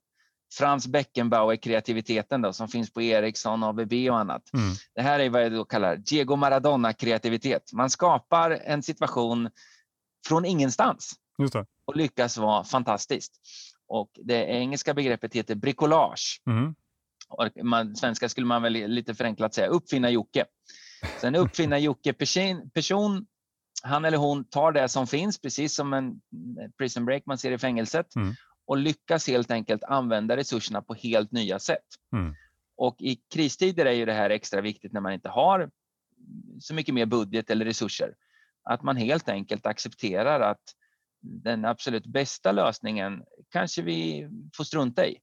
Frans 0.55 0.87
Beckenbauer-kreativiteten 0.87 2.43
då, 2.43 2.53
som 2.53 2.69
finns 2.69 2.93
på 2.93 3.03
Ericsson, 3.03 3.65
ABB 3.65 3.93
och 4.11 4.19
annat. 4.19 4.43
Mm. 4.55 4.75
Det 4.95 5.03
här 5.03 5.21
är 5.21 5.31
vad 5.31 5.45
jag 5.45 5.53
då 5.53 5.65
kallar 5.65 5.97
Diego 5.97 6.37
Maradona-kreativitet. 6.37 7.73
Man 7.73 7.91
skapar 7.91 8.51
en 8.51 8.83
situation 8.83 9.51
från 10.29 10.45
ingenstans 10.45 11.13
och 11.85 11.97
lyckas 11.97 12.39
vara 12.39 12.65
fantastiskt. 12.65 13.33
Och 13.89 14.11
det 14.15 14.45
engelska 14.45 14.95
begreppet 14.95 15.35
heter 15.35 15.55
bricolage. 15.55 16.43
Mm. 16.47 16.75
Och 17.29 17.65
man, 17.65 17.97
svenska 17.97 18.29
skulle 18.29 18.47
man 18.47 18.63
väl 18.63 18.73
lite 18.73 19.15
förenklat 19.15 19.55
säga 19.55 19.67
uppfinna 19.67 20.11
Jocke. 20.11 20.45
Sen 21.21 21.35
uppfinna 21.35 21.79
Jocke 21.79 22.13
person, 22.13 22.71
person 22.71 23.27
han 23.83 24.05
eller 24.05 24.19
hon 24.19 24.45
tar 24.45 24.73
det 24.73 24.89
som 24.89 25.07
finns, 25.07 25.41
precis 25.41 25.75
som 25.75 25.93
en 25.93 26.21
prison 26.79 27.05
break 27.05 27.23
man 27.27 27.39
ser 27.39 27.53
i 27.53 27.59
fängelset, 27.59 28.17
mm. 28.17 28.35
och 28.67 28.77
lyckas 28.77 29.27
helt 29.27 29.51
enkelt 29.51 29.85
använda 29.85 30.37
resurserna 30.37 30.83
på 30.83 30.95
helt 30.95 31.33
nya 31.33 31.59
sätt. 31.59 31.87
Mm. 32.13 32.35
Och 32.77 32.97
i 32.99 33.21
kristider 33.35 33.87
är 33.87 33.93
ju 33.93 34.05
det 34.05 34.13
här 34.13 34.31
extra 34.31 34.61
viktigt 34.61 34.93
när 34.93 35.01
man 35.01 35.13
inte 35.13 35.29
har 35.29 35.71
så 36.61 36.75
mycket 36.75 36.95
mer 36.95 37.07
budget 37.07 37.51
eller 37.51 37.65
resurser. 37.65 38.15
Att 38.63 38.83
man 38.83 38.97
helt 38.97 39.29
enkelt 39.29 39.67
accepterar 39.67 40.41
att 40.41 40.63
den 41.21 41.65
absolut 41.65 42.07
bästa 42.07 42.53
lösningen 42.53 43.23
kanske 43.49 43.83
vi 43.83 44.29
får 44.57 44.65
strunta 44.65 45.07
i. 45.07 45.19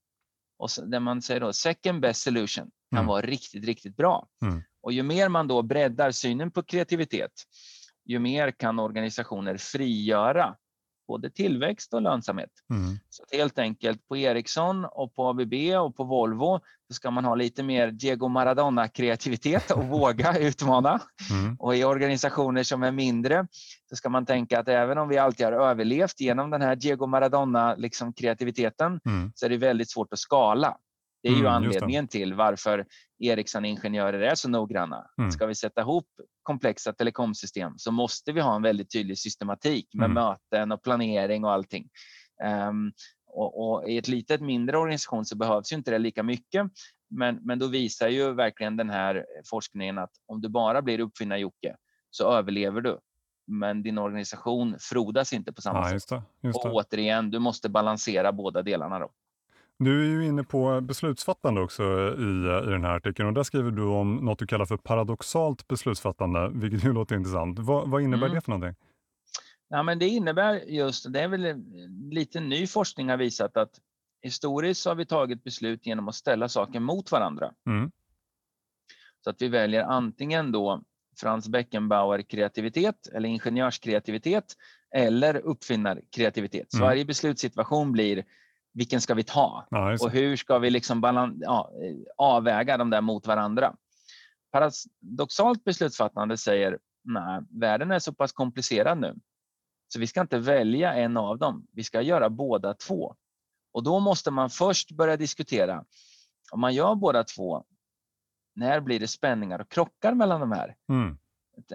Och 0.57 0.69
där 0.85 0.99
man 0.99 1.21
säger 1.21 1.39
då 1.39 1.53
second 1.53 2.01
best 2.01 2.21
solution 2.21 2.71
kan 2.89 2.97
mm. 2.97 3.07
vara 3.07 3.21
riktigt, 3.21 3.65
riktigt 3.65 3.97
bra. 3.97 4.27
Mm. 4.41 4.63
Och 4.81 4.91
ju 4.91 5.03
mer 5.03 5.29
man 5.29 5.47
då 5.47 5.61
breddar 5.61 6.11
synen 6.11 6.51
på 6.51 6.63
kreativitet, 6.63 7.31
ju 8.07 8.19
mer 8.19 8.51
kan 8.51 8.79
organisationer 8.79 9.57
frigöra 9.57 10.55
både 11.07 11.29
tillväxt 11.29 11.93
och 11.93 12.01
lönsamhet. 12.01 12.49
Mm. 12.69 12.99
Så 13.09 13.23
helt 13.31 13.59
enkelt 13.59 14.07
på 14.07 14.17
Ericsson 14.17 14.85
och 14.85 15.15
på 15.15 15.27
ABB 15.27 15.53
och 15.85 15.95
på 15.95 16.03
Volvo 16.03 16.59
så 16.87 16.93
ska 16.93 17.11
man 17.11 17.25
ha 17.25 17.35
lite 17.35 17.63
mer 17.63 17.91
Diego 17.91 18.27
Maradona-kreativitet 18.27 19.71
och 19.71 19.83
våga 19.83 20.37
utmana. 20.39 21.01
Mm. 21.31 21.55
Och 21.59 21.75
i 21.75 21.83
organisationer 21.83 22.63
som 22.63 22.83
är 22.83 22.91
mindre 22.91 23.47
så 23.89 23.95
ska 23.95 24.09
man 24.09 24.25
tänka 24.25 24.59
att 24.59 24.67
även 24.67 24.97
om 24.97 25.09
vi 25.09 25.17
alltid 25.17 25.45
har 25.45 25.53
överlevt 25.53 26.19
genom 26.19 26.49
den 26.49 26.61
här 26.61 26.75
Diego 26.75 27.05
Maradona-kreativiteten 27.05 28.93
liksom 28.93 29.13
mm. 29.13 29.31
så 29.35 29.45
är 29.45 29.49
det 29.49 29.57
väldigt 29.57 29.89
svårt 29.89 30.13
att 30.13 30.19
skala. 30.19 30.77
Det 31.23 31.29
är 31.29 31.33
ju 31.33 31.39
mm, 31.39 31.53
anledningen 31.53 32.07
till 32.07 32.33
varför 32.33 32.85
Ericsson-ingenjörer 33.19 34.19
är 34.19 34.35
så 34.35 34.49
noggranna. 34.49 35.05
Mm. 35.17 35.31
Ska 35.31 35.45
vi 35.45 35.55
sätta 35.55 35.81
ihop 35.81 36.07
komplexa 36.47 36.93
telekomsystem 36.93 37.73
så 37.77 37.91
måste 37.91 38.31
vi 38.31 38.41
ha 38.41 38.55
en 38.55 38.61
väldigt 38.61 38.91
tydlig 38.91 39.17
systematik 39.17 39.89
med 39.93 40.05
mm. 40.05 40.13
möten 40.13 40.71
och 40.71 40.83
planering 40.83 41.43
och 41.45 41.51
allting. 41.51 41.89
Um, 42.69 42.91
och, 43.27 43.69
och, 43.69 43.89
I 43.89 43.97
ett 43.97 44.07
litet 44.07 44.41
mindre 44.41 44.77
organisation 44.77 45.25
så 45.25 45.37
behövs 45.37 45.71
ju 45.71 45.75
inte 45.75 45.91
det 45.91 45.99
lika 45.99 46.23
mycket. 46.23 46.71
Men, 47.09 47.39
men 47.43 47.59
då 47.59 47.67
visar 47.67 48.07
ju 48.07 48.33
verkligen 48.33 48.77
den 48.77 48.89
här 48.89 49.25
forskningen 49.49 49.97
att 49.97 50.11
om 50.25 50.41
du 50.41 50.49
bara 50.49 50.81
blir 50.81 50.99
uppfinnar-Jocke 50.99 51.75
så 52.09 52.31
överlever 52.31 52.81
du. 52.81 52.99
Men 53.47 53.83
din 53.83 53.97
organisation 53.97 54.75
frodas 54.79 55.33
inte 55.33 55.53
på 55.53 55.61
samma 55.61 55.79
ja, 55.79 55.93
just 55.93 56.09
det, 56.09 56.23
just 56.43 56.63
det. 56.63 56.69
Och 56.69 56.75
återigen, 56.75 57.31
du 57.31 57.39
måste 57.39 57.69
balansera 57.69 58.31
båda 58.31 58.61
delarna. 58.61 58.99
Då. 58.99 59.11
Du 59.79 60.01
är 60.01 60.21
ju 60.21 60.27
inne 60.27 60.43
på 60.43 60.81
beslutsfattande 60.81 61.61
också 61.61 61.83
i, 62.17 62.67
i 62.67 62.71
den 62.71 62.83
här 62.83 62.95
artikeln 62.95 63.27
och 63.27 63.33
där 63.33 63.43
skriver 63.43 63.71
du 63.71 63.83
om 63.83 64.15
något 64.15 64.39
du 64.39 64.47
kallar 64.47 64.65
för 64.65 64.77
paradoxalt 64.77 65.67
beslutsfattande, 65.67 66.51
vilket 66.53 66.85
ju 66.85 66.93
låter 66.93 67.15
intressant. 67.15 67.59
Vad, 67.59 67.89
vad 67.89 68.01
innebär 68.01 68.25
mm. 68.25 68.35
det 68.35 68.41
för 68.41 68.51
någonting? 68.51 68.75
Ja, 69.69 69.83
men 69.83 69.99
det 69.99 70.07
innebär 70.07 70.53
just, 70.67 71.13
det 71.13 71.19
är 71.19 71.27
väl 71.27 71.63
lite 72.11 72.39
ny 72.39 72.67
forskning 72.67 73.09
har 73.09 73.17
visat 73.17 73.57
att 73.57 73.71
historiskt 74.21 74.85
har 74.85 74.95
vi 74.95 75.05
tagit 75.05 75.43
beslut 75.43 75.85
genom 75.85 76.07
att 76.07 76.15
ställa 76.15 76.49
saker 76.49 76.79
mot 76.79 77.11
varandra. 77.11 77.53
Mm. 77.67 77.91
Så 79.23 79.29
att 79.29 79.41
vi 79.41 79.47
väljer 79.47 79.83
antingen 79.83 80.51
då 80.51 80.83
Frans 81.19 81.49
Beckenbauer-kreativitet 81.49 83.07
eller 83.13 83.29
ingenjörskreativitet 83.29 84.55
eller 84.95 85.35
uppfinnarkreativitet. 85.37 86.71
Så 86.71 86.77
Mm. 86.77 86.87
varje 86.87 87.05
beslutssituation 87.05 87.91
blir 87.91 88.23
vilken 88.77 89.01
ska 89.01 89.13
vi 89.13 89.23
ta 89.23 89.67
Ja, 89.69 89.93
och 90.01 90.11
hur 90.11 90.35
ska 90.35 90.59
vi 90.59 90.69
liksom 90.69 91.01
balan- 91.01 91.37
ja, 91.39 91.71
eh, 91.83 91.95
avväga 92.17 92.77
de 92.77 92.89
där 92.89 93.01
mot 93.01 93.27
varandra. 93.27 93.75
Paradoxalt 94.51 95.63
beslutsfattande 95.63 96.37
säger 96.37 96.79
nej, 97.03 97.41
världen 97.49 97.91
är 97.91 97.99
så 97.99 98.13
pass 98.13 98.31
komplicerad 98.31 98.97
nu 98.97 99.15
så 99.87 99.99
vi 99.99 100.07
ska 100.07 100.21
inte 100.21 100.39
välja 100.39 100.93
en 100.93 101.17
av 101.17 101.37
dem. 101.37 101.67
Vi 101.71 101.83
ska 101.83 102.01
göra 102.01 102.29
båda 102.29 102.73
två. 102.73 103.15
Och 103.71 103.83
då 103.83 103.99
måste 103.99 104.31
man 104.31 104.49
först 104.49 104.91
börja 104.91 105.17
diskutera 105.17 105.85
om 106.51 106.59
man 106.59 106.73
gör 106.73 106.95
båda 106.95 107.23
två, 107.23 107.63
när 108.55 108.79
blir 108.79 108.99
det 108.99 109.07
spänningar 109.07 109.59
och 109.61 109.69
krockar 109.71 110.13
mellan 110.13 110.39
de 110.39 110.51
här? 110.51 110.75
Mm. 110.89 111.17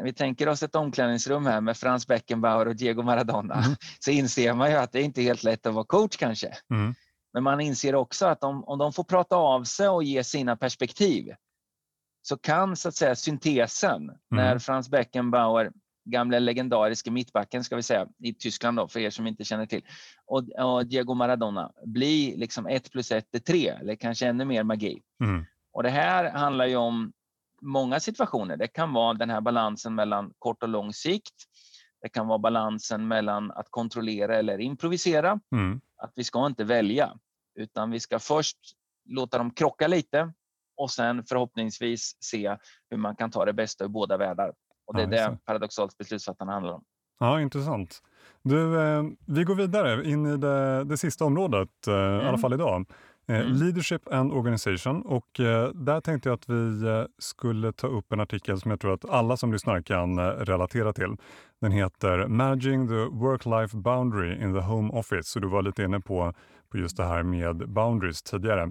Vi 0.02 0.12
tänker 0.12 0.48
oss 0.48 0.62
ett 0.62 0.74
omklädningsrum 0.74 1.46
här 1.46 1.60
med 1.60 1.76
Frans 1.76 2.06
Beckenbauer 2.06 2.68
och 2.68 2.76
Diego 2.76 3.02
Maradona. 3.02 3.54
Mm. 3.54 3.76
Så 3.98 4.10
inser 4.10 4.54
man 4.54 4.70
ju 4.70 4.76
att 4.76 4.92
det 4.92 5.00
är 5.00 5.04
inte 5.04 5.22
helt 5.22 5.44
lätt 5.44 5.66
att 5.66 5.74
vara 5.74 5.84
coach 5.84 6.16
kanske. 6.16 6.56
Mm. 6.70 6.94
Men 7.32 7.42
man 7.42 7.60
inser 7.60 7.94
också 7.94 8.26
att 8.26 8.44
om, 8.44 8.64
om 8.64 8.78
de 8.78 8.92
får 8.92 9.04
prata 9.04 9.36
av 9.36 9.64
sig 9.64 9.88
och 9.88 10.04
ge 10.04 10.24
sina 10.24 10.56
perspektiv 10.56 11.34
så 12.22 12.36
kan 12.36 12.76
så 12.76 12.88
att 12.88 12.94
säga 12.94 13.14
syntesen 13.14 14.10
när 14.30 14.58
Frans 14.58 14.88
Beckenbauer, 14.88 15.72
gamle 16.04 16.40
legendariske 16.40 17.10
mittbacken 17.10 17.64
ska 17.64 17.76
vi 17.76 17.82
säga, 17.82 18.06
i 18.18 18.34
Tyskland 18.34 18.76
då, 18.76 18.88
för 18.88 19.00
er 19.00 19.10
som 19.10 19.26
inte 19.26 19.44
känner 19.44 19.66
till, 19.66 19.82
och, 20.26 20.48
och 20.48 20.86
Diego 20.86 21.14
Maradona 21.14 21.72
bli 21.84 22.36
liksom 22.36 22.66
ett 22.66 22.92
plus 22.92 23.12
ett 23.12 23.34
är 23.34 23.38
tre 23.38 23.68
eller 23.68 23.96
kanske 23.96 24.26
ännu 24.26 24.44
mer 24.44 24.62
magi. 24.62 25.02
Mm. 25.24 25.44
Och 25.72 25.82
det 25.82 25.90
här 25.90 26.30
handlar 26.30 26.66
ju 26.66 26.76
om 26.76 27.12
många 27.62 28.00
situationer. 28.00 28.56
Det 28.56 28.68
kan 28.68 28.92
vara 28.92 29.14
den 29.14 29.30
här 29.30 29.40
balansen 29.40 29.94
mellan 29.94 30.32
kort 30.38 30.62
och 30.62 30.68
lång 30.68 30.92
sikt. 30.92 31.34
Det 32.02 32.08
kan 32.08 32.26
vara 32.26 32.38
balansen 32.38 33.08
mellan 33.08 33.50
att 33.50 33.66
kontrollera 33.70 34.36
eller 34.38 34.58
improvisera. 34.60 35.40
Mm. 35.52 35.80
Att 36.02 36.12
vi 36.16 36.24
ska 36.24 36.46
inte 36.46 36.64
välja, 36.64 37.12
utan 37.58 37.90
vi 37.90 38.00
ska 38.00 38.18
först 38.18 38.58
låta 39.08 39.38
dem 39.38 39.50
krocka 39.50 39.86
lite 39.88 40.32
och 40.76 40.90
sen 40.90 41.24
förhoppningsvis 41.24 42.16
se 42.20 42.56
hur 42.90 42.96
man 42.98 43.16
kan 43.16 43.30
ta 43.30 43.44
det 43.44 43.52
bästa 43.52 43.84
ur 43.84 43.88
båda 43.88 44.16
världar. 44.16 44.52
Och 44.86 44.94
det 44.96 45.02
är 45.02 45.12
Ja, 45.22 45.30
det 45.30 45.38
paradoxalt 45.44 45.98
beslutsfattande 45.98 46.52
handlar 46.52 46.72
om. 46.72 46.84
Ja, 47.18 47.40
intressant. 47.40 48.02
Du, 48.42 48.80
eh, 48.82 49.02
vi 49.26 49.44
går 49.44 49.54
vidare 49.54 50.04
in 50.10 50.26
i 50.26 50.36
det, 50.36 50.84
det 50.84 50.96
sista 50.96 51.24
området, 51.24 51.68
eh, 51.86 51.92
i 51.94 51.96
alla 51.96 52.28
Mm. 52.28 52.40
fall 52.40 52.52
idag. 52.52 52.86
Eh, 53.28 53.40
Mm. 53.40 53.52
Leadership 53.52 54.12
and 54.12 54.32
Organization. 54.32 55.02
Och 55.02 55.40
eh, 55.40 55.68
där 55.68 56.00
tänkte 56.00 56.28
jag 56.28 56.34
att 56.34 56.48
vi 56.48 56.86
eh, 56.88 57.04
skulle 57.18 57.72
ta 57.72 57.86
upp 57.86 58.12
en 58.12 58.20
artikel 58.20 58.60
som 58.60 58.70
jag 58.70 58.80
tror 58.80 58.94
att 58.94 59.10
alla 59.10 59.36
som 59.36 59.52
lyssnar 59.52 59.82
kan 59.82 60.20
relatera 60.20 60.92
till. 60.92 61.16
Den 61.60 61.72
heter 61.72 62.26
Managing 62.26 62.88
the 62.88 62.94
Work-Life 62.94 63.76
Boundary 63.76 64.44
in 64.44 64.54
the 64.54 64.60
Home 64.60 64.92
Office. 64.92 65.22
Så 65.22 65.40
du 65.40 65.48
var 65.48 65.62
lite 65.62 65.82
inne 65.82 66.00
på, 66.00 66.34
på 66.70 66.78
just 66.78 66.96
det 66.96 67.04
här 67.04 67.22
med 67.22 67.68
boundaries 67.68 68.22
tidigare. 68.22 68.70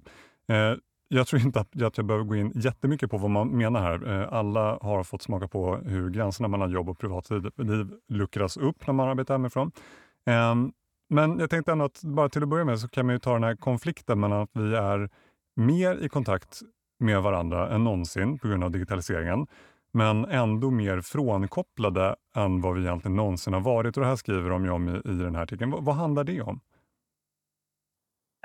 Jag 1.08 1.28
tror 1.28 1.42
inte 1.42 1.60
att, 1.60 1.82
att 1.82 1.98
jag 1.98 2.06
behöver 2.06 2.26
gå 2.26 2.36
in 2.36 2.52
jättemycket 2.56 3.12
på 3.12 3.18
vad 3.18 3.32
man 3.32 3.48
menar 3.48 3.82
här. 3.82 4.28
Alla 4.34 4.78
har 4.82 5.04
fått 5.04 5.22
smaka 5.22 5.48
på 5.48 5.76
hur 5.76 6.10
gränserna 6.10 6.48
mellan 6.48 6.72
jobb 6.72 6.90
och 6.90 7.00
privatliv 7.00 7.50
liv 7.58 7.88
luckras 8.10 8.58
upp 8.58 8.88
när 8.88 8.94
man 8.94 9.10
arbetar 9.10 9.34
hemifrån. 9.34 9.72
Men 11.14 11.40
jag 11.40 11.50
tänkte 11.50 11.72
ändå 11.72 11.86
att 11.86 12.02
bara 12.04 12.30
till 12.30 12.44
att 12.44 12.50
börja 12.50 12.66
med 12.66 12.80
så 12.80 12.88
kan 12.88 13.06
man 13.06 13.16
ju 13.16 13.20
ta 13.20 13.34
den 13.34 13.44
här 13.44 13.56
konflikten 13.56 14.20
mellan 14.20 14.42
att 14.42 14.50
vi 14.54 14.76
är 14.76 15.10
mer 15.56 15.96
i 16.06 16.10
kontakt 16.10 16.60
med 17.00 17.22
varandra 17.22 17.70
än 17.70 17.84
någonsin 17.84 18.40
på 18.40 18.48
grund 18.48 18.64
av 18.64 18.72
digitaliseringen 18.72 19.48
men 19.94 20.26
ändå 20.26 20.72
mer 20.72 21.02
frånkopplade 21.02 22.16
än 22.36 22.62
vad 22.62 22.76
vi 22.76 22.82
egentligen 22.82 23.16
någonsin 23.16 23.54
har 23.54 23.62
varit. 23.62 23.98
Och 23.98 24.04
det 24.04 24.08
här 24.10 24.16
skriver 24.16 24.50
de 24.50 24.66
ju 24.66 24.72
om 24.72 24.90
i, 24.90 24.92
i 24.92 25.14
den 25.14 25.36
här 25.36 25.44
artikeln. 25.44 25.72
Vad, 25.72 25.84
vad 25.84 25.96
handlar 25.96 26.24
det 26.24 26.42
om? 26.42 26.60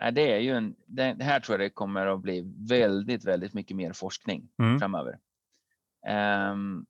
Nej, 0.03 0.12
Det, 0.12 0.33
är 0.33 0.39
ju 0.39 0.51
en, 0.53 0.75
det 0.87 1.25
här 1.25 1.41
tror 1.41 1.59
jag 1.61 1.71
det 1.71 1.75
kommer 1.75 2.07
att 2.07 2.21
bli 2.21 2.55
väldigt, 2.69 3.25
väldigt 3.25 3.55
mycket 3.55 3.77
mer 3.77 3.93
forskning 3.93 4.49
Mm. 4.59 4.79
framöver. 4.79 5.19
Ehm, 6.07 6.87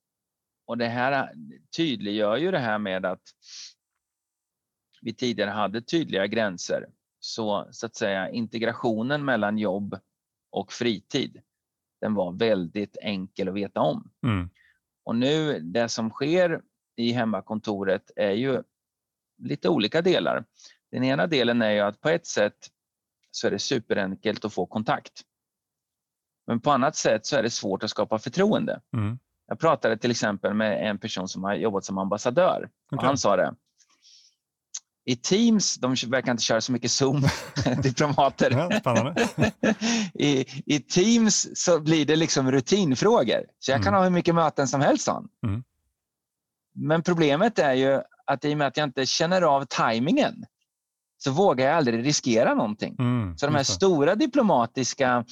och 0.67 0.79
det 0.79 0.89
här 0.89 1.33
tydliggör 1.77 2.37
ju 2.37 2.51
det 2.51 2.59
här 2.59 2.79
med 2.79 3.07
att 3.07 3.23
vi 5.03 5.15
tidigare 5.15 5.51
hade 5.51 5.81
tydliga 5.81 6.27
gränser. 6.27 6.87
Så, 7.21 7.69
så 7.71 7.87
att 7.87 7.97
säga 7.97 8.31
integrationen 8.31 9.25
mellan 9.25 9.59
jobb 9.59 9.99
och 10.51 10.73
fritid, 10.73 11.43
den 12.01 12.15
var 12.15 12.33
väldigt 12.33 12.97
enkel 13.03 13.49
att 13.49 13.55
veta 13.55 13.81
om. 13.81 14.11
Mm. 14.23 14.51
Och 15.05 15.17
nu, 15.17 15.61
det 15.61 15.89
som 15.89 16.11
sker 16.11 16.63
i 16.97 17.13
hemmakontoret 17.13 18.11
är 18.17 18.33
ju 18.33 18.63
lite 19.39 19.69
olika 19.69 20.03
delar. 20.03 20.45
Den 20.91 21.05
ena 21.05 21.27
delen 21.27 21.63
är 21.63 21.71
ju 21.71 21.81
att 21.81 22.01
på 22.01 22.09
ett 22.09 22.27
sätt 22.27 22.71
så 23.31 23.47
är 23.47 23.51
det 23.51 23.59
superenkelt 23.59 24.45
att 24.45 24.55
få 24.55 24.67
kontakt. 24.67 25.23
Men 26.47 26.61
på 26.61 26.71
annat 26.71 26.97
sätt 26.97 27.27
så 27.27 27.37
är 27.37 27.43
det 27.43 27.51
svårt 27.51 27.83
att 27.83 27.91
skapa 27.91 28.19
förtroende. 28.19 28.81
Mm. 28.93 29.19
Jag 29.47 29.59
pratade 29.59 29.97
till 29.97 30.11
exempel 30.11 30.55
med 30.55 30.91
en 30.91 30.99
person 30.99 31.29
som 31.29 31.45
har 31.45 31.55
jobbat 31.55 31.85
som 31.85 31.99
ambassadör 31.99 32.71
och 32.87 32.97
Okej. 32.97 33.07
han 33.07 33.19
sa 33.19 33.37
det. 33.37 33.55
I 35.09 35.17
Teams, 35.17 35.75
de 35.75 35.95
verkar 36.07 36.31
inte 36.33 36.43
köra 36.43 36.61
så 36.61 36.73
mycket 36.73 36.91
Zoom, 36.91 37.29
diplomater. 37.83 38.51
Ja. 38.85 39.15
I, 40.15 40.47
I 40.67 40.81
Teams 40.81 41.49
så 41.55 41.81
blir 41.81 42.07
det 42.07 42.17
liksom 42.17 42.53
rutinfrågor. 42.53 43.41
Så 43.59 43.71
jag 43.71 43.83
kan 43.83 43.89
Mm. 43.89 43.99
ha 43.99 44.05
hur 44.05 44.11
mycket 44.11 44.35
möten 44.35 44.69
som 44.69 44.81
helst. 44.81 45.09
Mm. 45.09 45.63
Men 46.75 47.03
problemet 47.03 47.59
är 47.59 47.73
ju 47.75 48.01
att 48.27 48.45
i 48.45 48.55
och 48.55 48.59
med 48.59 48.67
att 48.67 48.77
jag 48.77 48.85
inte 48.89 49.07
känner 49.07 49.43
av 49.43 49.65
tajmingen 49.65 50.45
så 51.19 51.31
vågar 51.31 51.67
jag 51.67 51.77
aldrig 51.77 52.07
riskera 52.07 52.55
någonting. 52.55 52.97
Mm, 52.99 53.39
Så 53.39 53.47
de 53.47 53.55
här 53.55 53.63
stora 53.65 54.15
diplomatiska 54.15 55.25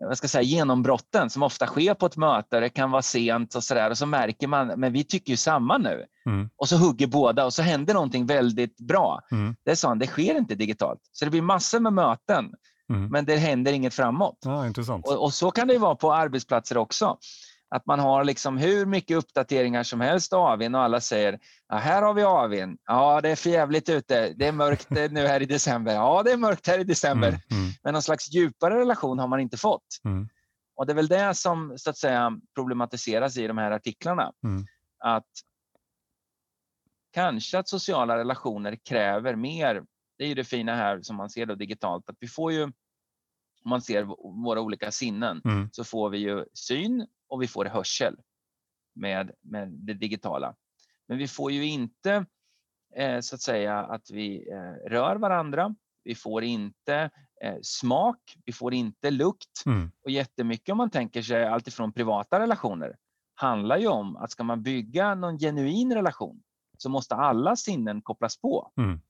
vad 0.00 0.18
ska 0.18 0.28
säga, 0.28 0.42
genombrotten 0.42 1.30
som 1.30 1.42
ofta 1.42 1.66
sker 1.66 1.94
på 1.94 2.06
ett 2.06 2.16
möte, 2.16 2.60
det 2.60 2.68
kan 2.68 2.90
vara 2.90 3.02
sent 3.02 3.54
och 3.54 3.64
sådär 3.64 3.90
och 3.90 3.98
så 3.98 4.06
märker 4.06 4.46
man, 4.46 4.66
men 4.66 4.92
vi 4.92 5.04
tycker 5.04 5.30
ju 5.30 5.36
samma 5.36 5.78
nu. 5.78 6.04
Mm. 6.26 6.50
Och 6.56 6.68
så 6.68 6.76
hugger 6.76 7.06
båda 7.06 7.44
och 7.44 7.54
så 7.54 7.62
händer 7.62 7.94
någonting 7.94 8.26
väldigt 8.26 8.76
bra. 8.76 9.20
Mm. 9.32 9.56
Det 9.64 9.76
sa 9.76 9.88
han, 9.88 9.98
det 9.98 10.06
sker 10.06 10.38
inte 10.38 10.54
digitalt. 10.54 11.00
Så 11.12 11.24
det 11.24 11.30
blir 11.30 11.42
massor 11.42 11.80
med 11.80 11.92
möten, 11.92 12.52
Mm. 12.90 13.08
men 13.08 13.24
det 13.24 13.36
händer 13.36 13.72
inget 13.72 13.94
framåt. 13.94 14.38
Ja, 14.44 14.66
intressant. 14.66 15.06
Och, 15.06 15.22
och 15.22 15.34
så 15.34 15.50
kan 15.50 15.66
det 15.66 15.72
ju 15.72 15.78
vara 15.78 15.94
på 15.94 16.12
arbetsplatser 16.14 16.76
också. 16.76 17.16
Att 17.70 17.86
man 17.86 18.00
har 18.00 18.24
liksom 18.24 18.58
hur 18.58 18.86
mycket 18.86 19.16
uppdateringar 19.16 19.82
som 19.82 20.00
helst 20.00 20.32
av 20.32 20.46
AWn 20.46 20.74
och 20.74 20.82
alla 20.82 21.00
säger 21.00 21.38
ja, 21.68 21.76
här 21.76 22.02
har 22.02 22.14
vi 22.14 22.22
AWn. 22.22 22.78
Ja, 22.86 23.20
det 23.20 23.30
är 23.30 23.36
för 23.36 23.50
jävligt 23.50 23.88
ute. 23.88 24.32
Det 24.36 24.46
är 24.46 24.52
mörkt 24.52 24.90
eh, 24.90 25.10
nu 25.10 25.26
här 25.26 25.42
i 25.42 25.46
december. 25.46 25.94
Ja, 25.94 26.22
det 26.22 26.32
är 26.32 26.36
mörkt 26.36 26.66
här 26.66 26.78
i 26.78 26.84
december. 26.84 27.28
Mm. 27.28 27.40
Mm. 27.50 27.72
Men 27.82 27.92
någon 27.92 28.02
slags 28.02 28.32
djupare 28.32 28.80
relation 28.80 29.18
har 29.18 29.28
man 29.28 29.40
inte 29.40 29.56
fått. 29.56 29.86
Mm. 30.04 30.28
Och 30.76 30.86
det 30.86 30.92
är 30.92 30.94
väl 30.94 31.08
det 31.08 31.34
som 31.34 31.74
så 31.76 31.90
att 31.90 31.96
säga 31.96 32.32
problematiseras 32.54 33.36
i 33.36 33.46
de 33.46 33.58
här 33.58 33.70
artiklarna. 33.70 34.32
Mm. 34.44 34.66
Att 35.04 35.28
kanske 37.12 37.58
att 37.58 37.68
sociala 37.68 38.18
relationer 38.18 38.78
kräver 38.88 39.36
mer. 39.36 39.82
Det 40.18 40.24
är 40.24 40.28
ju 40.28 40.34
det 40.34 40.44
fina 40.44 40.76
här 40.76 41.02
som 41.02 41.16
man 41.16 41.30
ser 41.30 41.46
då 41.46 41.54
digitalt, 41.54 42.10
att 42.10 42.16
vi 42.20 42.28
får 42.28 42.52
ju, 42.52 42.72
om 43.64 43.70
man 43.70 43.82
ser 43.82 44.04
våra 44.44 44.60
olika 44.60 44.90
sinnen, 44.90 45.40
Mm. 45.44 45.68
så 45.72 45.84
får 45.84 46.10
vi 46.10 46.18
ju 46.18 46.44
syn 46.54 47.06
och 47.28 47.42
vi 47.42 47.46
får 47.48 47.64
hörsel 47.64 48.16
med, 48.94 49.30
med 49.40 49.68
det 49.68 49.94
digitala. 49.94 50.54
Men 51.08 51.18
vi 51.18 51.28
får 51.28 51.52
ju 51.52 51.66
inte 51.66 52.26
eh, 52.96 53.20
så 53.20 53.34
att 53.34 53.40
säga 53.40 53.78
att 53.78 54.10
vi 54.10 54.50
eh, 54.52 54.88
rör 54.90 55.16
varandra. 55.16 55.74
Vi 56.04 56.14
får 56.14 56.44
inte 56.44 57.10
eh, 57.42 57.56
smak, 57.62 58.18
vi 58.44 58.52
får 58.52 58.74
inte 58.74 59.10
lukt. 59.10 59.66
Mm. 59.66 59.90
Och 60.04 60.10
jättemycket 60.10 60.72
om 60.72 60.78
man 60.78 60.90
tänker 60.90 61.22
sig 61.22 61.44
alltifrån 61.46 61.92
privata 61.92 62.40
relationer 62.40 62.96
handlar 63.34 63.78
ju 63.78 63.86
om 63.86 64.16
att 64.16 64.30
ska 64.30 64.44
man 64.44 64.62
bygga 64.62 65.14
någon 65.14 65.38
genuin 65.38 65.94
relation 65.94 66.42
så 66.78 66.88
måste 66.88 67.14
alla 67.14 67.56
sinnen 67.56 68.02
kopplas 68.02 68.40
på. 68.40 68.72
Mm. 68.76 69.00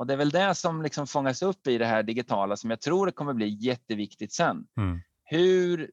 Och 0.00 0.06
det 0.06 0.12
är 0.12 0.16
väl 0.16 0.30
det 0.30 0.54
som 0.54 0.82
liksom 0.82 1.06
fångas 1.06 1.42
upp 1.42 1.66
i 1.66 1.78
det 1.78 1.86
här 1.86 2.02
digitala 2.02 2.56
som 2.56 2.70
jag 2.70 2.80
tror 2.80 3.06
det 3.06 3.12
kommer 3.12 3.34
bli 3.34 3.48
jätteviktigt 3.48 4.32
sen. 4.32 4.66
Mm. 4.76 5.00
Hur, 5.24 5.90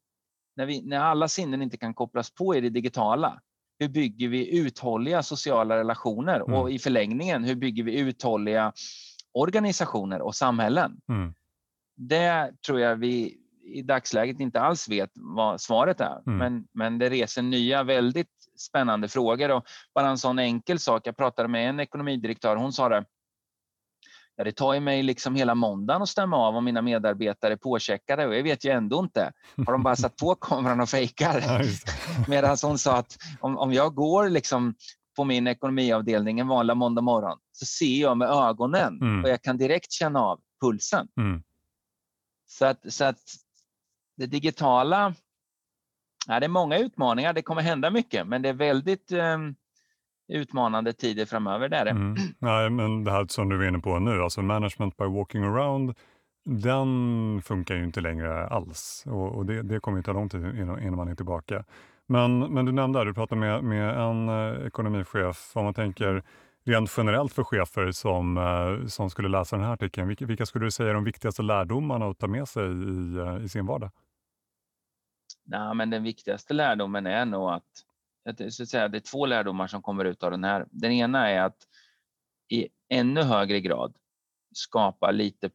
när, 0.56 0.66
vi, 0.66 0.82
när 0.82 1.00
alla 1.00 1.28
sinnen 1.28 1.62
inte 1.62 1.78
kan 1.78 1.94
kopplas 1.94 2.32
på 2.32 2.56
i 2.56 2.62
det 2.62 2.70
digitala, 2.70 3.42
hur 3.80 3.90
bygger 3.90 4.28
vi 4.28 4.60
uthålliga 4.60 5.24
sociala 5.24 5.78
relationer? 5.78 6.36
Mm. 6.36 6.54
Och 6.54 6.72
i 6.72 6.80
förlängningen, 6.80 7.44
hur 7.44 7.56
bygger 7.56 7.84
vi 7.84 8.00
uthålliga 8.00 8.74
organisationer 9.34 10.22
och 10.22 10.36
samhällen? 10.36 11.02
Mm. 11.10 11.34
Det 11.96 12.52
tror 12.66 12.80
jag 12.80 12.96
vi 12.96 13.38
i 13.64 13.82
dagsläget 13.82 14.40
inte 14.40 14.62
alls 14.62 14.90
vet 14.90 15.12
vad 15.16 15.62
svaret 15.62 16.02
är. 16.02 16.22
Mm. 16.28 16.38
Men, 16.38 16.68
men 16.74 16.98
det 16.98 17.10
reser 17.10 17.42
nya 17.42 17.84
väldigt 17.84 18.32
spännande 18.58 19.08
frågor. 19.08 19.52
Och 19.52 19.66
bara 19.96 20.10
en 20.10 20.18
sån 20.18 20.40
enkel 20.40 20.80
sak. 20.80 21.08
Jag 21.08 21.18
pratade 21.18 21.48
med 21.48 21.70
en 21.70 21.80
ekonomidirektör. 21.80 22.56
Hon 22.56 22.74
sa 22.74 22.90
det. 22.90 23.06
Ja, 24.40 24.44
det 24.44 24.52
tar 24.52 24.74
ju 24.74 24.80
mig 24.80 25.04
liksom 25.04 25.36
hela 25.36 25.56
måndagen 25.56 26.02
att 26.02 26.10
stämma 26.10 26.38
av 26.38 26.56
om 26.56 26.66
mina 26.66 26.82
medarbetare 26.82 27.54
är 27.54 27.58
påcheckade 27.58 28.28
och 28.28 28.36
jag 28.36 28.44
vet 28.44 28.66
ju 28.66 28.72
ändå 28.72 29.00
inte. 29.00 29.32
Har 29.66 29.72
de 29.72 29.84
bara 29.84 29.96
satt 29.96 30.16
på 30.16 30.36
kameran 30.42 30.80
och 30.80 30.90
fejkar? 30.90 31.44
Medan 32.30 32.58
hon 32.62 32.78
sa 32.78 32.98
att 32.98 33.18
om, 33.40 33.58
om 33.58 33.74
jag 33.74 33.96
går 33.96 34.30
liksom 34.30 34.76
på 35.16 35.24
min 35.24 35.48
ekonomiavdelning 35.48 36.40
en 36.40 36.48
vanlig 36.48 36.78
måndag 36.78 37.02
morgon 37.02 37.38
så 37.52 37.66
ser 37.66 38.02
jag 38.02 38.18
med 38.18 38.30
ögonen 38.30 39.02
mm. 39.02 39.24
och 39.24 39.30
jag 39.30 39.42
kan 39.42 39.58
direkt 39.58 39.92
känna 39.92 40.20
av 40.20 40.40
pulsen. 40.62 41.08
Mm. 41.18 41.44
Så, 42.46 42.66
att, 42.66 42.94
så 42.94 43.06
att 43.06 43.20
det 44.18 44.26
digitala, 44.26 45.14
ja, 46.28 46.40
det 46.40 46.46
är 46.46 46.50
många 46.50 46.78
utmaningar. 46.78 47.34
Det 47.34 47.42
kommer 47.42 47.62
hända 47.62 47.90
mycket, 47.90 48.28
men 48.28 48.42
det 48.42 48.50
är 48.50 48.54
väldigt 48.54 49.12
um, 49.12 49.56
utmanande 50.28 50.94
tider 50.94 51.26
framöver. 51.26 51.70
Där. 51.70 51.86
Mm. 51.86 52.16
Nej, 52.40 52.70
men 52.70 53.04
det 53.04 53.12
här 53.12 53.26
som 53.30 53.50
du 53.50 53.64
är 53.64 53.68
inne 53.68 53.80
på 53.80 54.00
nu, 54.00 54.22
alltså 54.22 54.42
management 54.42 54.98
by 54.98 55.06
walking 55.06 55.44
around, 55.44 55.96
den 56.46 57.42
funkar 57.42 57.76
ju 57.76 57.84
inte 57.84 58.02
längre 58.02 58.48
alls 58.48 59.04
och, 59.08 59.36
och 59.36 59.46
det, 59.46 59.62
det 59.62 59.80
kommer 59.80 59.98
ju 59.98 60.04
ta 60.04 60.14
lång 60.14 60.30
tid 60.30 60.42
innan, 60.42 60.80
innan 60.80 60.96
man 60.96 61.08
är 61.08 61.16
tillbaka. 61.16 61.64
Men, 62.08 62.40
men 62.40 62.66
du 62.66 62.72
nämnde, 62.72 63.06
du 63.06 63.14
pratade 63.14 63.42
med, 63.42 63.64
med 63.64 64.00
en 64.00 64.30
eh, 64.30 64.68
ekonomichef, 64.68 65.52
om 65.54 65.64
man 65.64 65.74
tänker 65.74 66.24
rent 66.66 66.94
generellt 66.98 67.34
för 67.34 67.44
chefer 67.44 67.92
som, 67.92 68.38
eh, 68.38 68.88
som 68.88 69.10
skulle 69.10 69.28
läsa 69.28 69.56
den 69.56 69.66
här 69.66 69.74
artikeln, 69.74 70.08
vilka, 70.08 70.26
vilka 70.26 70.46
skulle 70.46 70.66
du 70.66 70.72
säga 70.72 70.90
är 70.90 70.94
de 70.94 71.04
viktigaste 71.04 71.42
lärdomarna 71.42 72.06
att 72.06 72.20
ta 72.20 72.28
med 72.28 72.48
sig 72.48 72.64
i, 72.66 73.18
eh, 73.18 73.44
i 73.44 73.50
sin 73.50 73.66
vardag? 73.66 73.92
Nej, 75.46 75.76
men 75.76 75.90
den 75.90 76.04
viktigaste 76.04 76.54
lärdomen 76.54 77.06
är 77.06 77.26
nog 77.26 77.50
att 77.50 77.64
så 78.50 78.64
att 78.64 78.70
säga, 78.70 78.88
det 78.88 78.98
är 78.98 79.12
två 79.12 79.26
lärdomar 79.26 79.68
som 79.68 79.82
kommer 79.82 80.06
ut 80.06 80.24
av 80.24 80.32
den 80.32 80.44
här. 80.44 80.66
Den 80.72 80.92
ena 80.92 81.30
är 81.30 81.42
att 81.42 81.58
i 82.50 82.68
ännu 82.90 83.22
högre 83.22 83.62
grad 83.62 83.94
skapa 84.54 85.12
lite 85.12 85.50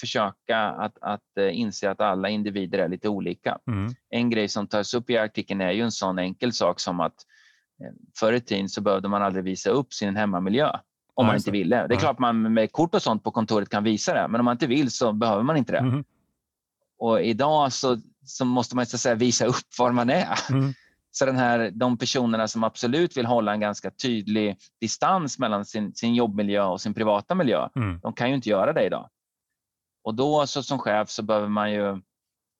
försöka 0.00 0.58
att, 0.58 0.98
att 1.00 1.38
eh, 1.38 1.58
inse 1.58 1.90
att 1.90 2.00
alla 2.00 2.28
individer 2.28 2.78
är 2.78 2.88
lite 2.88 3.08
olika. 3.08 3.58
Mm. 3.66 3.94
En 4.10 4.30
grej 4.30 4.48
som 4.48 4.66
tas 4.66 4.94
upp 4.94 5.10
i 5.10 5.18
artikeln 5.18 5.60
är 5.60 5.70
ju 5.70 5.82
en 5.82 5.92
sån 5.92 6.18
enkel 6.18 6.52
sak 6.52 6.80
som 6.80 7.00
att 7.00 7.14
eh, 7.84 7.92
förr 8.18 8.32
i 8.32 8.40
tiden 8.40 8.68
så 8.68 8.80
behövde 8.80 9.08
man 9.08 9.22
aldrig 9.22 9.44
visa 9.44 9.70
upp 9.70 9.92
sin 9.92 10.16
hemmamiljö 10.16 10.70
om 11.14 11.26
man 11.26 11.36
inte 11.36 11.50
ville. 11.50 11.86
Det 11.86 11.94
är 11.94 11.98
klart 11.98 12.18
man 12.18 12.52
med 12.54 12.72
kort 12.72 12.94
och 12.94 13.02
sånt 13.02 13.24
på 13.24 13.30
kontoret 13.30 13.68
kan 13.68 13.84
visa 13.84 14.14
det, 14.14 14.28
men 14.28 14.40
om 14.40 14.44
man 14.44 14.54
inte 14.54 14.66
vill 14.66 14.90
så 14.90 15.12
behöver 15.12 15.42
man 15.42 15.56
inte 15.56 15.72
det. 15.72 15.78
Mm. 15.78 16.04
Och 16.98 17.22
idag 17.22 17.72
så, 17.72 18.00
så 18.24 18.44
måste 18.44 18.76
man 18.76 18.86
så 18.86 18.98
säga 18.98 19.14
visa 19.14 19.46
upp 19.46 19.78
var 19.78 19.92
man 19.92 20.10
är. 20.10 20.38
Mm. 20.50 20.72
Så 21.14 21.26
den 21.26 21.36
här, 21.36 21.70
de 21.70 21.98
personerna 21.98 22.48
som 22.48 22.64
absolut 22.64 23.16
vill 23.16 23.26
hålla 23.26 23.52
en 23.52 23.60
ganska 23.60 23.90
tydlig 23.90 24.56
distans 24.80 25.38
mellan 25.38 25.64
sin, 25.64 25.94
sin 25.94 26.14
jobbmiljö 26.14 26.64
och 26.64 26.80
sin 26.80 26.94
privata 26.94 27.34
miljö, 27.34 27.68
mm. 27.76 28.00
de 28.02 28.12
kan 28.12 28.28
ju 28.28 28.34
inte 28.34 28.48
göra 28.48 28.72
det 28.72 28.86
idag. 28.86 29.08
Och 30.04 30.14
då 30.14 30.46
så 30.46 30.62
som 30.62 30.78
chef 30.78 31.10
så 31.10 31.22
behöver 31.22 31.48
man 31.48 31.72
ju 31.72 32.00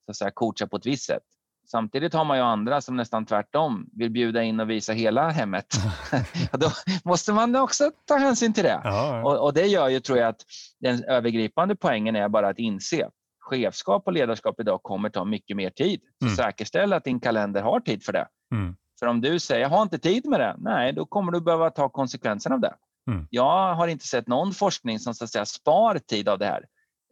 så 0.05 0.11
att 0.11 0.17
säga, 0.17 0.31
coacha 0.31 0.67
på 0.67 0.77
ett 0.77 0.87
visst 0.87 1.07
sätt. 1.07 1.23
Samtidigt 1.71 2.15
har 2.15 2.25
man 2.25 2.37
ju 2.37 2.43
andra 2.43 2.81
som 2.81 2.97
nästan 2.97 3.27
tvärtom 3.27 3.91
vill 3.93 4.11
bjuda 4.11 4.43
in 4.43 4.61
och 4.61 4.71
visa 4.71 4.93
hela 4.93 5.31
hemmet. 5.31 5.67
då 6.53 6.71
måste 7.05 7.33
man 7.33 7.57
också 7.57 7.91
ta 8.05 8.17
hänsyn 8.17 8.53
till 8.53 8.65
det. 8.65 8.81
Ja. 8.85 9.23
Och, 9.23 9.45
och, 9.45 9.55
det 9.55 9.67
gör 9.67 9.89
ju, 9.89 10.01
tror 10.01 10.19
jag, 10.19 10.29
att 10.29 10.43
den 10.81 11.05
övergripande 11.05 11.77
poängen 11.77 12.17
är 12.17 12.29
bara 12.29 12.49
att 12.49 12.59
inse 12.59 13.09
chefskap 13.41 14.07
och 14.07 14.13
ledarskap 14.13 14.61
idag 14.61 14.83
kommer 14.83 15.11
ta 15.11 15.25
mycket 15.25 15.57
mer 15.57 15.71
tid. 15.71 16.01
Så 16.19 16.25
mm. 16.27 16.37
säkerställ 16.37 16.93
att 16.93 17.05
din 17.05 17.21
kalender 17.21 17.63
har 17.63 17.81
tid 17.81 18.05
för 18.05 18.13
det. 18.13 18.27
Mm. 18.53 18.77
För 18.99 19.07
om 19.07 19.21
du 19.21 19.39
säger 19.39 19.63
jag 19.63 19.69
har 19.69 19.83
inte 19.83 19.99
tid 19.99 20.27
med 20.27 20.41
det, 20.41 20.57
nej, 20.59 20.93
då 20.93 21.07
kommer 21.07 21.33
du 21.33 21.41
behöva 21.41 21.71
ta 21.71 21.89
konsekvensen 21.89 22.53
av 22.53 22.61
det. 22.61 22.75
Mm. 23.11 23.27
Jag 23.31 23.75
har 23.75 23.89
inte 23.89 24.07
sett 24.07 24.29
någon 24.29 24.53
forskning 24.53 24.99
som 24.99 25.15
så 25.15 25.25
att 25.25 25.31
säga, 25.31 25.45
spar 25.47 25.99
tid 25.99 26.29
av 26.29 26.39
det 26.39 26.47
här. 26.47 26.65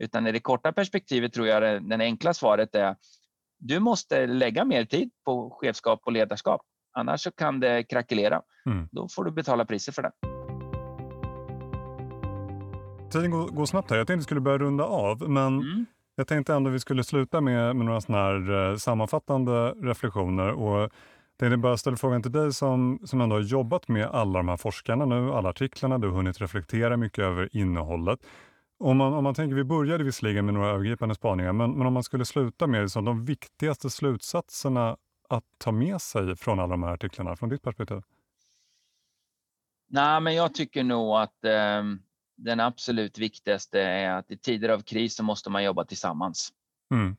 Utan 0.02 0.26
i 0.26 0.32
det 0.32 0.40
korta 0.40 0.72
perspektivet 0.72 1.32
tror 1.32 1.46
jag 1.46 1.62
det, 1.62 1.78
det 1.78 2.04
enkla 2.04 2.34
svaret 2.34 2.74
är 2.74 2.96
du 3.60 3.80
måste 3.80 4.26
lägga 4.26 4.64
mer 4.64 4.84
tid 4.84 5.10
på 5.24 5.58
chefskap 5.60 6.00
och 6.04 6.12
ledarskap. 6.12 6.60
Annars 6.92 7.20
så 7.20 7.30
kan 7.30 7.60
det 7.60 7.82
krackelera. 7.82 8.42
Mm. 8.66 8.88
Då 8.92 9.08
får 9.08 9.24
du 9.24 9.30
betala 9.30 9.64
priset 9.64 9.94
för 9.94 10.02
det. 10.02 10.12
Tiden 13.10 13.30
går, 13.30 13.48
går 13.48 13.66
snabbt 13.66 13.90
här. 13.90 13.98
Jag 13.98 14.06
tänkte 14.06 14.18
vi 14.18 14.24
skulle 14.24 14.40
börja 14.40 14.58
runda 14.58 14.84
av, 14.84 15.30
men 15.30 15.46
mm. 15.46 15.86
jag 16.14 16.26
tänkte 16.26 16.54
ändå 16.54 16.70
vi 16.70 16.80
skulle 16.80 17.04
sluta 17.04 17.40
med, 17.40 17.76
med 17.76 17.86
några 17.86 18.00
såna 18.00 18.18
här 18.18 18.70
eh, 18.70 18.76
sammanfattande 18.76 19.70
reflektioner. 19.70 20.50
Och 20.52 20.90
tänkte 21.40 21.56
bara 21.56 21.76
ställa 21.76 21.96
frågan 21.96 22.22
till 22.22 22.32
dig 22.32 22.52
som, 22.52 23.00
som 23.04 23.20
ändå 23.20 23.36
har 23.36 23.40
jobbat 23.40 23.88
med 23.88 24.06
alla 24.06 24.38
de 24.38 24.48
här 24.48 24.56
forskarna 24.56 25.04
nu, 25.04 25.32
alla 25.32 25.48
artiklarna. 25.48 25.98
Du 25.98 26.08
har 26.08 26.14
hunnit 26.14 26.40
reflektera 26.40 26.96
mycket 26.96 27.24
över 27.24 27.48
innehållet. 27.52 28.20
Om 28.78 28.96
man, 28.96 29.12
om 29.12 29.24
man 29.24 29.34
tänker, 29.34 29.56
vi 29.56 29.64
började 29.64 30.04
visserligen 30.04 30.44
med 30.44 30.54
några 30.54 30.70
övergripande 30.70 31.14
spaningar, 31.14 31.52
men, 31.52 31.72
men 31.72 31.86
om 31.86 31.92
man 31.92 32.02
skulle 32.02 32.24
sluta 32.24 32.66
med 32.66 32.90
så 32.90 33.00
de 33.00 33.24
viktigaste 33.24 33.90
slutsatserna 33.90 34.96
att 35.28 35.44
ta 35.58 35.72
med 35.72 36.00
sig 36.00 36.36
från 36.36 36.60
alla 36.60 36.70
de 36.70 36.82
här 36.82 36.92
artiklarna, 36.92 37.36
från 37.36 37.48
ditt 37.48 37.62
perspektiv? 37.62 38.02
Nej, 39.88 40.20
men 40.20 40.34
jag 40.34 40.54
tycker 40.54 40.84
nog 40.84 41.16
att 41.16 41.44
eh, 41.44 41.82
den 42.36 42.60
absolut 42.60 43.18
viktigaste 43.18 43.80
är 43.80 44.10
att 44.10 44.30
i 44.30 44.38
tider 44.38 44.68
av 44.68 44.82
kris 44.82 45.16
så 45.16 45.22
måste 45.22 45.50
man 45.50 45.64
jobba 45.64 45.84
tillsammans. 45.84 46.52
Mm. 46.94 47.16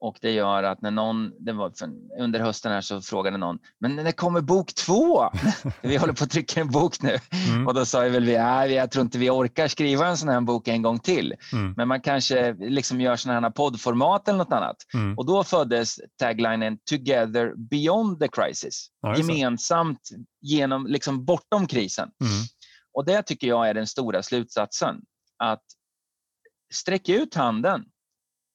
Och 0.00 0.18
det 0.20 0.30
gör 0.30 0.62
att 0.62 0.82
när 0.82 0.90
någon, 0.90 1.32
det 1.44 1.52
var 1.52 1.72
under 2.18 2.40
hösten 2.40 2.72
här 2.72 2.80
så 2.80 3.00
frågade 3.00 3.36
någon, 3.36 3.58
men 3.80 3.96
när 3.96 4.12
kommer 4.12 4.40
bok 4.40 4.74
två? 4.74 5.30
vi 5.82 5.96
håller 5.96 6.12
på 6.12 6.24
att 6.24 6.30
trycka 6.30 6.60
en 6.60 6.70
bok 6.70 7.02
nu. 7.02 7.18
Mm. 7.48 7.66
Och 7.66 7.74
då 7.74 7.84
sa 7.84 8.04
jag 8.04 8.10
väl 8.10 8.24
vi, 8.24 8.38
nej, 8.38 8.72
jag 8.72 8.90
tror 8.90 9.04
inte 9.04 9.18
vi 9.18 9.30
orkar 9.30 9.68
skriva 9.68 10.06
en 10.06 10.16
sån 10.16 10.28
här 10.28 10.40
bok 10.40 10.68
en 10.68 10.82
gång 10.82 10.98
till. 10.98 11.34
Mm. 11.52 11.74
Men 11.76 11.88
man 11.88 12.00
kanske 12.00 12.52
liksom 12.52 13.00
gör 13.00 13.16
såna 13.16 13.40
här 13.40 13.50
poddformat 13.50 14.28
eller 14.28 14.38
något 14.38 14.52
annat. 14.52 14.76
Mm. 14.94 15.18
Och 15.18 15.26
då 15.26 15.44
föddes 15.44 16.00
taglinen 16.18 16.78
Together 16.90 17.54
beyond 17.56 18.20
the 18.20 18.28
crisis. 18.28 18.88
Ja, 19.02 19.16
Gemensamt 19.16 20.10
genom, 20.40 20.86
liksom 20.86 21.24
bortom 21.24 21.66
krisen. 21.66 22.10
Mm. 22.20 22.44
Och 22.92 23.04
det 23.04 23.22
tycker 23.22 23.46
jag 23.46 23.68
är 23.68 23.74
den 23.74 23.86
stora 23.86 24.22
slutsatsen. 24.22 24.96
Att 25.38 25.62
sträcka 26.72 27.14
ut 27.14 27.34
handen 27.34 27.84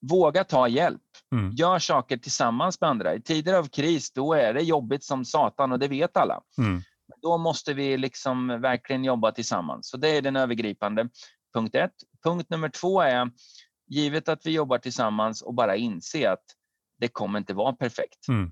Våga 0.09 0.43
ta 0.43 0.67
hjälp. 0.67 1.01
Mm. 1.33 1.51
Gör 1.51 1.79
saker 1.79 2.17
tillsammans 2.17 2.81
med 2.81 2.89
andra. 2.89 3.15
I 3.15 3.21
tider 3.21 3.53
av 3.53 3.67
kris 3.67 4.11
då 4.11 4.33
är 4.33 4.53
det 4.53 4.61
jobbigt 4.61 5.03
som 5.03 5.25
satan 5.25 5.71
och 5.71 5.79
det 5.79 5.87
vet 5.87 6.17
alla. 6.17 6.41
Mm. 6.57 6.81
Då 7.21 7.37
måste 7.37 7.73
vi 7.73 7.97
liksom 7.97 8.47
verkligen 8.47 9.03
jobba 9.03 9.31
tillsammans. 9.31 9.89
Så 9.89 9.97
det 9.97 10.09
är 10.09 10.21
den 10.21 10.35
övergripande 10.35 11.09
punkt 11.53 11.75
ett. 11.75 11.93
Punkt 12.23 12.49
nummer 12.49 12.69
två 12.69 13.01
är, 13.01 13.31
givet 13.87 14.29
att 14.29 14.45
vi 14.45 14.51
jobbar 14.51 14.77
tillsammans 14.77 15.41
och 15.41 15.53
bara 15.53 15.75
inse 15.75 16.31
att 16.31 16.43
det 16.99 17.07
kommer 17.07 17.39
inte 17.39 17.53
vara 17.53 17.73
perfekt. 17.73 18.27
Mm. 18.27 18.51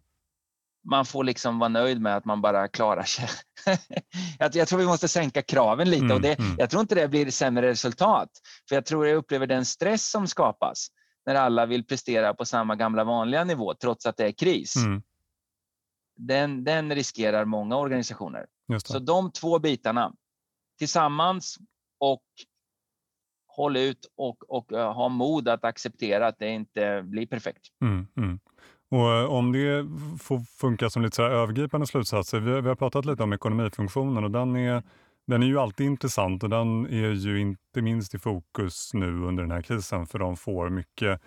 Man 0.90 1.06
får 1.06 1.24
liksom 1.24 1.60
vara 1.60 1.70
nöjd 1.70 2.02
med 2.02 2.16
att 2.16 2.26
man 2.26 2.42
bara 2.42 2.68
klarar 2.68 3.04
sig. 3.04 3.28
jag 4.54 4.68
tror 4.68 4.80
vi 4.80 4.86
måste 4.86 5.08
sänka 5.08 5.42
kraven 5.42 5.90
lite 5.90 6.06
och 6.06 6.12
mm, 6.12 6.22
det, 6.22 6.40
mm. 6.40 6.56
jag 6.58 6.70
tror 6.70 6.82
inte 6.82 6.96
det 6.96 7.08
blir 7.08 7.32
sämre 7.32 7.68
resultat. 7.68 8.30
För 8.70 8.76
jag 8.76 8.86
tror 8.86 9.08
jag 9.08 9.18
upplever 9.18 9.48
den 9.48 9.66
stress 9.66 10.10
som 10.10 10.28
skapas 10.28 10.88
när 11.34 11.40
alla 11.40 11.66
vill 11.66 11.84
prestera 11.84 12.34
på 12.34 12.46
samma 12.46 12.76
gamla 12.76 13.04
vanliga 13.04 13.44
nivå 13.44 13.74
trots 13.74 14.06
att 14.06 14.18
det 14.18 14.26
är 14.26 14.32
kris. 14.32 14.76
Mm. 14.76 15.02
Den, 16.16 16.64
den 16.64 16.96
riskerar 16.96 17.46
många 17.46 17.78
organisationer. 17.78 18.46
Så 18.84 19.00
de 19.00 19.32
två 19.32 19.60
bitarna 19.60 20.14
tillsammans 20.78 21.58
och 22.00 22.24
håll 23.48 23.78
ut 23.78 24.12
och, 24.18 24.44
och 24.48 24.72
uh, 24.72 24.78
ha 24.78 25.10
mod 25.10 25.48
att 25.48 25.64
acceptera 25.64 26.28
att 26.28 26.40
det 26.40 26.50
inte 26.50 27.04
blir 27.04 27.26
perfekt. 27.26 27.68
Mm, 27.82 28.08
mm. 28.18 28.40
Och 28.90 29.38
om 29.38 29.52
det 29.52 29.88
får 30.20 30.40
funka 30.40 30.90
som 30.90 31.02
lite 31.02 31.16
så 31.16 31.24
övergripande 31.24 31.88
slutsatser, 31.88 32.40
vi, 32.40 32.62
vi, 32.62 32.68
har 32.68 32.76
pratat 32.76 33.06
lite 33.06 33.24
om 33.24 33.34
ekonomifunktionen 33.34 34.24
och 34.24 34.32
den 34.32 34.56
är 34.56 34.84
den 35.32 35.44
är 35.44 35.48
ju 35.48 35.60
alltid 35.60 35.86
intressant 35.86 36.44
och 36.44 36.50
den 36.50 36.86
är 36.86 37.12
ju 37.12 37.40
inte 37.40 37.82
minst 37.82 38.16
i 38.16 38.20
fokus 38.20 38.94
nu 38.94 39.24
under 39.24 39.44
den 39.44 39.52
här 39.52 39.62
krisen 39.62 40.08
för 40.08 40.20
de 40.20 40.38
får 40.38 40.70
mycket 40.70 41.22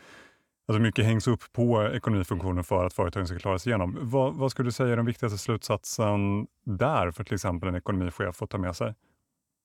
Alltså 0.66 0.80
mycket 0.80 1.04
hängs 1.04 1.28
upp 1.28 1.52
på 1.52 1.90
ekonomifunktionen 1.92 2.64
för 2.64 2.86
att 2.86 2.94
företagen 2.94 3.26
ska 3.26 3.38
klara 3.38 3.58
sig 3.58 3.70
igenom. 3.70 3.98
Vad, 4.00 4.34
vad 4.34 4.50
skulle 4.50 4.66
du 4.66 4.72
säga 4.72 4.92
är 4.92 4.96
den 4.96 5.06
viktigaste 5.06 5.38
slutsatsen 5.38 6.46
där 6.64 7.10
för 7.10 7.24
till 7.24 7.34
exempel 7.34 7.68
en 7.68 7.74
ekonomichef 7.74 8.42
att 8.42 8.50
ta 8.50 8.58
med 8.58 8.76
sig? 8.76 8.94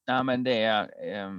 Ja, 0.05 0.23
men 0.23 0.43
det 0.43 0.63
är, 0.63 0.83
eh, 0.83 1.31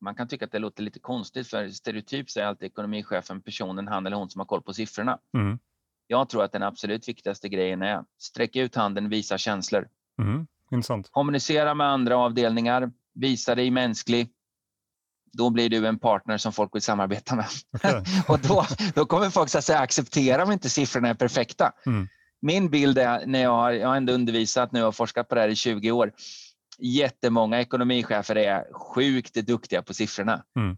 man 0.00 0.14
kan 0.14 0.28
tycka 0.28 0.44
att 0.44 0.52
det 0.52 0.58
låter 0.58 0.82
lite 0.82 1.00
konstigt 1.00 1.48
för 1.48 1.68
stereotyp 1.68 2.30
säger 2.30 2.46
alltid 2.46 2.66
ekonomichefen 2.66 3.40
personen, 3.40 3.88
han 3.88 4.06
eller 4.06 4.16
hon 4.16 4.30
som 4.30 4.38
har 4.38 4.46
koll 4.46 4.62
på 4.62 4.72
siffrorna. 4.72 5.18
Mm. 5.34 5.58
Jag 6.06 6.28
tror 6.28 6.44
att 6.44 6.52
den 6.52 6.62
absolut 6.62 7.08
viktigaste 7.08 7.48
grejen 7.48 7.82
är 7.82 8.04
sträcka 8.18 8.62
ut 8.62 8.74
handen, 8.74 9.08
visa 9.08 9.38
känslor. 9.38 9.88
Mm. 10.18 10.46
Intressant. 10.72 11.08
Kommunicera 11.10 11.74
med 11.74 11.86
andra 11.86 12.16
avdelningar, 12.16 12.90
visa 13.14 13.54
dig 13.54 13.70
mänsklig. 13.70 14.28
Då 15.32 15.50
blir 15.50 15.70
du 15.70 15.86
en 15.86 15.98
partner 15.98 16.38
som 16.38 16.52
folk 16.52 16.74
vill 16.74 16.82
samarbeta 16.82 17.36
med. 17.36 17.46
Okay. 17.72 18.02
och 18.28 18.38
då, 18.38 18.66
då 18.94 19.06
kommer 19.06 19.30
folk 19.30 19.48
så 19.48 19.58
att 19.58 19.64
säga, 19.64 19.78
acceptera 19.78 20.44
om 20.44 20.52
inte 20.52 20.70
siffrorna 20.70 21.08
är 21.08 21.14
perfekta. 21.14 21.72
Mm. 21.86 22.08
Min 22.40 22.70
bild 22.70 22.98
är, 22.98 23.26
när 23.26 23.42
jag 23.42 23.50
har, 23.50 23.72
jag 23.72 23.88
har 23.88 23.96
ändå 23.96 24.12
undervisat 24.12 24.72
nu 24.72 24.84
och 24.84 24.96
forskat 24.96 25.28
på 25.28 25.34
det 25.34 25.40
här 25.40 25.48
i 25.48 25.56
20 25.56 25.90
år. 25.90 26.12
jättemånga 26.78 27.60
ekonomichefer 27.60 28.36
är 28.36 28.72
sjukt 28.72 29.34
duktiga 29.34 29.82
på 29.82 29.94
siffrorna. 29.94 30.44
Mm. 30.56 30.76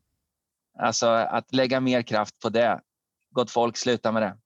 Alltså 0.79 1.07
att 1.07 1.55
lägga 1.55 1.81
mer 1.81 2.03
kraft 2.03 2.39
på 2.39 2.49
det. 2.49 2.81
Gott 3.31 3.51
folk, 3.51 3.77
sluta 3.77 4.13
med 4.13 4.23
det. 4.23 4.37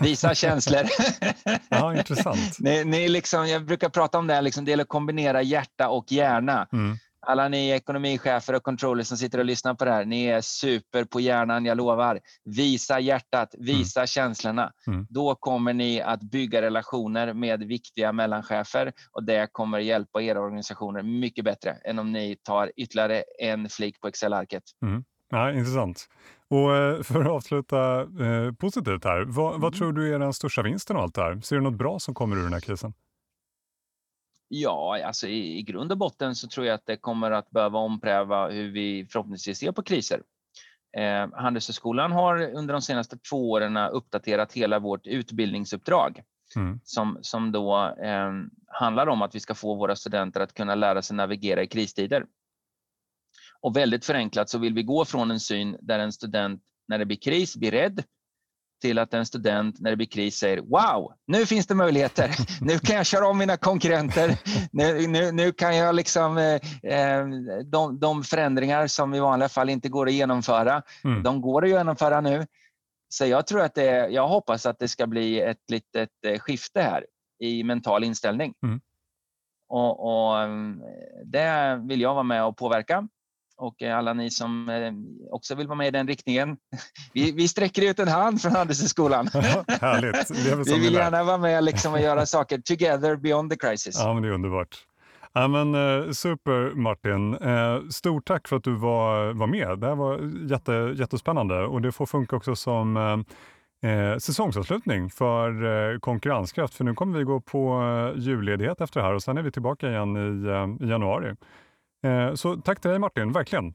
Visa 0.00 0.34
känslor. 0.34 0.82
ja, 1.68 1.94
intressant. 1.94 2.58
ni, 2.58 2.84
ni 2.84 3.08
liksom, 3.08 3.48
jag 3.48 3.66
brukar 3.66 3.88
prata 3.88 4.18
om 4.18 4.26
det, 4.26 4.34
här, 4.34 4.42
liksom, 4.42 4.64
det 4.64 4.70
gäller 4.70 4.82
att 4.82 4.88
kombinera 4.88 5.42
hjärta 5.42 5.88
och 5.88 6.12
hjärna. 6.12 6.68
Mm. 6.72 6.96
Alla 7.26 7.48
ni 7.48 7.70
ekonomichefer 7.70 8.54
och 8.54 8.62
controllers 8.62 9.06
som 9.06 9.16
sitter 9.16 9.38
och 9.38 9.44
lyssnar 9.44 9.74
på 9.74 9.84
det 9.84 9.90
här, 9.90 10.04
ni 10.04 10.24
är 10.24 10.40
super 10.40 11.04
på 11.04 11.20
hjärnan, 11.20 11.64
jag 11.64 11.76
lovar. 11.76 12.20
Visa 12.44 13.00
hjärtat, 13.00 13.54
visa 13.58 14.00
mm. 14.00 14.06
känslorna. 14.06 14.72
Mm. 14.86 15.06
Då 15.10 15.34
kommer 15.34 15.72
ni 15.72 16.00
att 16.00 16.20
bygga 16.20 16.62
relationer 16.62 17.32
med 17.32 17.62
viktiga 17.62 18.12
mellanchefer 18.12 18.92
och 19.12 19.24
det 19.24 19.48
kommer 19.52 19.78
hjälpa 19.78 20.22
era 20.22 20.40
organisationer 20.40 21.02
mycket 21.02 21.44
bättre 21.44 21.70
än 21.70 21.98
om 21.98 22.12
ni 22.12 22.36
tar 22.42 22.72
ytterligare 22.76 23.24
en 23.38 23.68
flik 23.68 24.00
på 24.00 24.08
Excel-arket. 24.08 24.62
Mm. 24.86 25.04
Ja, 25.30 25.52
intressant. 25.52 26.06
Och 26.54 26.76
eh, 26.76 27.02
för 27.02 27.20
att 27.20 27.30
avsluta 27.30 28.00
eh, 28.00 28.52
positivt 28.58 29.04
här, 29.04 29.24
vad, 29.24 29.52
vad, 29.52 29.56
mm. 29.56 29.72
tror 29.72 29.92
du 29.92 30.14
är 30.14 30.18
den 30.18 30.32
största 30.32 30.62
vinsten 30.62 30.96
av 30.96 31.02
allt 31.02 31.14
det 31.14 31.22
här? 31.22 31.40
Ser 31.40 31.56
du 31.56 31.62
något 31.62 31.78
bra 31.78 31.98
som 31.98 32.14
kommer 32.14 32.36
ur 32.36 32.42
den 32.42 32.52
här 32.52 32.60
krisen? 32.60 32.94
Ja, 34.48 35.04
alltså 35.04 35.26
i, 35.26 35.58
i 35.58 35.62
grund 35.62 35.92
och 35.92 35.98
botten 35.98 36.34
så 36.34 36.48
tror 36.48 36.66
jag 36.66 36.74
att 36.74 36.86
det 36.86 36.96
kommer 36.96 37.30
att 37.30 37.50
behöva 37.50 37.78
ompröva 37.78 38.48
hur 38.48 38.70
vi 38.70 39.06
förhoppningsvis 39.10 39.58
ser 39.58 39.72
på 39.72 39.82
kriser. 39.82 40.22
Eh, 40.96 41.28
Handelshögskolan 41.32 42.12
har 42.12 42.54
under 42.54 42.74
de 42.74 42.82
senaste 42.82 43.18
två 43.18 43.50
åren 43.50 43.76
uppdaterat 43.76 44.52
hela 44.52 44.78
vårt 44.78 45.06
utbildningsuppdrag 45.06 46.22
mm. 46.56 46.80
som, 46.84 47.18
som 47.20 47.52
då 47.52 47.94
eh, 48.02 48.32
handlar 48.66 49.06
om 49.06 49.22
att 49.22 49.34
vi 49.34 49.40
ska 49.40 49.54
få 49.54 49.74
våra 49.74 49.96
studenter 49.96 50.40
att 50.40 50.54
kunna 50.54 50.74
lära 50.74 51.02
sig 51.02 51.16
navigera 51.16 51.62
i 51.62 51.66
kristider. 51.66 52.26
Och 53.64 53.76
väldigt 53.76 54.04
förenklat 54.04 54.50
så 54.50 54.58
vill 54.58 54.74
vi 54.74 54.82
gå 54.82 55.04
från 55.04 55.30
en 55.30 55.40
syn 55.40 55.76
där 55.80 55.98
en 55.98 56.12
student 56.12 56.62
när 56.88 56.98
det 56.98 57.06
blir 57.06 57.16
kris 57.16 57.56
blir 57.56 57.70
rädd 57.70 58.02
till 58.80 58.98
att 58.98 59.14
en 59.14 59.26
student 59.26 59.80
när 59.80 59.90
det 59.90 59.96
blir 59.96 60.06
kris 60.06 60.36
säger 60.36 60.60
wow, 60.60 61.12
nu 61.26 61.46
finns 61.46 61.66
det 61.66 61.74
möjligheter. 61.74 62.30
Nu 62.60 62.78
kan 62.78 62.96
jag 62.96 63.06
köra 63.06 63.28
om 63.28 63.38
mina 63.38 63.56
konkurrenter. 63.56 64.38
Nu, 64.72 65.06
nu, 65.06 65.32
nu 65.32 65.52
kan 65.52 65.76
jag 65.76 65.94
liksom 65.94 66.38
eh, 66.38 66.54
eh, 66.92 67.26
de, 67.64 68.00
de, 68.00 68.22
förändringar 68.22 68.86
som 68.86 69.14
i 69.14 69.20
vanliga 69.20 69.48
fall 69.48 69.70
inte 69.70 69.88
går 69.88 70.06
att 70.06 70.12
genomföra, 70.12 70.82
mm. 71.04 71.22
de 71.22 71.40
går 71.40 71.64
att 71.64 71.70
genomföra 71.70 72.20
nu. 72.20 72.46
Så 73.08 73.26
jag 73.26 73.46
tror 73.46 73.60
att 73.60 73.74
det, 73.74 74.08
jag 74.08 74.28
hoppas 74.28 74.66
att 74.66 74.78
det 74.78 74.88
ska 74.88 75.06
bli 75.06 75.40
ett 75.40 75.70
litet 75.70 76.10
eh, 76.26 76.38
skifte 76.38 76.82
här 76.82 77.06
i 77.40 77.64
mental 77.64 78.04
inställning. 78.04 78.54
Mm. 78.62 78.80
Och, 79.68 80.00
och, 80.00 80.48
Det 81.24 81.80
vill 81.88 82.00
jag 82.00 82.14
vara 82.14 82.22
med 82.22 82.44
och 82.44 82.56
påverka 82.56 83.08
och 83.56 83.82
alla 83.82 84.12
ni 84.12 84.30
som 84.30 84.68
eh, 84.68 84.92
också 85.34 85.54
vill 85.54 85.66
vara 85.66 85.76
med 85.76 85.88
i 85.88 85.90
den 85.90 86.08
riktningen. 86.08 86.56
Vi, 87.12 87.32
vi 87.32 87.48
sträcker 87.48 87.90
ut 87.90 87.98
en 87.98 88.08
hand 88.08 88.42
från 88.42 88.52
Handelshögskolan. 88.52 89.26
härligt. 89.80 90.30
vi 90.68 90.78
vill 90.78 90.94
gärna 90.94 91.24
vara 91.24 91.38
med 91.38 91.64
liksom 91.64 91.92
och 91.92 92.00
göra 92.00 92.26
saker 92.26 92.58
together 92.58 93.16
beyond 93.16 93.50
the 93.50 93.56
crisis. 93.56 93.96
Ja, 93.98 94.14
men 94.14 94.22
det 94.22 94.28
är 94.28 94.32
underbart. 94.32 94.76
Ja, 95.32 95.48
men, 95.48 95.74
eh, 95.74 96.10
super 96.10 96.74
Martin, 96.74 97.34
eh, 97.34 97.88
stort 97.90 98.26
tack 98.26 98.48
för 98.48 98.56
att 98.56 98.64
du 98.64 98.74
var, 98.74 99.32
var 99.32 99.46
med. 99.46 99.78
Det 99.78 99.86
här 99.86 99.94
var 99.94 100.20
jätte, 100.50 100.94
jättespännande 100.96 101.64
och 101.64 101.82
det 101.82 101.92
får 101.92 102.06
funka 102.06 102.36
också 102.36 102.56
som 102.56 102.96
eh, 103.84 104.18
säsongsavslutning 104.18 105.10
för 105.10 105.64
eh, 105.64 105.98
konkurrenskraft. 105.98 106.74
För 106.74 106.84
nu 106.84 106.94
kommer 106.94 107.18
vi 107.18 107.24
gå 107.24 107.40
på 107.40 107.82
eh, 107.82 108.20
julledighet 108.22 108.80
efter 108.80 109.00
det 109.00 109.06
här 109.06 109.14
och 109.14 109.22
sen 109.22 109.38
är 109.38 109.42
vi 109.42 109.50
tillbaka 109.50 109.90
igen 109.90 110.16
i, 110.16 110.48
eh, 110.48 110.86
i 110.86 110.90
januari. 110.90 111.34
Eh, 112.04 112.34
så 112.34 112.56
tack 112.56 112.80
till 112.80 112.90
dig 112.90 112.98
Martin, 112.98 113.32
verkligen. 113.32 113.74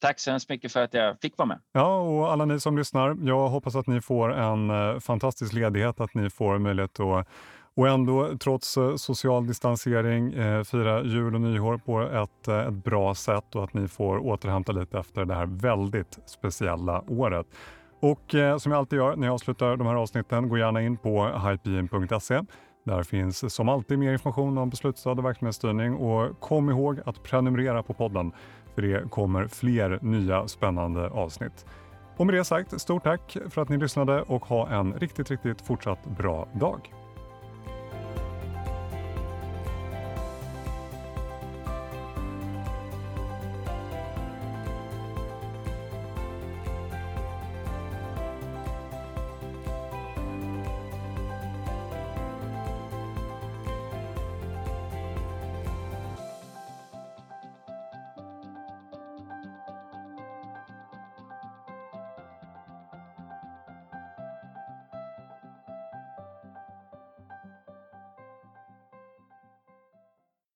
Tack 0.00 0.20
så 0.20 0.30
hemskt 0.30 0.48
mycket 0.48 0.72
för 0.72 0.82
att 0.82 0.94
jag 0.94 1.20
fick 1.20 1.38
vara 1.38 1.46
med. 1.46 1.60
Ja, 1.72 2.00
och 2.00 2.32
alla 2.32 2.44
ni 2.44 2.60
som 2.60 2.78
lyssnar, 2.78 3.16
jag 3.22 3.48
hoppas 3.48 3.76
att 3.76 3.86
ni 3.86 4.00
får 4.00 4.34
en 4.34 4.70
eh, 4.70 4.98
fantastisk 4.98 5.52
ledighet, 5.52 6.00
att 6.00 6.14
ni 6.14 6.30
får 6.30 6.58
möjlighet 6.58 7.00
att 7.00 7.26
och 7.74 7.88
ändå, 7.88 8.38
trots 8.38 8.76
eh, 8.76 8.96
social 8.96 9.46
distansering, 9.46 10.32
fira 10.64 11.02
jul 11.02 11.34
och 11.34 11.40
nyår 11.40 11.78
på 11.78 12.00
ett, 12.00 12.48
ett 12.48 12.84
bra 12.84 13.14
sätt 13.14 13.54
och 13.54 13.64
att 13.64 13.74
ni 13.74 13.88
får 13.88 14.26
återhämta 14.26 14.72
lite 14.72 14.98
efter 14.98 15.24
det 15.24 15.34
här 15.34 15.46
väldigt 15.46 16.18
speciella 16.26 17.04
året. 17.08 17.46
Och 18.00 18.34
som 18.58 18.72
jag 18.72 18.78
alltid 18.78 18.96
gör 18.96 19.16
när 19.16 19.26
jag 19.26 19.34
avslutar 19.34 19.76
de 19.76 19.86
här 19.86 19.94
avsnitten, 19.94 20.48
gå 20.48 20.58
gärna 20.58 20.82
in 20.82 20.96
på 20.96 21.26
hypein.se 21.26 22.40
där 22.88 23.02
finns 23.02 23.54
som 23.54 23.68
alltid 23.68 23.98
mer 23.98 24.12
information 24.12 24.58
om 24.58 24.70
beslutsstöd 24.70 25.18
och 25.18 25.24
verksamhetsstyrning 25.24 25.94
och 25.94 26.40
kom 26.40 26.70
ihåg 26.70 27.00
att 27.06 27.22
prenumerera 27.22 27.82
på 27.82 27.94
podden 27.94 28.32
för 28.74 28.82
det 28.82 29.10
kommer 29.10 29.46
fler 29.46 29.98
nya 30.02 30.48
spännande 30.48 31.08
avsnitt. 31.10 31.66
Och 32.16 32.26
med 32.26 32.34
det 32.34 32.44
sagt, 32.44 32.80
stort 32.80 33.04
tack 33.04 33.36
för 33.50 33.62
att 33.62 33.68
ni 33.68 33.76
lyssnade 33.76 34.22
och 34.22 34.44
ha 34.44 34.68
en 34.68 34.92
riktigt, 34.92 35.30
riktigt 35.30 35.60
fortsatt 35.60 36.04
bra 36.18 36.48
dag. 36.54 36.92